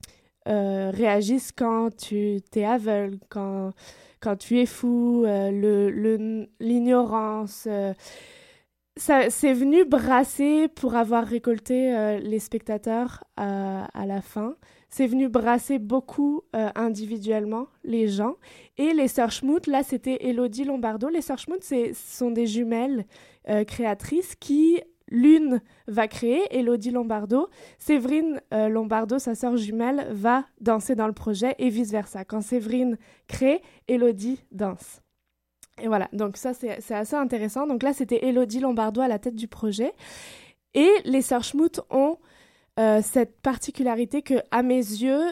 réagissent 0.46 1.52
quand 1.52 1.94
tu 1.94 2.40
t'es 2.50 2.64
aveugle, 2.64 3.18
quand, 3.28 3.72
quand 4.20 4.36
tu 4.36 4.60
es 4.60 4.66
fou, 4.66 5.24
le, 5.24 6.48
l'ignorance 6.58 7.68
ça 8.96 9.30
c'est 9.30 9.54
venu 9.54 9.84
brasser 9.84 10.68
pour 10.68 10.94
avoir 10.94 11.24
récolté 11.24 11.94
euh, 11.94 12.18
les 12.18 12.38
spectateurs 12.38 13.24
à, 13.36 14.06
la 14.06 14.20
fin. 14.20 14.56
C'est 14.88 15.06
venu 15.06 15.28
brasser 15.28 15.78
beaucoup 15.78 16.42
euh, 16.54 16.68
individuellement 16.74 17.68
les 17.82 18.08
gens. 18.08 18.36
Et 18.76 18.92
les 18.92 19.08
sœurs 19.08 19.32
Schmout, 19.32 19.66
là 19.66 19.82
c'était 19.82 20.26
Elodie 20.28 20.64
Lombardo. 20.64 21.08
Les 21.08 21.22
sœurs 21.22 21.38
Schmout, 21.38 21.62
ce 21.64 21.92
sont 21.94 22.30
des 22.30 22.46
jumelles 22.46 23.06
euh, 23.48 23.64
créatrices 23.64 24.34
qui, 24.36 24.80
l'une 25.08 25.60
va 25.88 26.08
créer, 26.08 26.42
Elodie 26.50 26.90
Lombardo. 26.90 27.48
Séverine 27.78 28.40
Lombardo, 28.50 29.18
sa 29.18 29.34
sœur 29.34 29.56
jumelle, 29.56 30.06
va 30.10 30.44
danser 30.60 30.94
dans 30.94 31.06
le 31.06 31.12
projet 31.12 31.54
et 31.58 31.68
vice-versa. 31.68 32.24
Quand 32.24 32.40
Séverine 32.40 32.96
crée, 33.26 33.62
Elodie 33.88 34.44
danse. 34.52 35.01
Et 35.82 35.88
voilà, 35.88 36.08
donc 36.12 36.36
ça 36.36 36.54
c'est 36.54 36.94
assez 36.94 37.16
intéressant. 37.16 37.66
Donc 37.66 37.82
là 37.82 37.92
c'était 37.92 38.24
Elodie 38.26 38.60
Lombardo 38.60 39.00
à 39.00 39.08
la 39.08 39.18
tête 39.18 39.34
du 39.34 39.48
projet. 39.48 39.92
Et 40.74 40.90
les 41.04 41.22
sœurs 41.22 41.44
Schmout 41.44 41.80
ont 41.90 42.18
euh, 42.78 43.00
cette 43.02 43.40
particularité 43.42 44.22
que, 44.22 44.34
à 44.50 44.62
mes 44.62 44.76
yeux, 44.76 45.24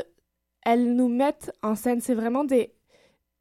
elles 0.66 0.94
nous 0.94 1.09
mettent 1.09 1.53
en 1.62 1.74
scène. 1.76 2.01
C'est 2.01 2.14
vraiment 2.14 2.44
des, 2.44 2.74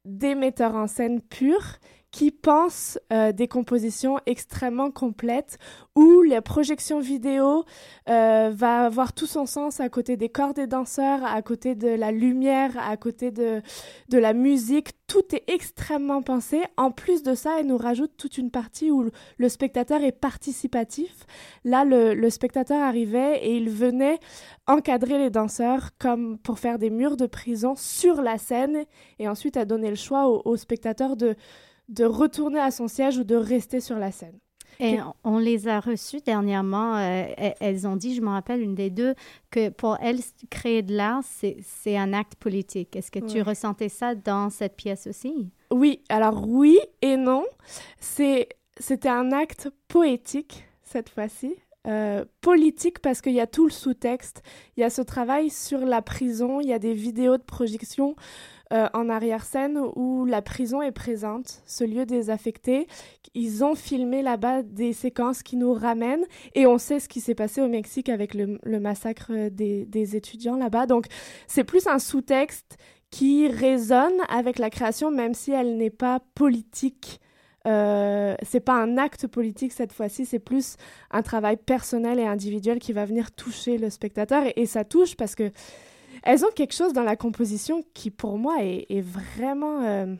des 0.04 0.34
metteurs 0.34 0.76
en 0.76 0.86
scène 0.86 1.20
purs 1.20 1.78
qui 2.10 2.32
pense 2.32 2.98
euh, 3.12 3.32
des 3.32 3.46
compositions 3.46 4.18
extrêmement 4.26 4.90
complètes 4.90 5.58
où 5.94 6.22
la 6.22 6.42
projection 6.42 6.98
vidéo 6.98 7.64
euh, 8.08 8.50
va 8.52 8.86
avoir 8.86 9.12
tout 9.12 9.26
son 9.26 9.46
sens 9.46 9.80
à 9.80 9.88
côté 9.88 10.16
des 10.16 10.28
corps 10.28 10.54
des 10.54 10.66
danseurs, 10.66 11.24
à 11.24 11.40
côté 11.42 11.74
de 11.74 11.88
la 11.88 12.10
lumière, 12.10 12.72
à 12.78 12.96
côté 12.96 13.30
de, 13.30 13.62
de 14.08 14.18
la 14.18 14.32
musique. 14.32 14.90
Tout 15.06 15.34
est 15.34 15.44
extrêmement 15.48 16.22
pensé. 16.22 16.62
En 16.76 16.90
plus 16.90 17.22
de 17.22 17.34
ça, 17.34 17.58
elle 17.58 17.66
nous 17.66 17.76
rajoute 17.76 18.12
toute 18.16 18.38
une 18.38 18.50
partie 18.50 18.90
où 18.90 19.10
le 19.38 19.48
spectateur 19.48 20.02
est 20.02 20.12
participatif. 20.12 21.26
Là, 21.64 21.84
le, 21.84 22.30
spectateur 22.30 22.80
arrivait 22.80 23.44
et 23.44 23.56
il 23.56 23.70
venait 23.70 24.18
encadrer 24.66 25.18
les 25.18 25.30
danseurs 25.30 25.90
comme 25.98 26.38
pour 26.38 26.58
faire 26.58 26.78
des 26.78 26.90
murs 26.90 27.16
de 27.16 27.26
prison 27.26 27.74
sur 27.76 28.22
la 28.22 28.38
scène 28.38 28.84
et 29.18 29.28
ensuite 29.28 29.56
à 29.56 29.64
donner 29.64 29.90
le 29.90 29.96
choix 29.96 30.28
aux 30.28 30.56
spectateurs 30.56 31.16
de 31.16 31.34
de 31.90 32.04
retourner 32.04 32.60
à 32.60 32.70
son 32.70 32.88
siège 32.88 33.18
ou 33.18 33.24
de 33.24 33.36
rester 33.36 33.80
sur 33.80 33.98
la 33.98 34.10
scène. 34.10 34.38
Et 34.82 34.98
on 35.24 35.38
les 35.38 35.68
a 35.68 35.78
reçues 35.78 36.20
dernièrement. 36.24 36.96
Euh, 36.96 37.26
elles 37.60 37.86
ont 37.86 37.96
dit, 37.96 38.14
je 38.14 38.22
me 38.22 38.30
rappelle, 38.30 38.62
une 38.62 38.74
des 38.74 38.88
deux, 38.88 39.14
que 39.50 39.68
pour 39.68 39.98
elles, 40.00 40.20
créer 40.48 40.80
de 40.80 40.96
l'art, 40.96 41.22
c'est 41.22 41.96
un 41.98 42.14
acte 42.14 42.36
politique. 42.36 42.96
Est-ce 42.96 43.10
que 43.10 43.18
tu 43.18 43.42
ressentais 43.42 43.90
ça 43.90 44.14
dans 44.14 44.48
cette 44.48 44.76
pièce 44.76 45.06
aussi? 45.06 45.50
Oui, 45.70 46.02
alors 46.08 46.48
oui 46.48 46.78
et 47.02 47.18
non. 47.18 47.44
C'était 47.98 48.48
un 49.08 49.32
acte 49.32 49.68
poétique 49.86 50.64
cette 50.82 51.10
fois-ci. 51.10 51.54
Euh, 51.86 52.26
politique 52.42 52.98
parce 52.98 53.22
qu'il 53.22 53.32
y 53.32 53.40
a 53.40 53.46
tout 53.46 53.64
le 53.64 53.72
sous-texte, 53.72 54.42
il 54.76 54.80
y 54.80 54.84
a 54.84 54.90
ce 54.90 55.00
travail 55.00 55.48
sur 55.48 55.78
la 55.78 56.02
prison, 56.02 56.60
il 56.60 56.68
y 56.68 56.74
a 56.74 56.78
des 56.78 56.92
vidéos 56.92 57.38
de 57.38 57.42
projection 57.42 58.16
euh, 58.74 58.86
en 58.92 59.08
arrière-scène 59.08 59.80
où 59.96 60.26
la 60.26 60.42
prison 60.42 60.82
est 60.82 60.92
présente, 60.92 61.62
ce 61.64 61.84
lieu 61.84 62.04
désaffecté. 62.04 62.86
Ils 63.32 63.64
ont 63.64 63.74
filmé 63.74 64.20
là-bas 64.20 64.62
des 64.62 64.92
séquences 64.92 65.42
qui 65.42 65.56
nous 65.56 65.72
ramènent 65.72 66.26
et 66.54 66.66
on 66.66 66.76
sait 66.76 67.00
ce 67.00 67.08
qui 67.08 67.22
s'est 67.22 67.34
passé 67.34 67.62
au 67.62 67.68
Mexique 67.68 68.10
avec 68.10 68.34
le, 68.34 68.58
massacre 68.78 69.48
des, 69.48 69.86
des 69.86 70.16
étudiants 70.16 70.56
là-bas. 70.56 70.84
Donc 70.84 71.06
c'est 71.46 71.64
plus 71.64 71.86
un 71.86 71.98
sous-texte 71.98 72.76
qui 73.10 73.48
résonne 73.48 74.20
avec 74.28 74.58
la 74.58 74.68
création, 74.68 75.10
même 75.10 75.32
si 75.32 75.50
elle 75.50 75.78
n'est 75.78 75.88
pas 75.88 76.20
politique 76.34 77.20
euh, 77.66 78.34
c'est 78.42 78.60
pas 78.60 78.74
un 78.74 78.96
acte 78.96 79.26
politique 79.26 79.72
cette 79.72 79.92
fois-ci, 79.92 80.24
c'est 80.24 80.38
plus 80.38 80.76
un 81.10 81.22
travail 81.22 81.56
personnel 81.56 82.18
et 82.18 82.26
individuel 82.26 82.78
qui 82.78 82.92
va 82.92 83.04
venir 83.04 83.32
toucher 83.32 83.76
le 83.76 83.90
spectateur. 83.90 84.44
Et, 84.56 84.66
ça 84.66 84.84
touche 84.84 85.16
parce 85.16 85.34
que 85.34 85.50
elles 86.22 86.44
ont 86.44 86.50
quelque 86.54 86.74
chose 86.74 86.92
dans 86.92 87.02
la 87.02 87.16
composition 87.16 87.84
qui, 87.94 88.10
pour 88.10 88.38
moi, 88.38 88.56
est, 88.60 89.00
vraiment 89.00 89.82
euh, 89.82 90.14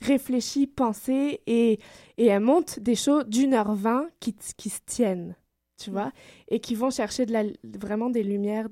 réfléchi, 0.00 0.66
pensé, 0.66 1.40
et, 1.46 1.78
et 2.18 2.26
elles 2.26 2.40
montent 2.40 2.78
des 2.80 2.94
shows 2.94 3.24
d'une 3.24 3.54
heure 3.54 3.74
vingt 3.74 4.08
qui, 4.20 4.34
qui 4.56 4.70
se 4.70 4.80
tiennent, 4.86 5.36
tu 5.76 5.90
vois, 5.90 6.12
et 6.48 6.60
qui 6.60 6.74
vont 6.74 6.90
chercher 6.90 7.26
vraiment 7.64 8.10
des 8.10 8.22
lumières, 8.22 8.68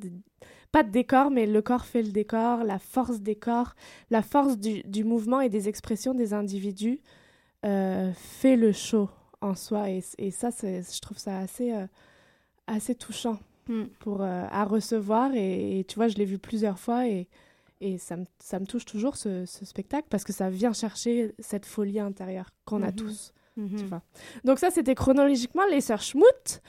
pas 0.70 0.82
de 0.82 0.90
décor, 0.90 1.30
mais 1.30 1.46
le 1.46 1.62
corps 1.62 1.84
fait 1.84 2.02
le 2.02 2.12
décor, 2.12 2.64
la 2.64 2.78
force 2.78 3.20
des 3.20 3.36
corps, 3.36 3.74
la 4.10 4.22
force 4.22 4.56
du, 4.56 4.82
du 4.84 5.04
mouvement 5.04 5.40
et 5.40 5.48
des 5.48 5.68
expressions 5.68 6.14
des 6.14 6.32
individus 6.32 7.00
fait 7.62 8.56
le 8.56 8.72
show 8.72 9.08
en 9.40 9.54
soi. 9.54 9.90
Et, 9.90 10.02
et 10.18 10.30
ça, 10.30 10.50
je 10.62 11.00
trouve 11.00 11.18
ça 11.18 11.38
assez, 11.38 11.72
euh, 11.72 11.86
assez 12.66 12.94
touchant 12.94 13.38
pour, 14.00 14.22
euh, 14.22 14.44
à 14.50 14.64
recevoir. 14.64 15.32
Et, 15.34 15.80
et 15.80 15.84
tu 15.84 15.96
vois, 15.96 16.08
je 16.08 16.16
l'ai 16.16 16.24
vu 16.24 16.38
plusieurs 16.38 16.78
fois 16.78 17.06
et, 17.08 17.28
et 17.80 17.98
ça, 17.98 18.16
me, 18.16 18.24
ça 18.38 18.58
me 18.60 18.66
touche 18.66 18.84
toujours 18.84 19.16
ce, 19.16 19.44
ce 19.46 19.64
spectacle 19.64 20.06
parce 20.10 20.24
que 20.24 20.32
ça 20.32 20.50
vient 20.50 20.72
chercher 20.72 21.32
cette 21.38 21.66
folie 21.66 21.98
intérieure 22.00 22.50
qu'on 22.64 22.82
a 22.82 22.86
Mhm. 22.88 22.96
tous. 22.96 23.32
Mhm. 23.56 23.76
Tu 23.78 23.84
vois. 23.84 24.02
Donc 24.44 24.58
ça, 24.58 24.70
c'était 24.70 24.94
chronologiquement 24.94 25.66
les 25.70 25.80
sœurs 25.80 26.02
Schmout. 26.02 26.60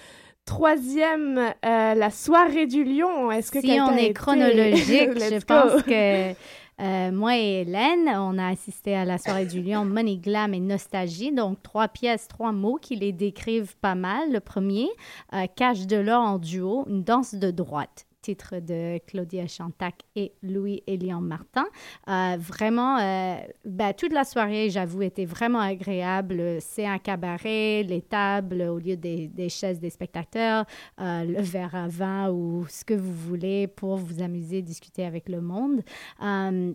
Troisième, 0.46 1.38
euh, 1.38 1.94
la 1.96 2.12
soirée 2.12 2.68
du 2.68 2.84
lion. 2.84 3.32
Est-ce 3.32 3.50
que 3.52 3.62
si 3.62 3.80
on 3.80 3.96
est 3.96 4.12
chronologique, 4.14 5.18
je 5.18 5.40
pense 5.46 5.82
que 5.84 6.34
euh, 6.82 7.12
moi 7.12 7.38
et 7.38 7.62
Hélène, 7.62 8.10
on 8.10 8.38
a 8.38 8.48
assisté 8.48 8.96
à 8.96 9.06
la 9.06 9.18
soirée 9.18 9.46
du 9.46 9.62
lion 9.62 9.86
Money 9.86 10.18
Glam 10.18 10.54
et 10.54 10.60
Nostalgie. 10.60 11.32
Donc, 11.32 11.62
trois 11.62 11.88
pièces, 11.88 12.28
trois 12.28 12.52
mots 12.52 12.80
qui 12.82 12.96
les 12.96 13.12
décrivent 13.12 13.76
pas 13.78 13.96
mal. 13.96 14.32
Le 14.32 14.40
premier, 14.40 14.90
euh, 15.34 15.46
Cache 15.56 15.86
de 15.86 15.98
l'or 15.98 16.24
en 16.24 16.40
duo, 16.40 16.86
une 16.88 17.04
danse 17.04 17.36
de 17.36 17.52
droite 17.52 18.08
titre 18.24 18.56
de 18.60 19.00
Claudia 19.06 19.46
Chantac 19.48 19.96
et 20.16 20.32
Louis-Élian 20.42 21.20
Martin. 21.22 21.66
Euh, 22.08 22.38
vraiment, 22.40 22.98
euh, 22.98 23.36
ben, 23.66 23.94
toute 23.94 24.14
la 24.14 24.24
soirée, 24.24 24.70
j'avoue, 24.70 25.02
était 25.02 25.26
vraiment 25.26 25.60
agréable. 25.60 26.58
C'est 26.62 26.86
un 26.86 26.98
cabaret, 26.98 27.84
les 27.84 28.02
tables 28.02 28.62
au 28.62 28.80
lieu 28.80 28.96
des, 28.96 29.50
chaises 29.50 29.80
des 29.80 29.90
spectateurs, 29.90 30.66
euh, 31.02 31.26
le 31.26 31.42
verre 31.42 31.76
à 31.76 31.88
vin 31.90 32.32
ou 32.32 32.66
ce 32.70 32.86
que 32.86 32.94
vous 32.94 33.14
voulez 33.14 33.68
pour 33.68 33.98
vous 33.98 34.24
amuser, 34.24 34.62
discuter 34.62 35.06
avec 35.06 35.28
le 35.28 35.42
monde. 35.42 35.82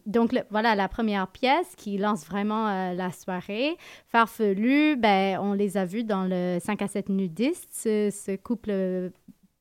Donc, 0.06 0.38
voilà 0.50 0.74
la 0.74 0.88
première 0.88 1.28
pièce 1.28 1.74
qui 1.76 1.96
lance 1.96 2.26
vraiment 2.26 2.92
la 2.92 3.10
soirée. 3.10 3.76
Farfelu, 4.08 4.96
ben, 4.96 5.38
on 5.40 5.54
les 5.54 5.78
a 5.78 5.86
vus 5.86 6.04
dans 6.04 6.24
le 6.24 6.58
5 6.60 6.82
à 6.82 6.88
7 6.88 7.08
nudistes, 7.08 7.72
ce 7.72 8.36
couple 8.36 9.10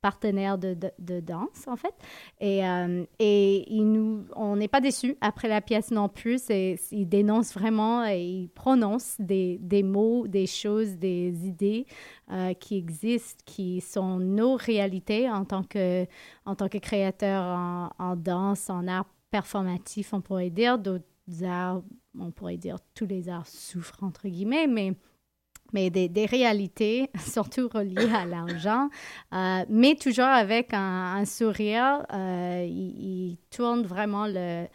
partenaire 0.08 0.58
de, 0.58 1.20
danse, 1.20 1.68
en 1.68 1.76
fait. 1.76 1.94
Et, 2.40 2.66
euh, 2.66 3.04
et 3.20 3.70
il 3.70 3.92
nous, 3.92 4.24
on 4.38 4.56
n'est 4.56 4.70
pas 4.70 4.80
déçus 4.80 5.18
après 5.20 5.50
la 5.50 5.60
pièce 5.60 5.92
non 5.92 6.08
plus. 6.08 6.42
C'est, 6.42 6.80
il 6.92 7.10
dénonce 7.10 7.54
vraiment 7.54 8.06
et 8.06 8.22
il 8.22 8.48
prononce 8.48 9.18
des, 9.20 9.58
des 9.60 9.84
mots, 9.84 10.26
des 10.26 10.48
choses, 10.48 10.92
des 10.96 11.46
idées 11.46 11.86
euh, 12.32 12.54
qui 12.54 12.78
existent, 12.78 13.44
qui 13.46 13.82
sont 13.82 14.18
nos 14.18 14.56
réalités 14.56 15.30
en 15.30 15.44
tant 15.44 15.64
que, 15.64 16.06
en 16.46 16.56
tant 16.56 16.70
que 16.70 16.78
créateur 16.78 17.44
en, 17.44 17.90
en 18.00 18.16
danse, 18.16 18.70
en 18.70 18.88
art 18.88 19.10
performatif, 19.30 20.14
on 20.14 20.22
pourrait 20.22 20.52
dire. 20.52 20.80
D'autres 20.80 21.04
arts, 21.44 21.82
on 22.18 22.32
pourrait 22.32 22.56
dire 22.56 22.78
tous 22.96 23.08
les 23.08 23.28
arts 23.28 23.46
souffrent, 23.48 24.06
entre 24.06 24.30
guillemets, 24.30 24.68
mais 24.68 24.94
mais 25.74 25.90
des, 25.90 26.26
réalités, 26.26 27.10
surtout 27.20 27.68
reliées 27.68 28.12
à 28.14 28.26
l'argent, 28.26 28.90
euh, 29.34 29.66
mais 29.70 29.96
toujours 29.96 30.26
avec 30.26 30.74
un, 30.74 31.26
sourire. 31.26 32.06
Euh, 32.14 32.66
il, 32.68 33.38
tourne 33.50 33.84
vraiment 33.84 34.28
le, 34.28 34.66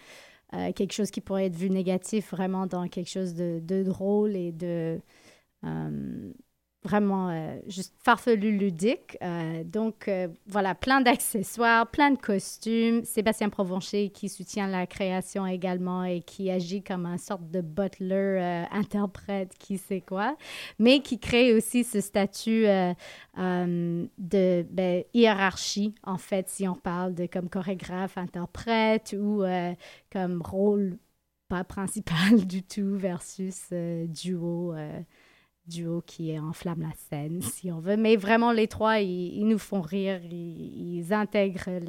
euh, 0.54 0.72
quelque 0.72 0.92
chose 0.92 1.10
qui 1.10 1.20
pourrait 1.20 1.46
être 1.46 1.56
vu 1.56 1.70
négatif 1.70 2.30
vraiment 2.32 2.66
dans 2.66 2.88
quelque 2.88 3.10
chose 3.10 3.34
de, 3.34 3.82
drôle 3.82 4.36
et 4.36 4.52
de 4.52 5.00
vraiment 6.84 7.30
euh, 7.30 7.58
juste 7.66 7.94
farfelu 8.02 8.56
ludique. 8.56 9.16
Euh, 9.22 9.62
donc 9.64 10.08
euh, 10.08 10.28
voilà, 10.46 10.74
plein 10.74 11.00
d'accessoires, 11.00 11.86
plein 11.90 12.10
de 12.10 12.18
costumes. 12.18 13.04
Sébastien 13.04 13.48
Provencher 13.48 14.10
qui 14.10 14.28
soutient 14.28 14.66
la 14.66 14.86
création 14.86 15.46
également 15.46 16.04
et 16.04 16.20
qui 16.20 16.50
agit 16.50 16.82
comme 16.82 17.06
un 17.06 17.18
sorte 17.18 17.50
de 17.50 17.60
butler, 17.60 18.66
interprète, 18.70 19.54
qui 19.58 19.78
sait 19.78 20.00
quoi, 20.00 20.36
mais 20.78 21.00
qui 21.00 21.18
crée 21.18 21.54
aussi 21.54 21.84
ce 21.84 22.00
statut 22.00 22.64
de 23.36 24.06
ben, 24.70 25.04
hiérarchie, 25.14 25.94
en 26.02 26.18
fait, 26.18 26.48
si 26.48 26.66
on 26.66 26.74
parle 26.74 27.14
de 27.14 27.26
comme 27.26 27.48
chorégraphe, 27.48 28.18
interprète 28.18 29.14
ou 29.18 29.44
comme 30.10 30.42
rôle 30.42 30.98
pas 31.48 31.64
principal 31.64 32.46
du 32.46 32.62
tout 32.62 32.96
versus 32.96 33.72
duo. 33.72 34.74
Duo 35.66 36.02
qui 36.04 36.38
enflamme 36.38 36.82
la 36.82 36.92
scène, 37.08 37.40
si 37.42 37.70
on 37.70 37.80
veut. 37.80 37.96
Mais 37.96 38.16
vraiment, 38.16 38.52
les 38.52 38.68
trois, 38.68 39.00
ils, 39.00 39.46
nous 39.46 39.58
font 39.58 39.80
rire. 39.80 40.20
Ils, 40.24 41.12
intègrent 41.12 41.80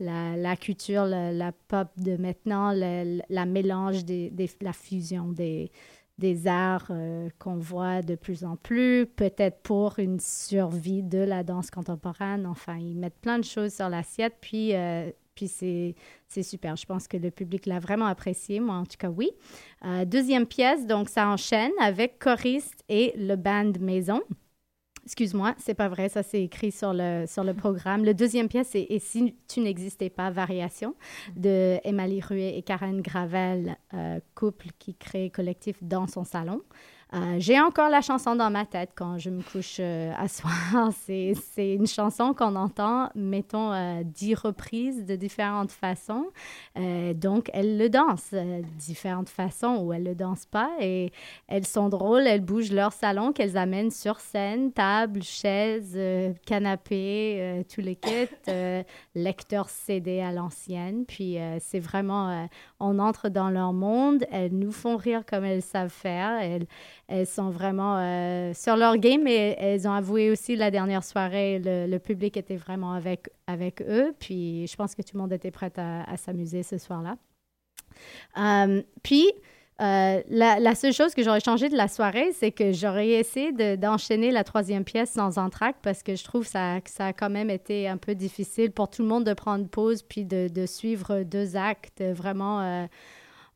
la, 0.00 0.36
la 0.36 0.56
culture, 0.56 1.04
la, 1.04 1.52
pop 1.68 1.88
de 1.96 2.16
maintenant, 2.16 2.72
la 2.72 3.46
mélange, 3.46 4.04
des, 4.04 4.30
des- 4.30 4.50
la 4.60 4.72
fusion 4.72 5.28
des, 5.32 5.70
des 6.18 6.46
arts 6.46 6.88
euh, 6.90 7.28
qu'on 7.38 7.56
voit 7.56 8.02
de 8.02 8.14
plus 8.14 8.44
en 8.44 8.56
plus, 8.56 9.06
peut-être 9.06 9.62
pour 9.62 9.98
une 9.98 10.20
survie 10.20 11.02
de 11.02 11.18
la 11.18 11.42
danse 11.42 11.70
contemporaine. 11.70 12.46
Enfin, 12.46 12.76
ils 12.76 12.96
mettent 12.96 13.20
plein 13.20 13.38
de 13.38 13.44
choses 13.44 13.74
sur 13.74 13.88
l'assiette, 13.88 14.34
puis, 14.40 14.74
euh, 14.74 15.10
puis 15.34 15.48
c'est, 15.48 15.94
super. 16.42 16.76
Je 16.76 16.86
pense 16.86 17.08
que 17.08 17.16
le 17.16 17.30
public 17.30 17.66
l'a 17.66 17.78
vraiment 17.78 18.06
apprécié, 18.06 18.60
moi 18.60 18.76
en 18.76 18.84
tout 18.84 18.96
cas, 18.98 19.08
oui. 19.08 19.30
Euh, 19.84 20.04
deuxième 20.04 20.46
pièce, 20.46 20.86
donc 20.86 21.08
ça 21.08 21.28
enchaîne 21.28 21.72
avec 21.80 22.18
choriste 22.18 22.82
et 22.88 23.12
le 23.16 23.36
band 23.36 23.72
maison. 23.80 24.20
Excuse-moi, 25.04 25.54
c'est 25.58 25.74
pas 25.74 25.88
vrai, 25.88 26.08
ça 26.08 26.22
c'est 26.22 26.42
écrit 26.42 26.72
sur 26.72 26.94
le, 26.94 27.26
sur 27.26 27.44
le 27.44 27.52
programme. 27.54 28.04
Le 28.04 28.14
deuxième 28.14 28.48
pièce, 28.48 28.68
c'est 28.70 28.86
Et 28.88 28.98
si 28.98 29.36
tu 29.48 29.60
n'existais 29.60 30.08
pas, 30.08 30.30
Variation, 30.30 30.94
de 31.36 31.78
Emily 31.84 32.20
Ruet 32.20 32.56
et 32.56 32.62
Karen 32.62 33.02
Gravel, 33.02 33.76
euh, 33.92 34.20
couple 34.34 34.68
qui 34.78 34.94
crée 34.94 35.30
collectif 35.30 35.76
dans 35.82 36.06
son 36.06 36.24
salon. 36.24 36.62
Euh, 37.14 37.36
J'ai 37.38 37.60
encore 37.60 37.90
la 37.90 38.00
chanson 38.00 38.34
dans 38.34 38.50
ma 38.50 38.64
tête 38.66 38.90
quand 38.96 39.18
je 39.18 39.30
me 39.30 39.40
couche 39.42 39.76
euh, 39.78 40.12
à 40.18 40.26
soir. 40.26 40.90
C'est 41.06 41.34
une 41.56 41.86
chanson 41.86 42.34
qu'on 42.34 42.56
entend, 42.56 43.08
mettons, 43.14 43.72
euh, 43.72 44.02
dix 44.04 44.34
reprises 44.34 45.04
de 45.06 45.14
différentes 45.14 45.70
façons. 45.70 46.26
Euh, 46.76 47.14
donc, 47.14 47.50
elles 47.52 47.78
le 47.78 47.88
dansent 47.88 48.30
euh, 48.32 48.62
différentes 48.78 49.28
façons 49.28 49.76
ou 49.82 49.92
elles 49.92 50.02
le 50.02 50.16
dansent 50.16 50.46
pas. 50.46 50.70
Et 50.80 51.12
elles 51.46 51.66
sont 51.66 51.88
drôles, 51.88 52.26
elles 52.26 52.40
bougent 52.40 52.72
leur 52.72 52.92
salon 52.92 53.32
qu'elles 53.32 53.56
amènent 53.56 53.92
sur 53.92 54.18
scène, 54.18 54.72
table, 54.72 55.22
chaise, 55.22 55.96
canapé, 56.46 57.64
les 57.76 57.96
kits, 57.96 58.28
euh, 58.48 58.82
lecteur 59.14 59.68
CD 59.68 60.20
à 60.20 60.32
l'ancienne. 60.32 61.04
Puis 61.06 61.36
c'est 61.60 61.78
vraiment, 61.80 62.48
on 62.80 62.98
entre 62.98 63.28
dans 63.28 63.50
leur 63.50 63.72
monde, 63.72 64.24
elles 64.32 64.52
nous 64.54 64.72
font 64.72 64.96
rire 64.96 65.22
comme 65.28 65.44
elles 65.44 65.62
savent 65.62 65.90
faire. 65.90 66.40
Elles 67.06 67.26
sont 67.26 67.50
vraiment 67.50 67.98
euh, 67.98 68.52
sur 68.54 68.76
leur 68.76 68.96
game 68.96 69.26
et 69.26 69.56
elles 69.58 69.86
ont 69.86 69.92
avoué 69.92 70.30
aussi 70.30 70.56
la 70.56 70.70
dernière 70.70 71.04
soirée, 71.04 71.60
le, 71.62 71.98
public 71.98 72.36
était 72.36 72.56
vraiment 72.56 72.92
avec, 72.92 73.82
eux. 73.82 74.14
Puis 74.18 74.66
je 74.66 74.76
pense 74.76 74.94
que 74.94 75.02
tout 75.02 75.10
le 75.14 75.20
monde 75.20 75.32
était 75.32 75.50
prêt 75.50 75.72
à, 75.76 76.16
s'amuser 76.16 76.62
ce 76.62 76.78
soir-là. 76.78 77.16
Euh, 78.38 78.82
puis, 79.02 79.30
euh, 79.80 80.22
la, 80.28 80.74
seule 80.74 80.92
chose 80.92 81.14
que 81.14 81.22
j'aurais 81.22 81.40
changé 81.40 81.68
de 81.68 81.76
la 81.76 81.88
soirée, 81.88 82.32
c'est 82.32 82.52
que 82.52 82.72
j'aurais 82.72 83.08
essayé 83.10 83.52
de- 83.52 83.76
d'enchaîner 83.76 84.30
la 84.30 84.42
troisième 84.42 84.84
pièce 84.84 85.10
sans 85.10 85.36
entracte 85.36 85.80
parce 85.82 86.02
que 86.02 86.16
je 86.16 86.24
trouve 86.24 86.46
ça, 86.46 86.80
que 86.80 86.90
ça 86.90 87.08
a 87.08 87.12
quand 87.12 87.30
même 87.30 87.50
été 87.50 87.86
un 87.86 87.98
peu 87.98 88.14
difficile 88.14 88.70
pour 88.70 88.88
tout 88.88 89.02
le 89.02 89.08
monde 89.08 89.24
de 89.24 89.34
prendre 89.34 89.68
pause 89.68 90.02
puis 90.02 90.24
de, 90.24 90.66
suivre 90.66 91.22
deux 91.22 91.56
actes 91.56 92.02
vraiment 92.02 92.88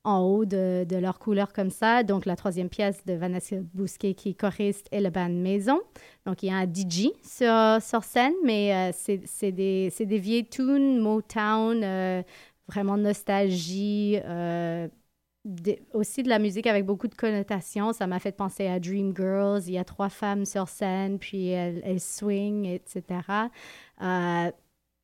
en 0.09 0.23
haut 0.23 0.45
de, 0.47 0.85
de 0.89 0.97
leur 0.97 1.19
couleur 1.19 1.53
comme 1.53 1.71
ça. 1.71 2.03
Donc, 2.03 2.25
la 2.25 2.35
troisième 2.35 2.71
pièce 2.71 3.05
de 3.05 3.13
Vanessa 3.13 3.57
Bousquet 3.75 4.15
qui 4.15 4.31
est 4.31 4.35
choriste 4.35 4.87
et 4.91 5.01
le 5.01 5.11
band 5.11 5.29
Maison. 5.29 5.81
Donc, 6.25 6.43
il 6.43 6.47
y 6.47 6.51
a 6.51 6.57
un 6.57 6.67
DJ 6.67 7.11
sur, 7.23 7.83
sur 7.83 8.05
scène, 8.05 8.33
mais 8.43 8.75
euh, 8.75 8.93
c'est 9.27 9.53
des, 9.53 9.93
des 9.99 10.19
vieilles 10.19 10.49
tunes, 10.49 10.99
Motown, 10.99 11.83
euh, 11.85 12.23
vraiment 12.69 12.97
nostalgie, 12.97 14.19
euh, 14.25 14.89
aussi 15.93 16.23
de 16.23 16.29
la 16.29 16.39
musique 16.39 16.67
avec 16.67 16.87
beaucoup 16.87 17.09
de 17.09 17.15
connotations. 17.15 17.93
Ça 17.93 18.07
m'a 18.07 18.19
fait 18.19 18.33
penser 18.33 18.67
à 18.67 18.81
Dream 18.81 19.15
Girls. 19.15 19.63
Il 19.67 19.75
y 19.75 19.79
a 19.79 19.85
trois 19.85 20.09
femmes 20.09 20.47
sur 20.47 20.69
scène, 20.69 21.19
puis 21.19 21.49
elles, 21.49 21.83
elles 21.85 22.01
swing, 22.01 22.65
etc. 22.67 23.21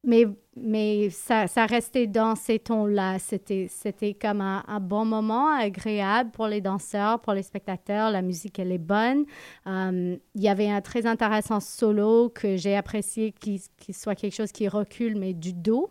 Euh, 0.04 0.08
mais, 0.08 0.26
mais 0.56 1.10
ça, 1.10 1.46
ça 1.46 1.66
restait 1.66 2.06
dans 2.06 2.34
ces 2.34 2.58
tons-là. 2.58 3.18
C'était, 3.18 3.66
c'était 3.68 4.14
comme 4.14 4.40
un, 4.40 4.80
bon 4.80 5.04
moment, 5.04 5.48
agréable 5.48 6.30
pour 6.30 6.46
les 6.46 6.60
danseurs, 6.60 7.20
pour 7.20 7.32
les 7.32 7.42
spectateurs. 7.42 8.10
La 8.10 8.22
musique, 8.22 8.58
elle 8.58 8.72
est 8.72 8.78
bonne. 8.78 9.24
Um, 9.66 10.18
il 10.34 10.42
y 10.42 10.48
avait 10.48 10.70
un 10.70 10.80
très 10.80 11.06
intéressant 11.06 11.60
solo 11.60 12.28
que 12.28 12.56
j'ai 12.56 12.76
apprécié, 12.76 13.32
qui, 13.32 13.62
qui 13.76 13.92
soit 13.92 14.14
quelque 14.14 14.34
chose 14.34 14.52
qui 14.52 14.68
recule, 14.68 15.16
mais 15.16 15.32
du 15.32 15.52
dos. 15.52 15.90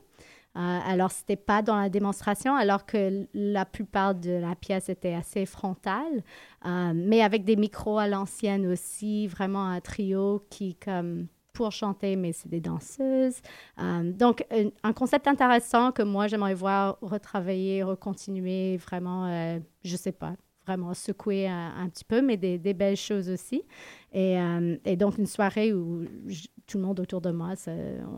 Euh, 0.56 0.80
alors, 0.86 1.12
ce 1.12 1.22
n'était 1.22 1.36
pas 1.36 1.64
dans 1.64 1.76
la 1.76 1.90
démonstration, 1.90 2.56
alors 2.56 2.86
que 2.86 3.26
la 3.34 3.66
plupart 3.66 4.14
de 4.14 4.32
la 4.32 4.56
pièce 4.56 4.88
était 4.88 5.16
assez 5.16 5.48
frontale, 5.48 6.24
euh, 6.66 6.92
mais 6.94 7.24
avec 7.24 7.44
des 7.44 7.56
micros 7.56 7.98
à 7.98 8.08
l'ancienne 8.08 8.68
aussi, 8.68 9.26
vraiment 9.26 9.66
un 9.66 9.82
trio 9.82 10.46
qui, 10.52 10.76
comme 10.76 11.28
pour 11.54 11.72
chanter, 11.72 12.16
mais 12.16 12.34
c'est 12.34 12.50
des 12.50 12.60
danseuses. 12.60 13.40
Euh, 13.80 14.12
donc, 14.12 14.46
un, 14.52 14.70
un, 14.84 14.94
concept 14.94 15.28
intéressant 15.28 15.92
que 15.92 16.02
moi, 16.02 16.28
j'aimerais 16.28 16.56
voir 16.56 16.98
retravailler, 17.02 17.84
recontinuer, 17.84 18.78
vraiment, 18.78 19.28
euh, 19.28 19.60
je 19.84 19.96
sais 19.96 20.12
pas, 20.12 20.36
vraiment 20.66 20.94
secouer 20.94 21.48
un, 21.48 21.74
un 21.78 21.88
petit 21.90 22.04
peu, 22.04 22.22
mais 22.22 22.38
des, 22.38 22.58
des, 22.58 22.74
belles 22.74 22.98
choses 22.98 23.30
aussi. 23.30 23.64
Et, 24.12 24.40
euh, 24.40 24.76
et 24.84 24.98
donc, 24.98 25.18
une 25.18 25.28
soirée 25.28 25.74
où 25.74 26.06
je, 26.26 26.48
tout 26.66 26.80
le 26.80 26.84
monde 26.84 27.00
autour 27.00 27.22
de 27.22 27.32
moi, 27.32 27.56
ça, 27.56 27.72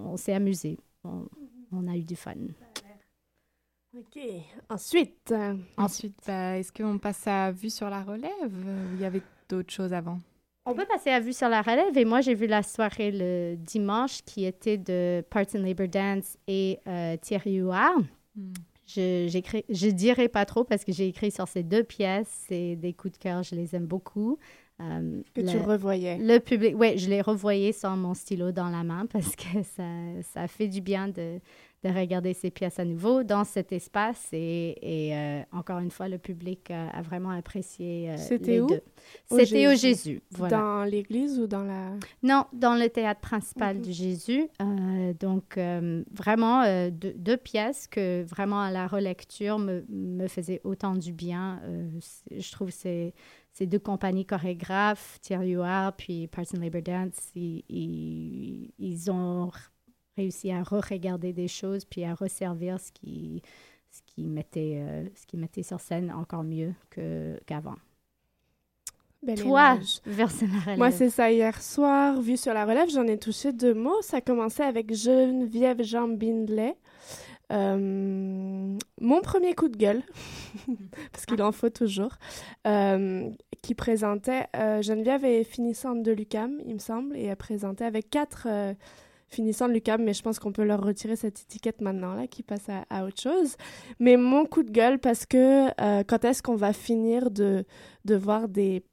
on 0.05 0.15
s'est 0.17 0.33
amusé. 0.33 0.79
On, 1.03 1.27
on, 1.71 1.87
a 1.87 1.95
eu 1.95 2.03
du 2.03 2.15
fun. 2.15 2.33
OK. 3.97 4.19
Ensuite? 4.69 5.33
Ensuite, 5.77 6.17
bah, 6.25 6.57
est-ce 6.57 6.71
qu'on 6.71 6.97
passe 6.97 7.27
à 7.27 7.51
Vue 7.51 7.69
sur 7.69 7.89
la 7.89 8.01
relève? 8.01 8.31
Il 8.93 9.01
y 9.01 9.05
avait 9.05 9.21
d'autres 9.49 9.71
choses 9.71 9.93
avant? 9.93 10.19
On 10.65 10.73
peut 10.73 10.85
passer 10.85 11.11
à 11.11 11.19
Vue 11.19 11.33
sur 11.33 11.47
la 11.47 11.61
relève. 11.61 11.95
Et 11.97 12.05
moi, 12.05 12.21
j'ai 12.21 12.33
vu 12.33 12.47
la 12.47 12.63
soirée 12.63 13.11
le 13.11 13.55
dimanche 13.55 14.21
qui 14.25 14.45
était 14.45 14.77
de 14.77 15.23
Parts 15.29 15.55
and 15.55 15.59
Labor 15.59 15.87
Dance 15.87 16.37
et 16.47 16.79
euh, 16.87 17.17
Thierry 17.17 17.55
Huard. 17.55 17.99
Mm. 18.35 18.53
Je, 18.87 19.41
je 19.69 19.89
dirais 19.89 20.27
pas 20.27 20.45
trop 20.45 20.63
parce 20.63 20.83
que 20.83 20.91
j'ai 20.91 21.07
écrit 21.07 21.31
sur 21.31 21.47
ces 21.47 21.63
deux 21.63 21.83
pièces. 21.83 22.45
C'est 22.47 22.75
des 22.75 22.93
coups 22.93 23.13
de 23.13 23.17
cœur. 23.17 23.43
Je 23.43 23.55
les 23.55 23.75
aime 23.75 23.85
beaucoup. 23.85 24.37
Euh, 24.81 25.21
que 25.33 25.41
le, 25.41 25.47
tu 25.47 25.57
revoyais. 25.57 26.17
Le 26.17 26.39
public, 26.39 26.75
oui, 26.77 26.97
je 26.97 27.09
l'ai 27.09 27.21
revoyé 27.21 27.71
sans 27.71 27.95
mon 27.95 28.13
stylo 28.13 28.51
dans 28.51 28.69
la 28.69 28.83
main 28.83 29.05
parce 29.05 29.35
que 29.35 29.63
ça, 29.63 29.83
ça 30.33 30.47
fait 30.47 30.67
du 30.67 30.81
bien 30.81 31.07
de, 31.07 31.39
de 31.85 31.89
regarder 31.95 32.33
ces 32.33 32.49
pièces 32.49 32.79
à 32.79 32.85
nouveau 32.85 33.23
dans 33.23 33.43
cet 33.43 33.71
espace. 33.71 34.29
Et, 34.33 34.75
et 34.81 35.15
euh, 35.15 35.41
encore 35.51 35.79
une 35.79 35.91
fois, 35.91 36.07
le 36.07 36.17
public 36.17 36.71
a, 36.71 36.89
a 36.89 37.01
vraiment 37.03 37.29
apprécié 37.29 38.09
euh, 38.09 38.17
C'était 38.17 38.59
où? 38.59 38.67
C'était 39.29 39.67
au 39.67 39.75
Jésus. 39.75 40.21
Voilà. 40.31 40.57
Dans 40.57 40.83
l'église 40.83 41.39
ou 41.39 41.45
dans 41.45 41.63
la... 41.63 41.91
Non, 42.23 42.45
dans 42.53 42.75
le 42.75 42.89
théâtre 42.89 43.21
principal 43.21 43.77
mm 43.77 43.79
-hmm. 43.79 43.83
du 43.83 43.93
Jésus. 43.93 44.47
Euh, 44.61 45.13
donc, 45.19 45.59
vraiment, 46.21 46.89
deux, 46.89 47.13
deux, 47.13 47.37
pièces 47.37 47.87
que 47.87 48.23
vraiment 48.23 48.61
à 48.61 48.71
la 48.71 48.87
relecture 48.87 49.59
me, 49.59 49.85
me 49.89 50.27
faisaient 50.27 50.61
autant 50.63 50.95
du 50.95 51.11
bien. 51.13 51.61
je 52.31 52.51
trouve 52.51 52.71
c'est 52.71 53.13
ces 53.57 53.67
deux 53.67 53.79
compagnies 53.79 54.25
chorégraphes, 54.25 55.17
Thierry 55.21 55.51
Huard 55.51 55.93
puis 55.95 56.27
Parson 56.27 56.59
Labor 56.59 56.81
Dance, 56.81 57.19
ils, 57.35 57.63
ils, 57.69 58.73
ils 58.77 59.09
ont 59.09 59.49
réussi 60.17 60.51
à 60.51 60.63
re-regarder 60.63 61.33
des 61.33 61.47
choses 61.47 61.85
puis 61.85 62.03
à 62.03 62.13
resservir 62.13 62.79
ce 62.79 62.91
qui, 62.91 63.41
ce 63.91 64.01
qui, 64.05 64.23
mettait, 64.27 64.77
euh, 64.77 65.05
ce 65.15 65.25
qui 65.25 65.37
mettait 65.37 65.63
sur 65.63 65.79
scène 65.79 66.11
encore 66.11 66.43
mieux 66.43 66.73
qu'avant. 67.45 67.75
Belle 69.23 69.41
Toi, 69.41 69.79
vers 70.05 70.29
la 70.41 70.59
relève. 70.59 70.77
Moi, 70.77 70.91
c'est 70.91 71.09
ça. 71.09 71.31
Hier 71.31 71.59
soir, 71.59 72.21
vu 72.21 72.37
sur 72.37 72.53
la 72.53 72.63
relève, 72.65 72.89
j'en 72.89 73.07
ai 73.07 73.17
touché 73.17 73.53
deux 73.53 73.73
mots. 73.73 74.01
Ça 74.01 74.21
commençait 74.21 74.63
avec 74.63 74.93
Geneviève 74.93 75.81
Jean 75.81 76.07
Bindley. 76.07 76.75
Euh, 77.51 78.77
mon 79.01 79.21
premier 79.21 79.53
coup 79.53 79.69
de 79.69 79.77
gueule, 79.77 80.01
parce 81.11 81.25
qu'il 81.25 81.41
en 81.41 81.51
faut 81.51 81.69
toujours, 81.69 82.17
euh, 82.65 83.29
qui 83.61 83.75
présentait, 83.75 84.47
euh, 84.55 84.81
Geneviève 84.81 85.25
est 85.25 85.43
finissante 85.43 86.01
de 86.01 86.11
l'UCAM, 86.11 86.59
il 86.65 86.75
me 86.75 86.79
semble, 86.79 87.15
et 87.15 87.25
elle 87.25 87.35
présentait 87.35 87.85
avec 87.85 88.09
quatre 88.09 88.47
finissants 89.27 89.67
de 89.67 89.73
l'UCAM, 89.73 90.03
mais 90.03 90.13
je 90.13 90.21
pense 90.21 90.39
qu'on 90.39 90.51
peut 90.51 90.63
leur 90.63 90.83
retirer 90.83 91.15
cette 91.15 91.41
étiquette 91.41 91.81
maintenant, 91.81 92.13
là, 92.13 92.27
qui 92.27 92.43
passe 92.43 92.67
à, 92.89 93.05
autre 93.05 93.21
chose. 93.21 93.55
Mais 93.99 94.17
mon 94.17 94.45
coup 94.45 94.63
de 94.63 94.71
gueule, 94.71 94.99
parce 94.99 95.25
que 95.25 95.67
euh, 95.81 96.03
quand 96.03 96.23
est-ce 96.25 96.41
qu'on 96.43 96.55
va 96.55 96.73
finir 96.73 97.31
de, 97.31 97.65
de 98.05 98.15
voir 98.15 98.47
des 98.47 98.83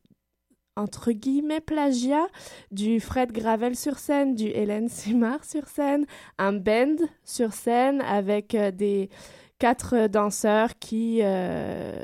entre 0.74 1.12
guillemets 1.12 1.60
plagiat 1.60 2.26
du 2.70 2.98
Fred 2.98 3.30
Gravel 3.30 3.76
sur 3.76 3.98
scène, 3.98 4.34
du 4.34 4.46
Hélène 4.46 4.88
Simard 4.88 5.44
sur 5.44 5.66
scène, 5.68 6.06
un 6.38 6.54
band 6.54 6.96
sur 7.24 7.52
scène 7.52 8.00
avec 8.00 8.54
euh, 8.54 8.70
des 8.70 9.10
quatre 9.58 10.06
danseurs 10.08 10.78
qui 10.78 11.20
euh, 11.22 12.02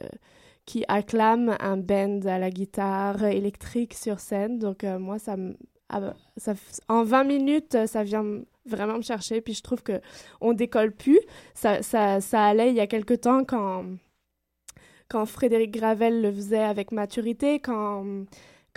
qui 0.66 0.85
acclament 0.87 1.57
un 1.61 1.79
band 1.79 2.20
à 2.26 2.39
la 2.39 2.51
guitare 2.51 3.24
électrique 3.24 3.95
sur 3.95 4.20
scène. 4.20 4.59
Donc 4.59 4.83
moi 4.83 5.18
ça, 5.18 5.35
ah, 5.89 6.14
ça 6.36 6.55
en 6.89 7.03
20 7.03 7.24
minutes 7.24 7.86
ça 7.86 8.03
vient 8.03 8.24
vraiment 8.66 8.97
me 8.97 9.03
chercher 9.03 9.41
puis 9.41 9.55
je 9.55 9.62
trouve 9.62 9.82
que 9.82 10.01
on 10.41 10.53
décolle 10.53 10.93
plus. 10.93 11.20
Ça 11.55 11.78
allait 12.32 12.70
il 12.70 12.76
y 12.76 12.80
a 12.80 12.86
quelque 12.86 13.14
temps 13.14 13.45
quand 13.45 13.84
quand 15.09 15.24
Frédéric 15.26 15.70
Gravel 15.70 16.20
le 16.20 16.32
faisait 16.32 16.59
avec 16.59 16.93
maturité, 16.93 17.61
quand 17.61 18.05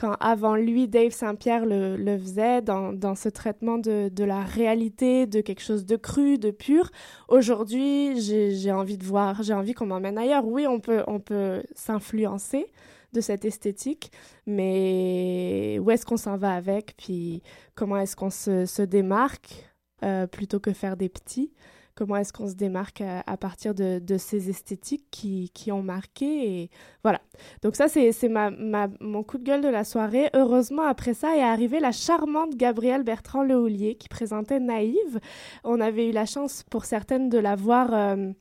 quand 0.02 0.16
avant 0.20 0.56
lui, 0.56 0.88
Dave 0.88 1.12
Saint-Pierre 1.12 1.66
le, 1.66 1.96
le, 1.96 2.18
faisait 2.18 2.64
dans, 2.64 2.92
dans 2.92 3.14
ce 3.14 3.30
traitement 3.30 3.78
de, 3.78 4.10
de, 4.10 4.24
la 4.24 4.42
réalité, 4.42 5.28
de 5.28 5.42
quelque 5.42 5.62
chose 5.62 5.86
de 5.86 5.96
cru, 5.96 6.40
de 6.40 6.50
pur. 6.50 6.90
Aujourd'hui, 7.28 8.20
j'ai 8.20 8.72
envie 8.72 8.98
de 8.98 9.04
voir, 9.04 9.44
j'ai 9.44 9.54
envie 9.54 9.74
qu'on 9.74 9.86
m'emmène 9.86 10.18
ailleurs. 10.18 10.48
Oui, 10.48 10.66
on 10.66 10.80
peut, 10.80 11.04
on 11.06 11.20
peut 11.20 11.62
s'influencer 11.76 12.66
de 13.14 13.22
cette 13.22 13.46
esthétique, 13.46 14.12
mais 14.46 15.80
où 15.82 15.92
est-ce 15.92 16.06
qu'on 16.06 16.18
s'en 16.18 16.38
va 16.38 16.56
avec, 16.56 16.96
puis 16.98 17.42
comment 17.76 17.98
est-ce 17.98 18.16
qu'on 18.16 18.30
se, 18.30 18.82
démarque 18.84 19.72
euh, 20.04 20.28
plutôt 20.28 20.60
que 20.60 20.74
faire 20.74 20.98
des 20.98 21.10
petits? 21.10 21.52
Comment 21.96 22.16
est-ce 22.16 22.34
qu'on 22.34 22.48
se 22.48 22.56
démarque 22.56 23.02
à, 23.02 23.38
partir 23.38 23.74
de, 23.74 24.18
ces 24.18 24.50
esthétiques 24.50 25.06
qui, 25.12 25.72
ont 25.72 25.84
marqué. 25.84 26.62
Et 26.62 26.70
voilà. 27.04 27.22
Donc 27.62 27.76
ça, 27.76 27.88
c'est 27.88 28.12
mon 28.30 29.24
coup 29.24 29.38
de 29.38 29.44
gueule 29.44 29.62
de 29.62 29.68
la 29.68 29.84
soirée. 29.84 30.30
Heureusement, 30.34 30.84
après 30.84 31.14
ça 31.14 31.36
est 31.36 31.42
arrivée 31.42 31.80
la 31.80 31.92
charmante 31.92 32.56
Gabrielle 32.56 33.04
Bertrand 33.04 33.44
Lehoulier 33.44 33.96
qui 33.96 34.10
présentait 34.10 34.60
Naïve. 34.60 35.20
On 35.64 35.80
avait 35.80 36.10
eu 36.10 36.12
la 36.12 36.26
chance 36.26 36.64
pour 36.70 36.86
certaines 36.86 37.30
de 37.30 37.38
la 37.38 37.56
voir 37.56 37.90
euh, 37.94 38.32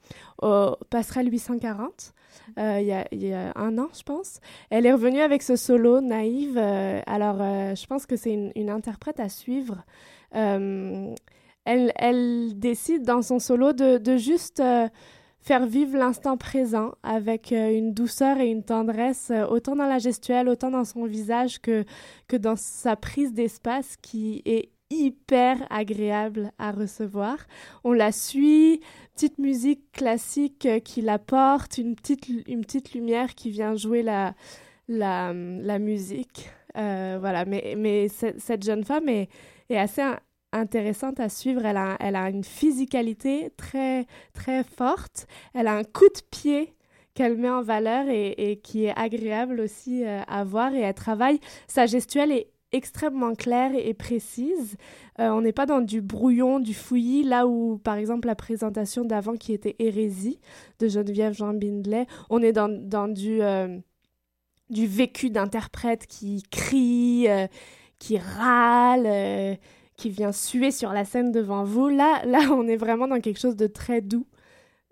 au 0.42 0.76
Passerelle 0.90 1.30
840. 1.30 2.14
Euh, 2.58 3.06
il, 3.12 3.22
y 3.22 3.32
a, 3.32 3.52
un 3.56 3.78
an, 3.78 3.88
je 3.96 4.02
pense. 4.02 4.40
Elle 4.70 4.86
est 4.86 4.92
revenue 4.92 5.20
avec 5.20 5.42
ce 5.42 5.56
solo, 5.56 6.00
Naïve. 6.00 6.58
Euh, 6.58 7.00
alors, 7.06 7.38
je 7.38 7.86
pense 7.86 8.06
que 8.06 8.16
c'est 8.16 8.32
une, 8.32 8.70
interprète 8.70 9.20
à 9.20 9.28
suivre. 9.28 9.84
Elle, 11.64 12.58
décide 12.58 13.02
dans 13.02 13.22
son 13.22 13.38
solo 13.38 13.72
de, 13.72 14.16
juste 14.16 14.60
euh, 14.60 14.88
faire 15.40 15.66
vivre 15.66 15.96
l'instant 15.96 16.36
présent 16.36 16.92
avec 17.02 17.52
euh, 17.52 17.70
une 17.70 17.92
douceur 17.92 18.38
et 18.38 18.48
une 18.48 18.64
tendresse, 18.64 19.30
euh, 19.30 19.46
autant 19.46 19.76
dans 19.76 19.86
la 19.86 19.98
gestuelle, 19.98 20.48
autant 20.48 20.70
dans 20.70 20.84
son 20.84 21.04
visage 21.04 21.60
que, 21.60 21.84
que 22.28 22.36
dans 22.36 22.56
sa 22.56 22.96
prise 22.96 23.32
d'espace 23.32 23.96
qui 24.00 24.42
est 24.44 24.70
hyper 24.90 25.58
agréable 25.70 26.50
à 26.58 26.72
recevoir. 26.72 27.38
On 27.84 27.92
la 27.92 28.10
suit, 28.10 28.80
petite 29.14 29.38
musique 29.38 29.92
classique 29.92 30.66
qui 30.82 31.00
la 31.00 31.18
porte, 31.20 31.78
une 31.78 31.94
petite, 31.94 32.28
une 32.48 32.62
petite 32.62 32.92
lumière 32.92 33.36
qui 33.36 33.50
vient 33.50 33.76
jouer 33.76 34.02
la, 34.02 34.34
la, 34.88 35.32
musique. 35.78 36.50
Voilà, 36.74 37.44
mais, 37.44 37.74
mais 37.78 38.08
cette 38.08 38.64
jeune 38.64 38.82
femme 38.82 39.08
est, 39.08 39.28
est 39.68 39.78
assez 39.78 40.02
intéressante 40.52 41.20
à 41.20 41.28
suivre. 41.28 41.64
Elle 41.64 41.76
a, 41.76 42.30
une 42.30 42.44
physicalité 42.44 43.50
très, 43.56 44.06
très 44.32 44.64
forte. 44.64 45.26
Elle 45.54 45.66
a 45.66 45.74
un 45.74 45.84
coup 45.84 46.08
de 46.08 46.20
pied 46.30 46.74
qu'elle 47.14 47.36
met 47.36 47.50
en 47.50 47.62
valeur 47.62 48.06
et, 48.08 48.60
qui 48.62 48.84
est 48.84 48.96
agréable 48.96 49.60
aussi 49.60 50.04
euh, 50.04 50.20
à 50.26 50.44
voir. 50.44 50.74
Et 50.74 50.80
elle 50.80 50.94
travaille. 50.94 51.40
Sa 51.66 51.86
gestuelle 51.86 52.32
est 52.32 52.50
extrêmement 52.72 53.34
claire 53.34 53.72
et 53.74 53.94
précise. 53.94 54.76
Euh, 55.18 55.30
on 55.30 55.40
n'est 55.40 55.52
pas 55.52 55.66
dans 55.66 55.80
du 55.80 56.00
brouillon, 56.00 56.60
du 56.60 56.72
fouillis, 56.72 57.24
là 57.24 57.48
où, 57.48 57.78
par 57.78 57.96
exemple, 57.96 58.28
la 58.28 58.36
présentation 58.36 59.04
d'avant 59.04 59.34
qui 59.34 59.52
était 59.52 59.74
Hérésie 59.80 60.40
de 60.78 60.86
Geneviève 60.86 61.32
Jean 61.32 61.52
Bindley, 61.52 62.06
on 62.30 62.40
est 62.42 62.52
dans, 62.52 62.68
du, 63.08 63.42
euh, 63.42 63.76
du 64.70 64.86
vécu 64.86 65.30
d'interprète 65.30 66.06
qui 66.06 66.44
crie, 66.48 67.26
qui 67.98 68.18
râle 68.18 69.58
qui 70.00 70.08
vient 70.08 70.32
suer 70.32 70.70
sur 70.70 70.92
la 70.94 71.04
scène 71.04 71.30
devant 71.30 71.62
vous. 71.62 71.88
Là, 71.88 72.24
là, 72.24 72.40
on 72.52 72.66
est 72.66 72.76
vraiment 72.76 73.06
dans 73.06 73.20
quelque 73.20 73.38
chose 73.38 73.56
de 73.56 73.66
très 73.66 74.00
doux 74.00 74.26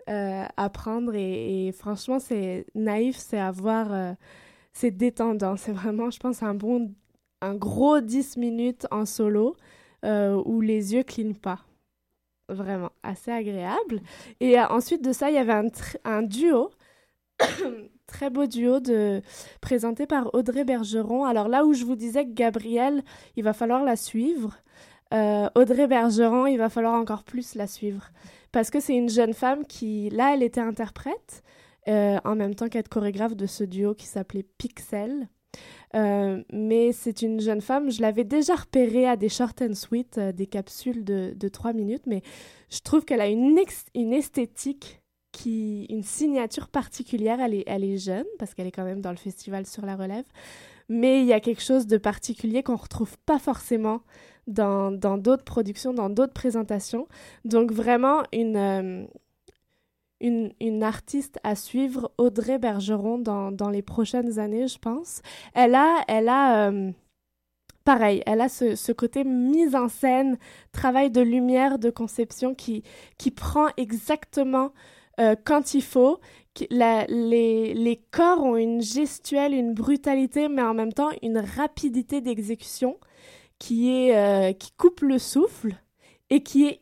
euh, 0.07 0.45
à 0.55 0.69
prendre 0.69 1.15
et, 1.15 1.73
franchement, 1.75 2.19
c'est 2.19 2.65
naïf, 2.75 3.17
c'est 3.17 3.39
avoir, 3.39 3.91
euh, 3.91 4.13
c'est 4.71 4.91
détendant. 4.91 5.57
C'est 5.57 5.71
vraiment, 5.71 6.11
je 6.11 6.19
pense, 6.19 6.43
un 6.43 6.53
bon, 6.53 6.93
un 7.41 7.55
gros 7.55 7.99
10 7.99 8.37
minutes 8.37 8.85
en 8.91 9.05
solo 9.05 9.55
euh, 10.05 10.41
où 10.45 10.61
les 10.61 10.93
yeux 10.93 11.03
clignent 11.03 11.35
pas. 11.35 11.59
vraiment 12.47 12.91
assez 13.03 13.31
agréable. 13.31 14.01
Et 14.39 14.59
euh, 14.59 14.67
ensuite 14.67 15.03
de 15.03 15.11
ça, 15.11 15.29
il 15.29 15.35
y 15.35 15.37
avait 15.39 15.53
un, 15.53 15.67
un 16.05 16.21
duo, 16.21 16.69
très 18.07 18.29
beau 18.29 18.45
duo 18.45 18.79
de, 18.79 19.21
présenté 19.61 20.05
par 20.05 20.33
Audrey 20.33 20.65
Bergeron. 20.65 21.25
Alors 21.25 21.47
là 21.47 21.65
où 21.65 21.73
je 21.73 21.85
vous 21.85 21.95
disais 21.95 22.25
que 22.25 22.33
Gabrielle, 22.33 23.03
il 23.35 23.43
va 23.43 23.53
falloir 23.53 23.83
la 23.83 23.95
suivre, 23.95 24.57
euh, 25.13 25.49
Audrey 25.55 25.87
Bergeron, 25.87 26.45
il 26.47 26.57
va 26.57 26.69
falloir 26.69 26.93
encore 26.93 27.23
plus 27.23 27.55
la 27.55 27.67
suivre. 27.67 28.11
Parce 28.51 28.69
que 28.69 28.79
c'est 28.79 28.95
une 28.95 29.09
jeune 29.09 29.33
femme 29.33 29.65
qui, 29.65 30.09
là, 30.09 30.33
elle 30.33 30.43
était 30.43 30.61
interprète, 30.61 31.43
euh, 31.87 32.19
en 32.23 32.35
même 32.35 32.55
temps 32.55 32.67
qu'être 32.67 32.89
chorégraphe 32.89 33.35
de 33.35 33.45
ce 33.45 33.63
duo 33.63 33.93
qui 33.93 34.05
s'appelait 34.05 34.45
Pixel. 34.57 35.29
Euh, 35.95 36.43
mais 36.53 36.91
c'est 36.91 37.23
une 37.23 37.39
jeune 37.39 37.61
femme, 37.61 37.89
je 37.89 38.01
l'avais 38.01 38.23
déjà 38.23 38.55
repérée 38.55 39.07
à 39.07 39.15
des 39.15 39.29
short 39.29 39.59
and 39.63 39.73
sweet, 39.73 40.19
des 40.19 40.45
capsules 40.45 41.03
de, 41.03 41.33
de 41.35 41.47
3 41.47 41.73
minutes, 41.73 42.03
mais 42.05 42.21
je 42.69 42.79
trouve 42.81 43.05
qu'elle 43.05 43.21
a 43.21 43.27
une, 43.27 43.57
esthétique, 44.13 45.01
qui, 45.31 45.85
une 45.89 46.03
signature 46.03 46.67
particulière. 46.67 47.39
Elle 47.39 47.55
est, 47.55 47.63
elle 47.65 47.83
est 47.83 47.97
jeune, 47.97 48.25
parce 48.37 48.53
qu'elle 48.53 48.67
est 48.67 48.71
quand 48.71 48.83
même 48.83 49.01
dans 49.01 49.11
le 49.11 49.17
festival 49.17 49.65
sur 49.65 49.85
la 49.85 49.95
relève, 49.95 50.25
mais 50.87 51.21
il 51.21 51.25
y 51.25 51.33
a 51.33 51.39
quelque 51.39 51.61
chose 51.61 51.87
de 51.87 51.97
particulier 51.97 52.61
qu'on 52.61 52.75
retrouve 52.75 53.17
pas 53.25 53.39
forcément 53.39 54.01
dans 54.91 55.17
d'autres 55.17 55.43
productions, 55.43 55.93
dans 55.93 56.09
d'autres 56.09 56.33
présentations. 56.33 57.07
Donc 57.45 57.71
vraiment 57.71 58.23
une, 58.33 58.57
euh, 58.57 59.05
une, 60.19 60.51
une 60.59 60.83
artiste 60.83 61.39
à 61.43 61.55
suivre, 61.55 62.11
Audrey 62.17 62.59
Bergeron, 62.59 63.17
dans, 63.19 63.51
dans 63.51 63.69
les 63.69 63.81
prochaines 63.81 64.39
années, 64.39 64.67
je 64.67 64.79
pense. 64.79 65.21
Elle 65.53 65.75
a, 65.75 66.03
elle 66.07 66.29
a 66.29 66.69
euh, 66.69 66.91
pareil, 67.85 68.21
elle 68.25 68.41
a 68.41 68.49
ce, 68.49 68.75
ce 68.75 68.91
côté 68.91 69.23
mise 69.23 69.75
en 69.75 69.87
scène, 69.87 70.37
travail 70.71 71.09
de 71.09 71.21
lumière, 71.21 71.79
de 71.79 71.89
conception 71.89 72.53
qui, 72.53 72.83
qui 73.17 73.31
prend 73.31 73.67
exactement 73.77 74.71
euh, 75.19 75.35
quand 75.43 75.73
il 75.73 75.83
faut. 75.83 76.19
La- 76.71 77.05
les, 77.07 77.73
les 77.73 78.01
corps 78.11 78.43
ont 78.43 78.57
une 78.57 78.81
gestuelle, 78.81 79.53
une 79.53 79.73
brutalité, 79.73 80.49
mais 80.49 80.61
en 80.61 80.73
même 80.73 80.91
temps 80.91 81.09
une 81.21 81.37
rapidité 81.37 82.19
d'exécution 82.19 82.97
qui, 83.59 83.91
est, 83.91 84.15
euh, 84.15 84.53
qui 84.53 84.71
coupe 84.71 85.01
le 85.01 85.19
souffle 85.19 85.75
et 86.29 86.41
qui 86.43 86.67
est 86.67 86.81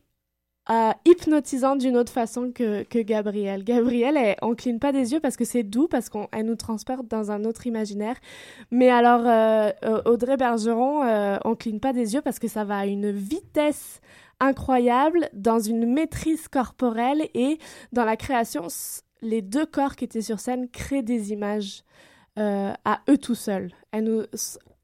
euh, 0.70 0.92
hypnotisant 1.06 1.76
d'une 1.78 1.96
autre 1.96 2.12
façon 2.12 2.52
que, 2.54 2.84
que 2.84 3.00
Gabrielle. 3.00 3.64
Gabrielle, 3.64 4.18
elle, 4.18 4.36
on 4.42 4.54
cligne 4.54 4.80
pas 4.80 4.92
des 4.92 5.14
yeux 5.14 5.20
parce 5.20 5.38
que 5.38 5.46
c'est 5.46 5.64
doux, 5.64 5.88
parce 5.88 6.10
qu'elle 6.10 6.46
nous 6.46 6.56
transporte 6.56 7.08
dans 7.08 7.32
un 7.32 7.46
autre 7.46 7.68
imaginaire. 7.68 8.16
Mais 8.70 8.90
alors, 8.90 9.22
euh, 9.26 9.72
euh, 9.86 10.02
Audrey 10.06 10.36
Bergeron, 10.36 11.04
euh, 11.04 11.38
on 11.46 11.56
cligne 11.56 11.80
pas 11.80 11.94
des 11.94 12.16
yeux 12.16 12.22
parce 12.22 12.40
que 12.40 12.50
ça 12.50 12.66
va 12.66 12.80
à 12.80 12.86
une 12.86 13.12
vitesse 13.12 14.02
incroyable, 14.40 15.30
dans 15.34 15.60
une 15.60 15.92
maîtrise 15.92 16.48
corporelle 16.48 17.30
et 17.34 17.60
dans 17.94 18.06
la 18.06 18.18
création, 18.18 18.68
les 19.22 19.42
deux 19.42 19.66
corps 19.66 19.96
qui 19.96 20.04
étaient 20.04 20.22
sur 20.22 20.40
scène 20.40 20.68
créent 20.70 21.02
des 21.02 21.32
images 21.32 21.84
à 22.36 23.00
eux 23.10 23.18
tout 23.18 23.34
seuls. 23.34 23.72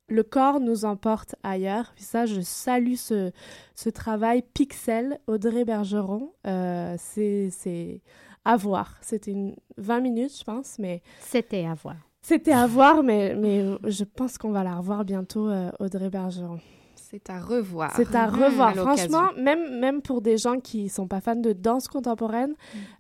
Le 0.10 0.24
corps 0.24 0.60
nous 0.60 0.86
emporte 0.86 1.36
ailleurs. 1.44 1.92
Puis 1.96 2.04
ça, 2.04 2.26
je 2.26 2.42
salue 2.42 2.96
ce, 2.96 3.32
ce 3.76 3.90
travail 3.90 4.44
Pixel, 4.54 5.20
Audrey 5.28 5.66
Bergeron. 5.66 6.34
Euh, 6.48 6.96
c'est 7.00 8.02
à 8.46 8.58
voir. 8.58 8.98
C'était 9.02 9.32
une 9.32 9.56
20 9.78 10.02
minutes, 10.02 10.38
je 10.38 10.44
pense, 10.44 10.78
mais... 10.80 11.02
C'était 11.22 11.66
à 11.66 11.74
voir. 11.74 11.96
C'était 12.22 12.52
à 12.54 12.68
voir, 12.68 13.04
mais, 13.04 13.36
mais 13.36 13.66
je 13.86 14.04
pense 14.04 14.38
qu'on 14.38 14.52
va 14.52 14.64
la 14.64 14.76
revoir 14.78 15.04
bientôt, 15.06 15.48
euh, 15.50 15.72
Audrey 15.80 16.10
Bergeron. 16.10 16.60
C'est 16.96 17.30
à 17.30 17.40
revoir. 17.40 17.94
C'est 17.96 18.16
à 18.16 18.30
Mhm. 18.30 18.44
revoir. 18.44 18.70
À. 18.70 18.74
Franchement, 18.74 19.28
même, 19.38 19.80
même 19.80 20.02
pour 20.02 20.22
des 20.22 20.38
gens 20.38 20.60
qui 20.60 20.90
sont 20.90 21.08
pas 21.08 21.22
fans 21.22 21.36
de 21.36 21.54
danse 21.54 21.88
contemporaine, 21.88 22.54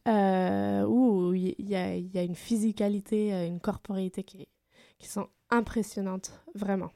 euh, 0.07 0.83
où 0.85 1.33
il 1.33 1.55
y, 1.59 1.75
a- 1.75 1.95
il 1.95 2.11
y 2.13 2.17
a 2.17 2.23
une 2.23 2.35
physicalité, 2.35 3.47
une 3.47 3.59
corporéité 3.59 4.23
qui, 4.23 4.47
qui 4.99 5.07
sont 5.07 5.27
impressionnantes, 5.53 6.31
vraiment. 6.55 6.91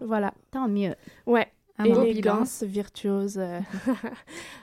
Voilà. 0.00 0.32
Tant 0.50 0.68
mieux. 0.68 0.94
Ouais. 1.26 1.48
Un 1.80 1.84
beau 1.90 2.02
Élégance, 2.02 2.64
virtuose. 2.64 3.38
euh. 3.38 3.60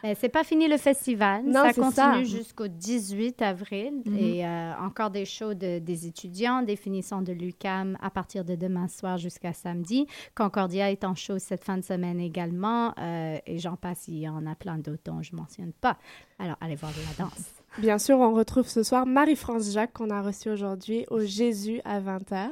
Ben, 0.03 0.15
c'est 0.19 0.27
pas 0.27 0.43
fini 0.43 0.67
le 0.67 0.75
festival. 0.77 1.45
Non, 1.45 1.63
ça 1.63 1.71
continue 1.73 2.25
jusqu'au 2.25 2.67
18 2.67 3.41
avril. 3.41 4.01
Mhm. 4.05 4.17
Et 4.17 4.45
euh, 4.45 4.73
encore 4.81 5.11
des 5.11 5.23
shows 5.23 5.53
de- 5.53 5.79
des 5.79 6.07
étudiants, 6.07 6.61
définition 6.61 7.21
de 7.21 7.31
l'UCAM 7.31 7.97
à 8.01 8.09
partir 8.09 8.43
de 8.43 8.55
demain 8.55 8.89
soir 8.89 9.17
jusqu'à 9.17 9.53
samedi. 9.53 10.07
Concordia 10.35 10.91
est 10.91 11.05
en 11.05 11.15
show 11.15 11.39
cette 11.39 11.63
fin 11.63 11.77
de 11.77 11.83
semaine 11.85 12.19
également. 12.19 12.93
euh, 12.99 13.37
et 13.45 13.59
j'en 13.59 13.77
passe, 13.77 14.09
il 14.09 14.17
y 14.19 14.27
en 14.27 14.45
a 14.45 14.55
plein 14.55 14.77
d'autres 14.77 15.03
dont 15.05 15.21
je 15.21 15.31
ne 15.31 15.37
mentionne 15.37 15.71
pas. 15.71 15.97
Alors, 16.37 16.57
allez 16.59 16.75
voir 16.75 16.91
de 16.91 16.97
la 17.17 17.25
danse. 17.25 17.49
Bien 17.77 17.97
sûr, 17.99 18.19
on 18.19 18.33
retrouve 18.33 18.69
ce 18.69 18.83
soir 18.83 19.05
Marie-France 19.05 19.71
Jacques 19.71 19.91
qu'on 19.91 20.09
a 20.09 20.21
reçue 20.21 20.49
aujourd'hui 20.49 21.05
au 21.11 21.19
Jésus 21.19 21.81
à 21.83 21.99
20h. 21.99 22.47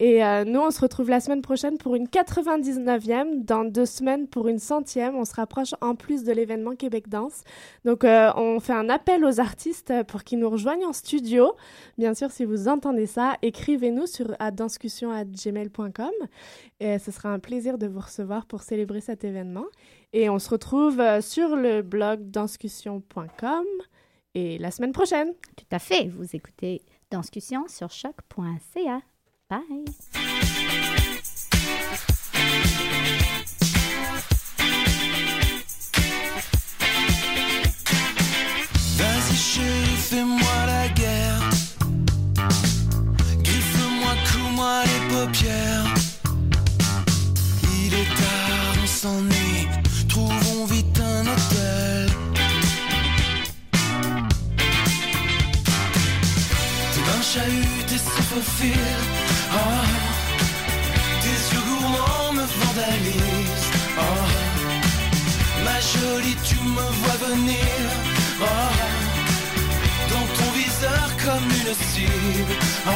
Et 0.00 0.24
euh, 0.24 0.44
nous, 0.44 0.58
on 0.58 0.72
se 0.72 0.80
retrouve 0.80 1.08
la 1.10 1.20
semaine 1.20 1.42
prochaine 1.42 1.78
pour 1.78 1.94
une 1.94 2.06
99e, 2.06 3.44
dans 3.44 3.64
deux 3.64 3.86
semaines 3.86 4.26
pour 4.26 4.48
une 4.48 4.58
centième. 4.58 5.14
On 5.14 5.24
se 5.24 5.34
rapproche 5.34 5.74
en 5.80 5.94
plus 5.94 6.24
de 6.24 6.32
l'événement 6.32 6.74
Québec 6.74 7.08
Danse. 7.08 7.44
Donc, 7.84 8.02
euh, 8.02 8.32
on 8.34 8.58
fait 8.58 8.72
un 8.72 8.88
appel 8.88 9.24
aux 9.24 9.38
artistes 9.38 9.92
pour 10.08 10.24
qu'ils 10.24 10.40
nous 10.40 10.50
rejoignent 10.50 10.86
en 10.86 10.92
studio. 10.92 11.54
Bien 11.96 12.14
sûr, 12.14 12.32
si 12.32 12.44
vous 12.44 12.66
entendez 12.66 13.06
ça, 13.06 13.36
écrivez-nous 13.42 14.06
sur 14.08 14.34
à 14.40 14.50
danscussion@gmail.com. 14.50 16.10
Et 16.80 16.98
ce 16.98 17.12
sera 17.12 17.28
un 17.28 17.38
plaisir 17.38 17.78
de 17.78 17.86
vous 17.86 18.00
recevoir 18.00 18.44
pour 18.46 18.62
célébrer 18.62 19.00
cet 19.00 19.22
événement. 19.22 19.66
Et 20.12 20.28
on 20.28 20.40
se 20.40 20.50
retrouve 20.50 21.00
euh, 21.00 21.20
sur 21.20 21.54
le 21.54 21.82
blog 21.82 22.30
danscussion.com 22.30 23.64
et 24.34 24.58
la 24.58 24.70
semaine 24.70 24.92
prochaine. 24.92 25.32
Tout 25.56 25.64
à 25.70 25.78
fait. 25.78 26.08
Vous 26.08 26.34
écoutez 26.34 26.82
Danscussion 27.10 27.66
sur 27.68 27.90
choc.ca. 27.90 29.00
Bye. 29.48 29.84
Vas-y 38.96 39.36
chérie, 39.36 39.96
fais-moi 39.96 40.66
la 40.66 40.88
guerre. 40.88 41.50
Griffe-moi, 43.42 44.12
cloue-moi 44.26 44.82
les 44.84 45.14
paupières. 45.14 45.94
Il 47.84 47.94
est 47.94 48.14
tard, 48.16 48.74
on 48.82 48.86
s'ennuie. 48.86 49.37
Trouvons 49.37 49.37
Oh. 72.90 72.92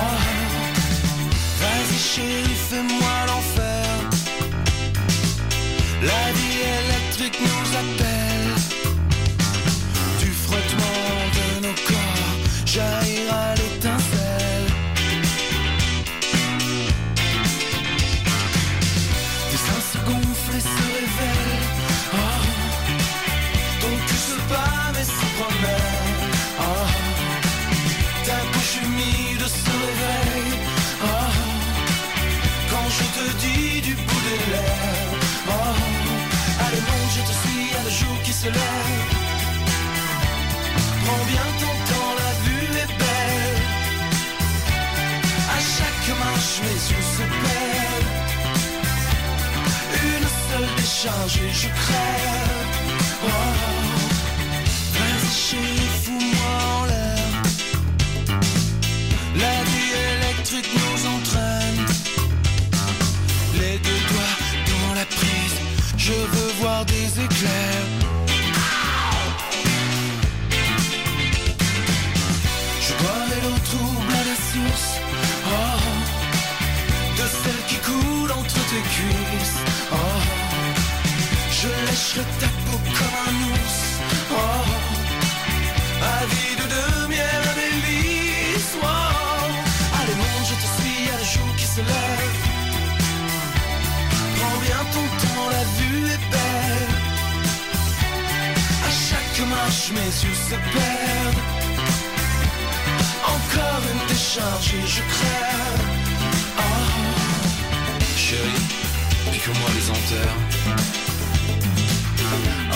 Vas-y 1.60 1.98
chérie, 1.98 2.51
fais-moi 2.51 2.51
je 32.98 33.04
te 33.16 33.24
dis 33.42 33.80
du 33.80 33.94
bout 33.94 34.22
des 34.28 34.42
lèvres. 34.52 35.18
Oh. 35.48 35.52
Allez 36.64 36.82
monte, 36.88 37.10
je 37.16 37.22
te 37.28 37.34
suis, 37.42 37.68
a 37.78 37.82
le 37.88 37.90
jour 38.00 38.16
qui 38.24 38.32
se 38.32 38.46
lève. 38.46 39.10
Prends 41.04 41.24
bien 41.32 41.46
ton 41.60 41.74
temps, 41.90 42.12
la 42.22 42.32
vue 42.44 42.68
est 42.82 42.92
belle. 43.02 43.60
À 45.56 45.58
chaque 45.76 46.08
marche, 46.24 46.56
mes 46.66 46.80
yeux 46.90 47.06
se 47.16 47.24
perdent. 47.44 48.12
Une 50.12 50.28
seule 50.46 50.70
décharge 50.76 51.36
et 51.46 51.52
je 51.62 51.68
crève. 51.80 52.72
Oh. 53.24 53.28
Vas-y 54.96 55.91
je 66.06 66.12
veux 66.12 66.52
voir 66.60 66.84
des 66.84 67.06
éclairs. 67.26 67.88
Je 72.84 72.92
dois 73.00 73.22
l'eau 73.42 73.58
trouble 73.70 74.12
à 74.20 74.24
la 74.30 74.36
source 74.50 74.90
oh, 75.46 75.82
de 77.18 77.26
celle 77.40 77.62
qui 77.68 77.78
coule 77.88 78.32
entre 78.32 78.60
tes 78.70 78.84
cuisses. 78.94 79.60
Oh, 79.92 80.20
je 81.60 81.68
lècherai 81.86 82.24
ta 82.40 82.61
mes 100.12 100.24
yeux 100.24 100.34
se 100.34 100.54
perdent. 100.54 101.42
Encore 103.24 103.82
une 103.92 104.08
décharge 104.08 104.74
et 104.74 104.86
je 104.86 105.02
crève. 105.14 105.84
Oh. 106.58 106.62
Chérie, 108.16 108.66
pique-moi 109.32 109.70
les 109.74 109.90
anthères. 109.90 110.36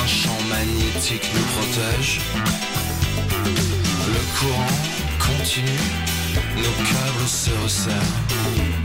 Un 0.02 0.06
champ 0.06 0.38
magnétique 0.48 1.30
nous 1.34 1.46
protège. 1.54 2.20
Le 4.14 4.22
courant 4.38 4.76
continue, 5.18 5.86
nos 6.56 6.76
câbles 6.84 7.28
se 7.28 7.50
resserrent. 7.62 8.75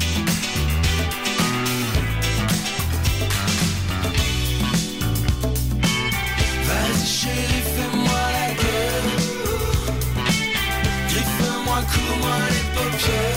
Griffe-moi, 12.12 13.31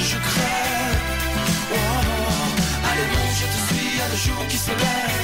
je 0.00 0.18
crève. 0.18 1.00
Oh, 1.72 1.76
allez, 2.88 3.06
bon, 3.12 3.26
je 3.40 3.46
te 3.46 3.58
suis, 3.66 4.00
à 4.00 4.08
le 4.08 4.16
jour 4.16 4.46
qui 4.48 4.58
se 4.58 4.70
lève. 4.70 5.23